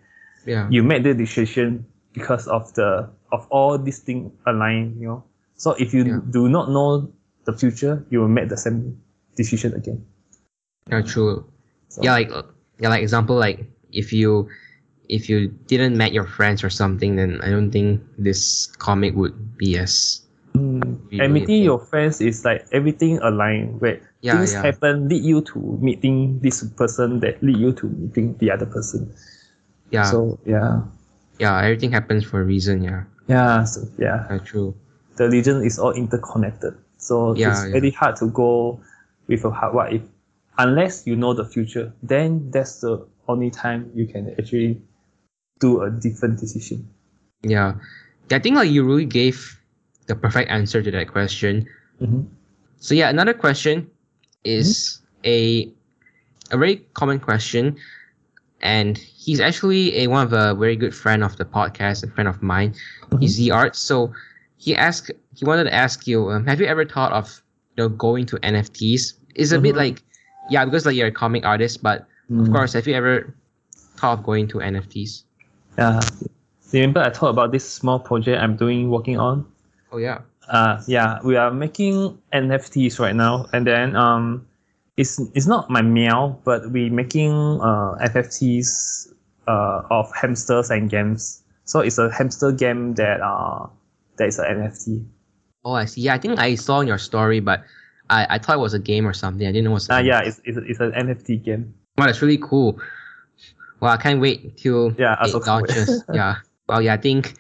[0.46, 0.64] yeah.
[0.72, 1.84] you made the decision
[2.16, 3.04] because of the
[3.36, 5.24] of all these things align, you know.
[5.60, 6.20] So if you Yeah.
[6.32, 7.12] do not know
[7.44, 8.96] the future, you will make the same
[9.36, 10.00] decision again.
[10.88, 11.44] Yeah, true.
[11.92, 12.32] So- Yeah, like
[12.80, 14.48] yeah, like example, like if you
[15.08, 19.56] if you didn't met your friends or something, then I don't think this comic would
[19.56, 20.22] be as
[20.54, 20.98] Mm.
[21.20, 24.62] And meeting your friends is like everything aligned where Yeah, things yeah.
[24.62, 29.12] happen lead you to meeting this person that lead you to meeting the other person.
[29.90, 30.82] yeah So yeah.
[31.38, 32.82] yeah everything happens for a reason.
[32.82, 33.64] Yeah, Yeah.
[33.64, 34.26] So yeah.
[34.44, 34.74] true.
[35.16, 36.74] The religion is all interconnected.
[36.98, 37.72] So Yeah, it's yeah.
[37.72, 38.80] very hard to go
[39.28, 40.02] with a hard what if
[40.58, 41.92] unless you know the future.
[42.02, 44.82] Then that's the only time you can actually
[45.60, 46.88] do a different decision.
[47.42, 47.74] Yeah.
[48.30, 49.58] I think like you really gave
[50.06, 51.66] the perfect answer to that question.
[52.00, 52.26] Mhm.
[52.78, 53.90] So yeah, another question
[54.44, 55.70] is a
[56.50, 57.76] a very common question,
[58.62, 62.28] and he's actually a one of a very good friend of the podcast, a friend
[62.28, 62.74] of mine.
[63.20, 63.76] He's the art.
[63.76, 64.12] So
[64.56, 67.42] he asked, he wanted to ask you, um, have you ever thought of
[67.76, 69.14] you know going to NFTs?
[69.34, 69.78] It's a bit Mhm.
[69.78, 70.02] like,
[70.50, 72.52] yeah, because like you're a comic artist, but of Mm.
[72.52, 73.34] course, have you ever
[73.96, 75.24] thought of going to NFTs?
[75.78, 76.00] Yeah.
[76.72, 79.46] Remember I talked about this small project I'm doing working on?
[79.90, 84.46] Oh yeah, uh yeah we are making nfts right now and then um
[84.96, 89.12] it's it's not my Miao but we're making uh ffts
[89.46, 93.66] uh of hamsters and games so it's a hamster game that uh
[94.16, 95.04] that is an nft
[95.64, 96.02] oh I see.
[96.02, 97.62] Yeah, I think I saw in your story, but
[98.08, 99.46] I, I thought it was a game or something.
[99.46, 99.90] I didn't know it was.
[99.90, 102.80] uh, yeah it's, it's, it's an nft game Wow, that's really cool.
[103.80, 105.76] Well, I can't wait till Yeah, it also can't wait.
[105.76, 106.04] launches.
[106.12, 106.36] yeah.
[106.68, 107.34] Well, yeah, I think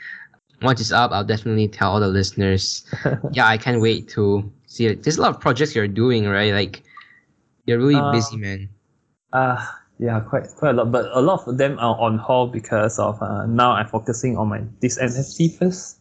[0.62, 2.84] once it's up, I'll definitely tell all the listeners.
[3.32, 5.02] yeah, I can't wait to see it.
[5.02, 6.52] There's a lot of projects you're doing, right?
[6.52, 6.82] Like,
[7.66, 8.68] you're really Um, busy, man.
[9.32, 9.60] uh
[10.00, 13.20] yeah quite quite a lot but a lot of them are on hold because of
[13.20, 15.98] uh, now i'm focusing on my this nft first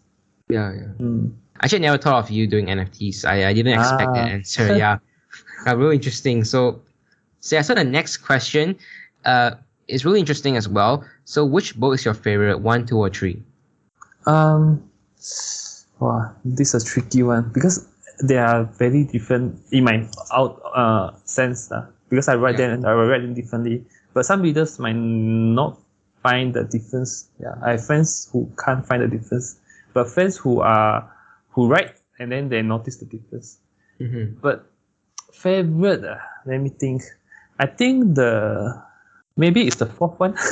[0.50, 0.94] Yeah, yeah.
[1.02, 1.34] mm.
[1.64, 3.26] Actually, I never thought of you doing NFTs.
[3.26, 4.38] I, I didn't expect that Ah.
[4.38, 4.78] answer.
[4.78, 5.00] Yeah.
[5.68, 6.44] uh, really interesting.
[6.46, 6.80] So,
[7.42, 8.78] so yeah, so the next question
[9.26, 9.58] uh,
[9.88, 11.04] is really interesting as well.
[11.26, 12.60] So, which book is your favorite?
[12.60, 13.42] One, two, or three?
[14.26, 14.84] Um,
[16.00, 17.88] wow, this is a tricky one because
[18.22, 21.72] they are very different in my out uh sense.
[21.72, 22.68] Uh, because I write Yeah.
[22.68, 23.86] them, and I will write them differently.
[24.14, 25.78] But some readers might not
[26.24, 27.28] find the difference.
[27.40, 29.60] Yeah, I have friends who can't find the difference,
[29.94, 31.08] but friends who are
[31.52, 33.60] who write and then they notice the difference.
[34.00, 34.40] Mm-hmm.
[34.42, 34.66] But
[35.32, 37.04] favorite, uh, let me think.
[37.60, 38.82] I think the
[39.38, 40.34] maybe it's the fourth one.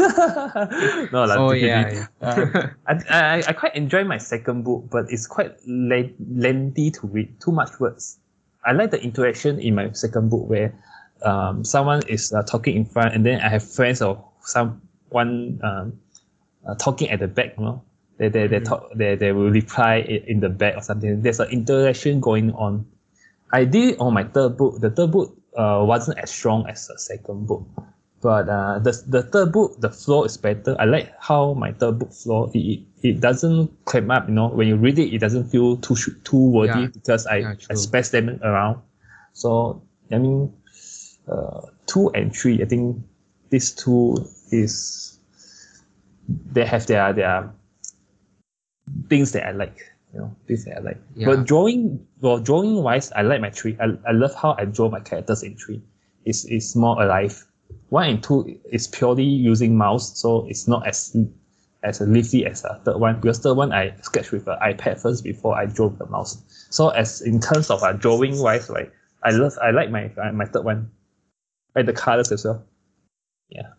[1.11, 2.05] no, like, Oh, yeah, yeah.
[2.21, 7.07] Uh, I, I, I quite enjoy my second book, but it's quite le- lengthy to
[7.07, 8.19] read, too much words.
[8.65, 10.73] I like the interaction in my second book where
[11.23, 15.99] um, someone is uh, talking in front, and then I have friends or someone um,
[16.67, 17.53] uh, talking at the back.
[17.57, 17.83] You know,
[18.17, 18.65] they they they Mhm.
[18.65, 21.21] talk they, they will reply in the back or something.
[21.21, 22.85] There's an interaction going on.
[23.53, 24.79] I did on my third book.
[24.81, 27.63] The third book uh, wasn't as strong as the second book,
[28.25, 30.75] but uh, the the third book the flow is better.
[30.79, 32.49] I like how my third book flow.
[32.55, 34.27] It, it, doesn't climb up.
[34.27, 35.93] You know, when you read it, it doesn't feel too
[36.23, 36.87] too wordy Yeah.
[36.87, 38.81] because I Yeah, I space them around.
[39.33, 40.51] So I mean,
[41.29, 42.63] uh, two and three.
[42.63, 42.97] I think
[43.51, 45.19] these two is
[46.27, 47.53] they have their their
[49.07, 49.77] things that I like.
[50.17, 51.01] You know, things that I like.
[51.13, 51.27] Yeah.
[51.27, 53.77] But drawing, well, drawing wise, I like my tree.
[53.79, 55.83] I, I love how I draw my characters in tree.
[56.25, 57.45] It's it's more alive.
[57.89, 61.15] One and two is purely using mouse, so it's not as
[61.83, 63.21] as leafy as a third one.
[63.21, 66.41] Because third one I sketch with an iPad first before I draw with the mouse.
[66.71, 68.91] So as in terms of uh, drawing wise, right,
[69.23, 70.89] I love I like my uh, my third one
[71.75, 72.63] like the colors as well.
[73.49, 73.73] Yeah.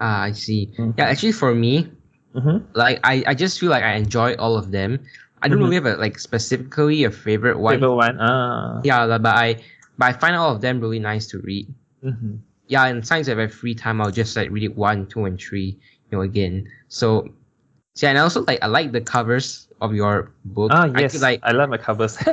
[0.00, 0.72] Ah, I see.
[0.78, 0.94] Mhm.
[0.96, 1.90] Yeah, actually, for me,
[2.34, 2.70] Mm-hmm.
[2.74, 5.00] like I, I just feel like I enjoy all of them.
[5.42, 5.62] I don't Mhm.
[5.64, 7.74] really have a like specifically a favorite one.
[7.76, 8.16] Favorite one.
[8.20, 8.80] Ah.
[8.84, 9.56] Yeah, like, but I
[9.98, 11.66] but I find all of them really nice to read.
[12.04, 12.36] Mm-hmm.
[12.68, 15.24] Yeah, and sometimes if I have free time, I'll just like read it one, two,
[15.24, 15.76] and three,
[16.10, 16.68] you know, again.
[16.88, 17.28] So,
[17.96, 20.70] yeah, and also like I like the covers of your book.
[20.72, 21.12] Ah I yes.
[21.12, 22.18] feel like I love my covers.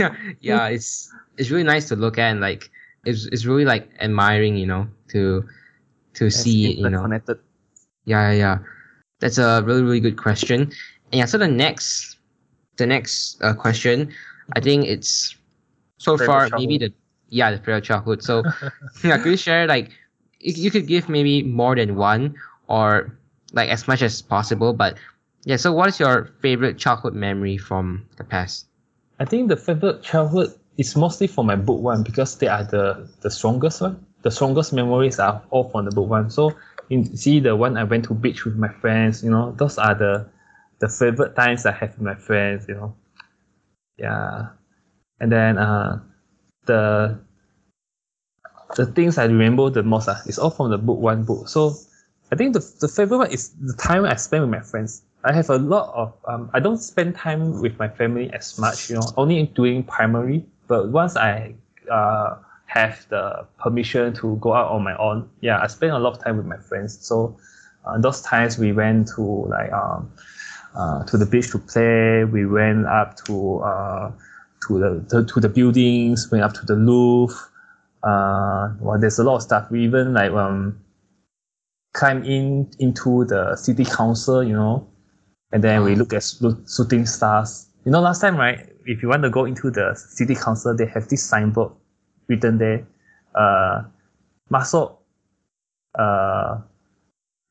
[0.40, 2.70] yeah, it's it's really nice to look at and like
[3.04, 5.48] it's it's really like admiring, you know, to
[6.14, 7.02] to see you know.
[7.02, 7.38] Connected.
[8.04, 8.58] Yeah, yeah, yeah.
[9.20, 10.62] That's a really, really good question.
[11.12, 12.18] And yeah, so the next,
[12.76, 14.12] the next uh, question,
[14.56, 15.36] I think it's
[15.98, 16.92] so Favorite far maybe the
[17.32, 18.22] yeah the favorite childhood.
[18.22, 18.46] So
[19.04, 19.90] yeah, could you share like
[20.40, 22.36] you, you could give maybe more than one
[22.68, 23.16] or
[23.52, 24.98] like as much as possible, but
[25.44, 25.56] yeah.
[25.56, 28.66] So what is your favorite childhood memory from the past?
[29.20, 33.08] I think the favorite childhood is mostly for my book one because they are the
[33.22, 34.04] the strongest one.
[34.22, 36.30] The strongest memories are all from the book one.
[36.30, 36.56] So
[36.88, 39.94] you see the one I went to beach with my friends, you know, those are
[39.94, 40.26] the
[40.80, 42.94] the favorite times I have with my friends, you know.
[43.98, 44.48] Yeah.
[45.20, 46.00] And then uh
[46.66, 47.18] the
[48.76, 51.48] the things I remember the most uh, is all from the book one book.
[51.48, 51.74] So
[52.30, 55.02] I think the the favorite one is the time I spend with my friends.
[55.24, 58.88] I have a lot of um, I don't spend time with my family as much,
[58.90, 60.44] you know, only during primary.
[60.68, 61.54] But once I
[61.90, 62.36] uh,
[62.66, 66.24] have the permission to go out on my own, yeah, I spend a lot of
[66.24, 66.98] time with my friends.
[67.06, 67.36] So
[67.84, 70.10] uh, those times we went to like um,
[70.74, 72.24] uh, to the beach to play.
[72.24, 74.12] We went up to uh,
[74.68, 76.30] to the to, to the buildings.
[76.30, 77.32] Went up to the roof.
[78.02, 79.70] Uh, well, there's a lot of stuff.
[79.70, 80.78] We even like um
[81.94, 84.88] climb in into the city council, you know,
[85.52, 86.24] and then we look at
[86.66, 87.68] shooting stars.
[87.84, 88.58] You know, last time, right?
[88.86, 91.72] If you want to go into the city council, they have this signboard
[92.28, 92.86] written there.
[93.34, 93.82] Uh,
[94.50, 94.98] masuk.
[95.94, 96.58] Uh,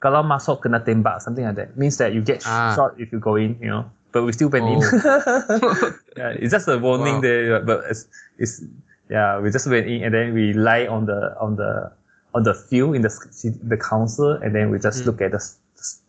[0.02, 1.78] kalau masuk kena tembak, something like that.
[1.78, 2.74] Means that you get Ah.
[2.76, 3.86] shot if you go in, you know.
[4.12, 4.82] But we still went in.
[6.18, 7.22] yeah, it's just a warning Wow.
[7.22, 8.08] there, but it's,
[8.38, 8.64] it's
[9.10, 11.92] yeah, we just went in and then we lie on the on the
[12.34, 13.12] on the field in the
[13.64, 15.06] the council, and then we just Mm.
[15.08, 15.42] look at the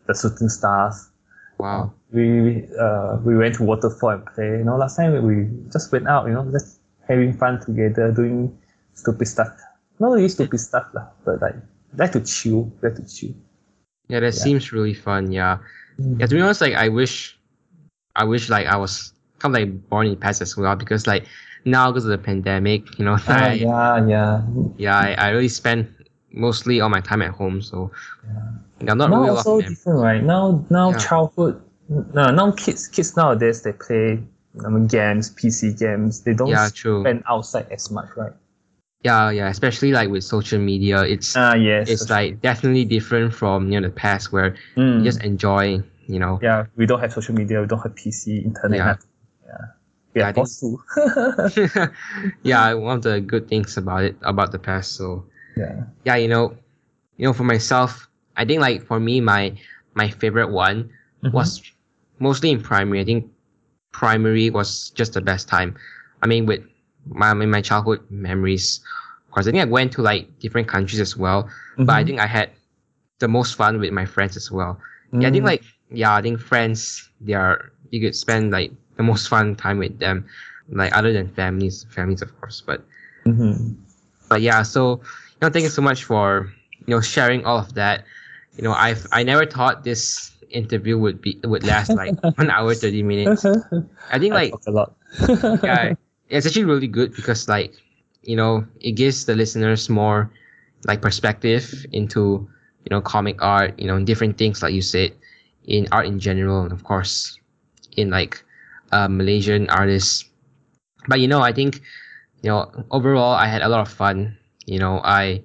[0.06, 1.10] the shooting stars.
[1.58, 1.92] Wow.
[2.10, 4.58] We uh we went to waterfall and play.
[4.58, 6.26] You know, last time we just went out.
[6.26, 8.50] You know, just having fun together, doing
[8.94, 9.50] stupid stuff.
[10.00, 11.54] Not really stupid stuff lah, but like
[11.96, 13.34] like to chill, like to chill.
[14.08, 14.42] Yeah, that Yeah.
[14.42, 15.30] seems really fun.
[15.30, 15.58] Yeah.
[15.98, 17.38] Yeah, to be honest, like I wish,
[18.16, 21.06] I wish like I was kind of like born in the past as well because
[21.06, 21.26] like
[21.64, 24.42] now because of the pandemic, you know, I, yeah, Ah, yeah,
[24.76, 24.96] yeah.
[24.96, 25.88] I, I really spend
[26.32, 27.90] mostly all my time at home, so
[28.80, 30.22] yeah, I'm not now really also different, right?
[30.22, 30.98] Now, now Yeah.
[30.98, 31.60] childhood.
[31.88, 34.22] No, now kids, kids nowadays they play
[34.64, 36.22] I mean, games, PC games.
[36.22, 37.00] They don't Yeah, true.
[37.02, 38.32] spend outside as much, right?
[39.02, 41.88] Yeah, yeah, especially like with social media, it's Ah, yes.
[41.90, 44.98] it's like definitely different from you know the past where Mm.
[44.98, 46.38] you just enjoy, you know.
[46.42, 47.60] yeah, we don't have social media.
[47.60, 48.78] We don't have PC, internet.
[48.78, 48.96] Yeah.
[49.46, 49.64] Yeah,
[50.14, 51.92] Yeah, I think-
[52.42, 54.92] yeah, one of the good things about it about the past.
[54.92, 55.24] So
[55.56, 55.84] yeah.
[56.04, 56.56] yeah, you know,
[57.16, 59.56] you know, for myself, I think like for me, my
[59.94, 60.90] my favorite one
[61.24, 61.32] Mhm.
[61.32, 61.62] was
[62.18, 63.00] mostly in primary.
[63.00, 63.30] I think
[63.92, 65.76] primary was just the best time.
[66.22, 66.62] I mean, with
[67.06, 68.80] my I mean, my childhood memories,
[69.26, 71.48] of course, I think I went to like different countries as well.
[71.76, 72.06] But I Mhm.
[72.06, 72.50] think I had
[73.18, 74.78] the most fun with my friends as well.
[75.12, 75.48] Yeah, I think Mm.
[75.52, 75.62] like
[75.94, 79.98] yeah, I think friends they are you could spend like the most fun time with
[79.98, 80.26] them,
[80.70, 82.62] like other than families, families of course.
[82.64, 82.84] But
[83.26, 83.76] Mhm.
[84.28, 86.52] but yeah, so you know, thank you so much for
[86.86, 88.04] you know sharing all of that.
[88.56, 92.74] You know, I've I never thought this interview would be would last like one hour
[92.74, 93.58] thirty minutes.
[94.10, 94.94] I think like talk a lot.
[95.62, 95.92] yeah,
[96.28, 97.74] it's actually really good because like
[98.22, 100.30] you know it gives the listeners more
[100.84, 102.48] like perspective into
[102.84, 105.12] you know comic art, you know different things like you said
[105.66, 107.38] in art in general, and of course
[107.96, 108.42] in like
[108.92, 110.24] uh, Malaysian artists.
[111.08, 111.80] But you know, I think
[112.42, 114.36] you know overall I had a lot of fun.
[114.66, 115.42] You know, I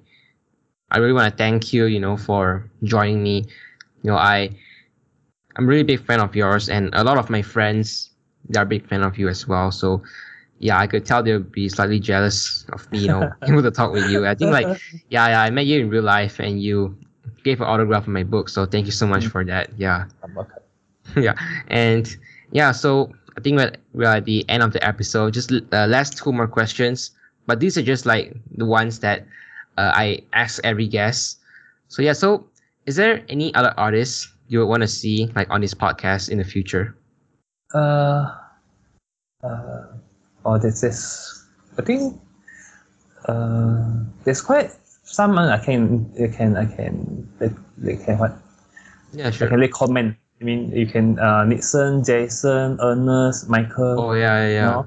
[0.90, 1.86] I really want to thank you.
[1.86, 3.44] You know, for joining me.
[4.02, 4.50] You know, I
[5.56, 8.10] I'm really big fan of yours, and a lot of my friends
[8.48, 9.70] they're big fan of you as well.
[9.70, 10.02] So
[10.58, 13.92] yeah, I could tell they'll be slightly jealous of me, you know, able to talk
[13.92, 14.26] with you.
[14.26, 14.70] I think like
[15.08, 16.96] yeah, yeah, I met you in real life and you
[17.48, 18.52] gave an autograph on my book.
[18.52, 19.72] So thank you so much for that.
[19.76, 20.04] Yeah.
[21.16, 21.32] Yeah.
[21.72, 22.04] And
[22.52, 25.32] yeah, so I think we're, we're at the end of the episode.
[25.32, 27.16] Just uh, last two more questions,
[27.48, 29.24] but these are just like the ones that
[29.80, 31.40] uh, I ask every guest.
[31.88, 32.44] So yeah, so
[32.84, 36.36] is there any other artists you would want to see like on this podcast in
[36.36, 36.92] the future?
[37.72, 38.28] Uh,
[39.42, 39.96] uh,
[40.44, 41.00] oh, this is.
[41.78, 42.20] I think.
[43.24, 44.72] Uh, there's quite
[45.08, 48.32] some I can I can I can they, they can what
[49.12, 49.48] Yeah, I sure.
[49.48, 50.16] can recommend.
[50.40, 53.96] I mean you can uh Nixon, Jason, Ernest, Michael.
[53.98, 54.86] Oh yeah, yeah, you know,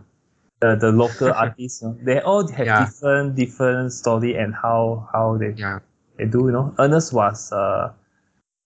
[0.62, 1.82] the the local artists.
[1.82, 2.86] You know, they all have Yeah.
[2.86, 5.80] different different story and how how they Yeah.
[6.18, 6.46] they do.
[6.48, 7.92] You know, Ernest was uh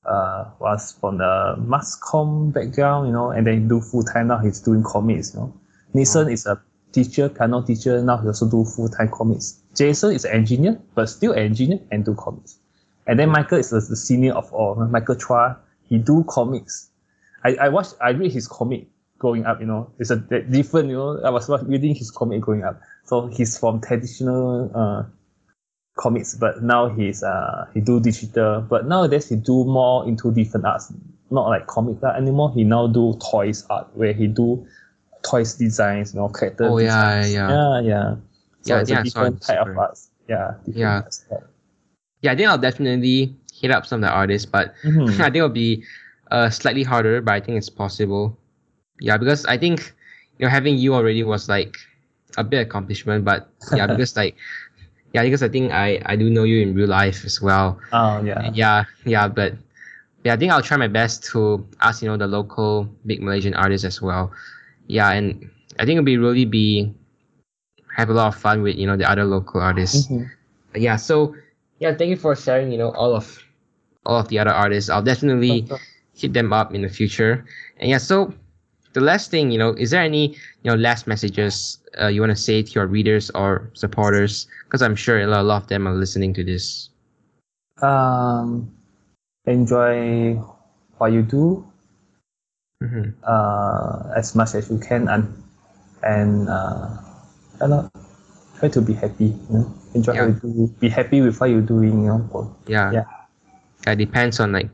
[0.05, 1.97] uh was from the mass
[2.53, 3.07] background.
[3.07, 4.39] You know, and then do full time now.
[4.39, 5.33] He's doing comics.
[5.33, 5.53] You know,
[5.93, 6.61] Nixon is a
[6.91, 8.01] teacher, piano teacher.
[8.01, 9.61] Now he also do full time comics.
[9.75, 12.57] Jason is an engineer, but still an engineer and do comics.
[13.07, 14.75] And then Michael is the, the senior of all.
[14.75, 16.89] Michael Chua, he do comics.
[17.43, 18.87] I, I watched, I read his comic
[19.19, 19.91] growing up, you know.
[19.99, 21.21] It's a different, you know.
[21.23, 22.81] I was wa- reading his comic growing up.
[23.03, 25.03] So he's from traditional uh,
[25.95, 28.61] comics, but now he's uh he do digital.
[28.61, 30.91] But nowadays he do more into different arts,
[31.29, 32.51] not like comic art anymore.
[32.53, 34.65] He now do toys art where he do
[35.23, 36.65] toys designs, you know, character.
[36.65, 37.49] Oh yeah, yeah.
[37.49, 38.15] yeah, yeah.
[38.65, 39.93] So Yeah, yeah, a I saw different it, type of super.
[40.27, 41.03] Yeah, Yeah.
[42.21, 42.31] Yeah.
[42.31, 45.09] I think I'll definitely hit up some of the artists, but Mhm.
[45.21, 45.83] I think it'll be
[46.31, 48.37] uh slightly harder, but I think it's possible.
[48.99, 49.93] Yeah, because I think
[50.39, 51.77] you know having you already was like
[52.37, 54.35] a big accomplishment, but yeah, because like
[55.13, 57.79] yeah, because I think I I do know you in real life as well.
[57.91, 58.51] Oh yeah.
[58.53, 59.53] Yeah, yeah, but
[60.23, 63.53] yeah, I think I'll try my best to ask you know the local big Malaysian
[63.53, 64.31] artists as well.
[64.87, 66.93] Yeah, and I think it'll be really be
[67.95, 70.07] have a lot of fun with you know the other local artists.
[70.07, 70.29] Mhm.
[70.75, 71.35] Yeah, so
[71.79, 73.39] yeah, thank you for sharing you know all of
[74.05, 74.89] all of the other artists.
[74.89, 75.67] I'll definitely
[76.13, 77.45] hit them up in the future.
[77.79, 78.33] And yeah, so
[78.93, 82.31] the last thing you know, is there any you know last messages uh, you want
[82.31, 84.47] to say to your readers or supporters?
[84.65, 86.89] Because I'm sure a lot, of them are listening to this.
[87.81, 88.71] Um,
[89.45, 90.35] enjoy
[90.97, 91.65] what you do
[92.81, 95.27] hmm uh, as much as you can and
[96.03, 96.87] and uh,
[97.61, 97.77] know,
[98.59, 99.25] try to be happy.
[99.25, 100.21] You know, enjoy Yeah.
[100.25, 100.73] what you do.
[100.79, 102.03] Be happy with what you're doing.
[102.03, 102.55] You know.
[102.67, 102.93] Yeah.
[102.93, 103.03] Yeah.
[103.85, 104.69] Yeah, It depends on like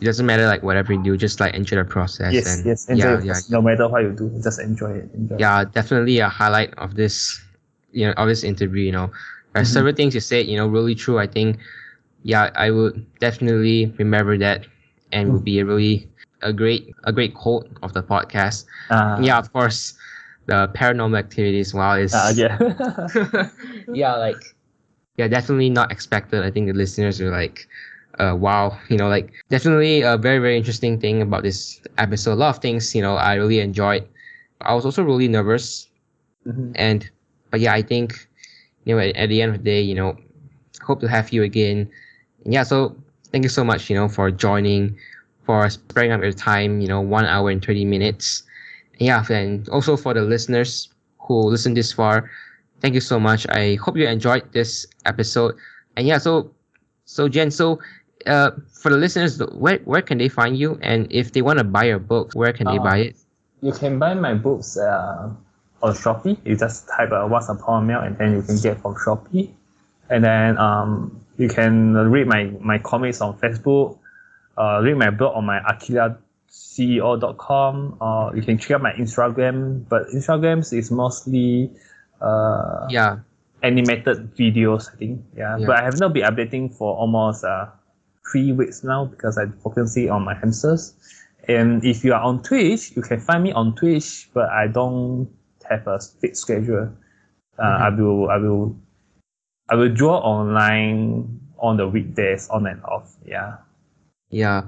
[0.00, 2.34] it doesn't matter like whatever you do, just like enjoy the process.
[2.34, 2.88] Yes, and yes.
[2.88, 5.10] Enjoy yeah, yeah, No matter what you do, just enjoy it.
[5.14, 5.36] Enjoy.
[5.36, 5.40] it.
[5.40, 7.40] yeah, definitely a highlight of this,
[7.92, 8.84] you know, of this interview.
[8.84, 9.10] You know,
[9.52, 9.72] there are Mhm.
[9.76, 11.18] several things you said, you know, really true.
[11.18, 11.58] I think,
[12.22, 14.66] yeah, I would definitely remember that,
[15.12, 16.08] and would be a really
[16.42, 18.64] a great a great quote of the podcast.
[18.90, 19.94] Uh, yeah, of course,
[20.46, 21.74] the paranormal activities.
[21.74, 22.58] Wow, is Uh, yeah.
[23.92, 24.42] yeah, like
[25.16, 26.42] yeah, definitely not expected.
[26.44, 27.66] I think the listeners are like,
[28.18, 32.34] uh, wow, you know, like definitely a very very interesting thing about this episode.
[32.34, 34.06] A lot of things, you know, I really enjoyed.
[34.60, 35.88] I was also really nervous,
[36.46, 36.72] Mhm.
[36.74, 37.10] and
[37.50, 38.28] but yeah, I think
[38.84, 40.16] you know at, at the end of the day, you know,
[40.82, 41.88] hope to have you again.
[42.44, 42.96] And yeah, so
[43.32, 44.96] thank you so much, you know, for joining,
[45.46, 46.80] for sparing up your time.
[46.80, 48.42] You know, one hour and thirty minutes.
[48.98, 50.88] Yeah, and also for the listeners
[51.18, 52.30] who listened this far,
[52.80, 53.46] thank you so much.
[53.48, 55.54] I hope you enjoyed this episode.
[55.96, 56.50] And yeah, so
[57.04, 57.78] so Jian, so
[58.26, 60.78] uh, for the listeners, where where can they find you?
[60.82, 63.16] And if they want to buy your book, where can they Uh, buy it?
[63.62, 65.30] You can buy my books uh,
[65.82, 66.36] on Shopee.
[66.44, 69.50] You just type uh, Once Upon Miao and then you can get from Shopee.
[70.10, 73.98] And then um, you can read my, my comics on Facebook,
[74.58, 75.58] uh, read my blog on my
[76.78, 79.88] akiraceo.com, or you can check out my Instagram.
[79.88, 81.70] But Instagrams is mostly
[82.20, 83.18] uh, Yeah,
[83.62, 85.24] animated videos, I think.
[85.36, 85.58] Yeah.
[85.58, 85.66] Yeah.
[85.66, 87.66] But I have not been updating for almost uh,
[88.30, 90.94] three weeks now because I'm focusing on my hamsters.
[91.48, 95.28] And if you are on Twitch, you can find me on Twitch, but I don't
[95.68, 96.90] have a fixed schedule.
[97.58, 98.76] Uh, I will, I will,
[99.68, 103.14] I will draw online on the weekdays, on and off.
[103.24, 103.56] Yeah.
[104.30, 104.62] yeah,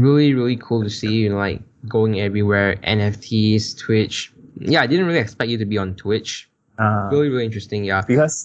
[0.00, 2.76] really really cool to see you like going everywhere.
[2.84, 4.32] NFTs, Twitch.
[4.58, 6.48] Yeah, I didn't really expect you to be on Twitch.
[6.78, 7.84] Uh, Really really interesting.
[7.84, 8.44] Yeah, because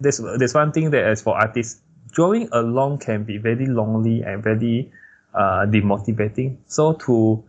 [0.00, 1.82] there's there's one thing that as for artists
[2.12, 4.90] drawing alone can be very lonely and very
[5.34, 7.42] uh, demotivating so to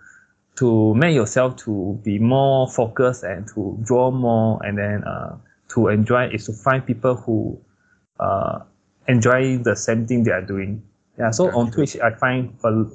[0.55, 5.35] to make yourself to be more focused and to draw more and then uh,
[5.69, 7.59] to enjoy is to find people who
[8.19, 8.59] uh,
[9.07, 10.83] enjoy the same thing they are doing
[11.17, 12.85] yeah so Yeah, on twitch i find a,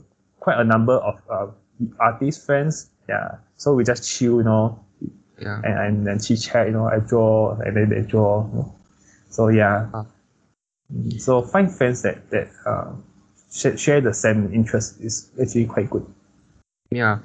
[0.46, 1.46] quite a number of uh,
[1.98, 4.78] artist friends yeah so we just chill you know
[5.38, 5.60] yeah.
[5.64, 8.46] and, and then chit chat, you know, I draw and then they draw.
[8.48, 8.74] You know.
[9.30, 9.88] So yeah.
[9.92, 10.06] Ah.
[10.92, 12.92] Mm, So find friends that that uh,
[13.52, 16.06] share, share the same interest is actually quite good.
[16.90, 17.18] Yeah,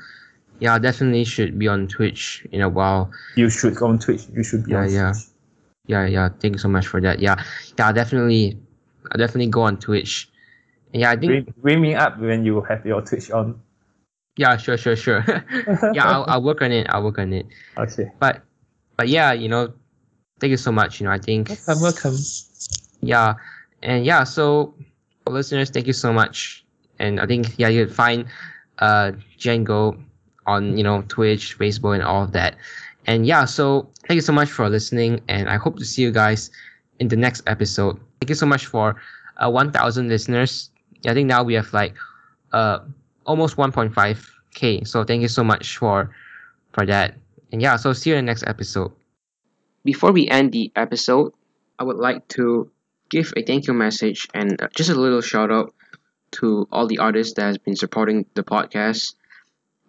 [0.60, 3.12] yeah, definitely should be on Twitch in a while.
[3.36, 4.26] You should go on Twitch.
[4.34, 5.12] You should be Yeah, on yeah.
[5.12, 5.26] Twitch.
[5.86, 6.30] Yeah, yeah.
[6.42, 7.20] Thank you so much for that.
[7.20, 7.44] Yeah,
[7.78, 8.58] yeah, definitely,
[9.12, 10.31] I'll definitely go on Twitch.
[10.94, 13.60] And yeah, I think Bring, bring me up when you have your Twitch on.
[14.38, 15.24] yeah, sure, sure, sure.
[15.94, 16.88] yeah, I'll, I'll work on it.
[16.90, 17.46] I'll work on it.
[17.78, 18.12] Okay.
[18.20, 18.42] But,
[18.98, 19.74] but yeah, you know,
[20.40, 21.00] thank you so much.
[21.00, 22.16] You know, I think Welcome, welcome.
[23.02, 23.36] yeah,
[23.84, 24.74] And yeah, so
[25.28, 26.66] listeners, thank you so much.
[27.00, 28.26] And I think yeah, you can find
[28.80, 29.98] uh Jian Goh
[30.48, 32.56] on you know Twitch, Facebook, and all of that.
[33.06, 36.12] And yeah, so thank you so much for listening, and I hope to see you
[36.12, 36.50] guys
[37.00, 38.00] in the next episode.
[38.20, 38.96] Thank you so much for
[39.38, 40.70] uh, 1,000 listeners.
[41.08, 41.96] I think now we have like
[42.54, 42.80] uh
[43.26, 44.88] almost 1.5k.
[44.88, 46.14] So thank you so much for
[46.74, 47.16] for that.
[47.52, 48.92] And yeah, so see you in the next episode.
[49.84, 51.34] Before we end the episode,
[51.80, 52.70] I would like to
[53.10, 55.74] give a thank you message and uh, just a little shout out
[56.32, 59.16] to all the artists that has been supporting the podcast.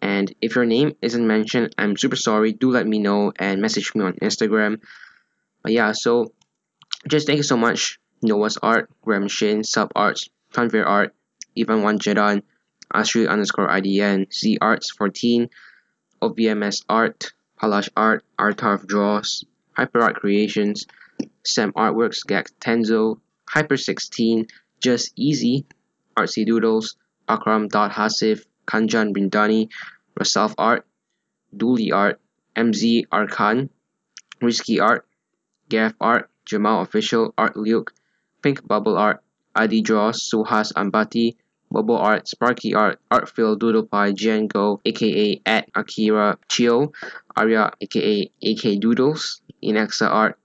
[0.01, 2.52] And if your name isn't mentioned, I'm super sorry.
[2.52, 4.80] Do let me know and message me on Instagram.
[5.62, 6.32] But yeah, so
[7.06, 8.01] just thank you so much.
[8.20, 11.14] Noah's Art, Graham Shin, Sub Arts, Tanvir Art,
[11.58, 12.42] Ivan One Jedan,
[12.92, 15.48] Astrid underscore IDN, Z Arts 14,
[16.20, 19.44] OVMS Art, Palash Art, Artarv Draws,
[19.76, 20.86] Hyper Art Creations,
[21.44, 24.46] Sam Artworks, Gag Tenzo, Hyper 16,
[24.80, 25.66] Just Easy,
[26.16, 26.96] Artsy Doodles,
[27.28, 29.68] Akram Dot Hasif, Kanjan Bindani,
[30.18, 30.86] Rasalf Art,
[31.56, 32.20] Dooley Art,
[32.56, 33.70] MZ Arkan,
[34.40, 35.06] Risky Art,
[35.68, 37.92] Gav Art, Jamal Official, Art Luke,
[38.42, 39.22] Pink Bubble Art,
[39.54, 41.36] Adi Draws, Suhas Ambati,
[41.70, 46.92] Bubble Art, Sparky Art, Artfill Doodle Pie, Jian Goh, aka at Akira Chio,
[47.36, 50.38] Arya, aka AK Doodles, Inexa Art,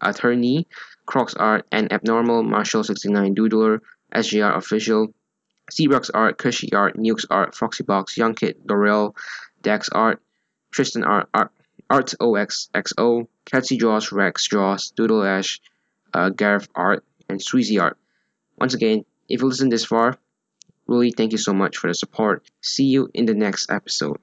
[0.00, 0.66] Attorney,
[1.06, 3.80] Crocs Art, and Abnormal, Marshall69 Doodler,
[4.14, 5.14] SGR Official,
[5.70, 9.14] Seabrook's Art, Cushy Art, Nukes Art, Foxybox, Young Kid, Dorel,
[9.62, 10.20] Dax Art,
[10.70, 11.50] Tristan Art, Art,
[11.88, 15.60] Art OXXO, Catsy Draws, Rex Draws, Doodle Ash,
[16.12, 17.96] uh, Gareth Art, and Sweezy Art.
[18.58, 20.18] Once again, if you listen this far,
[20.86, 22.48] really thank you so much for the support.
[22.60, 24.18] See you in the next episode.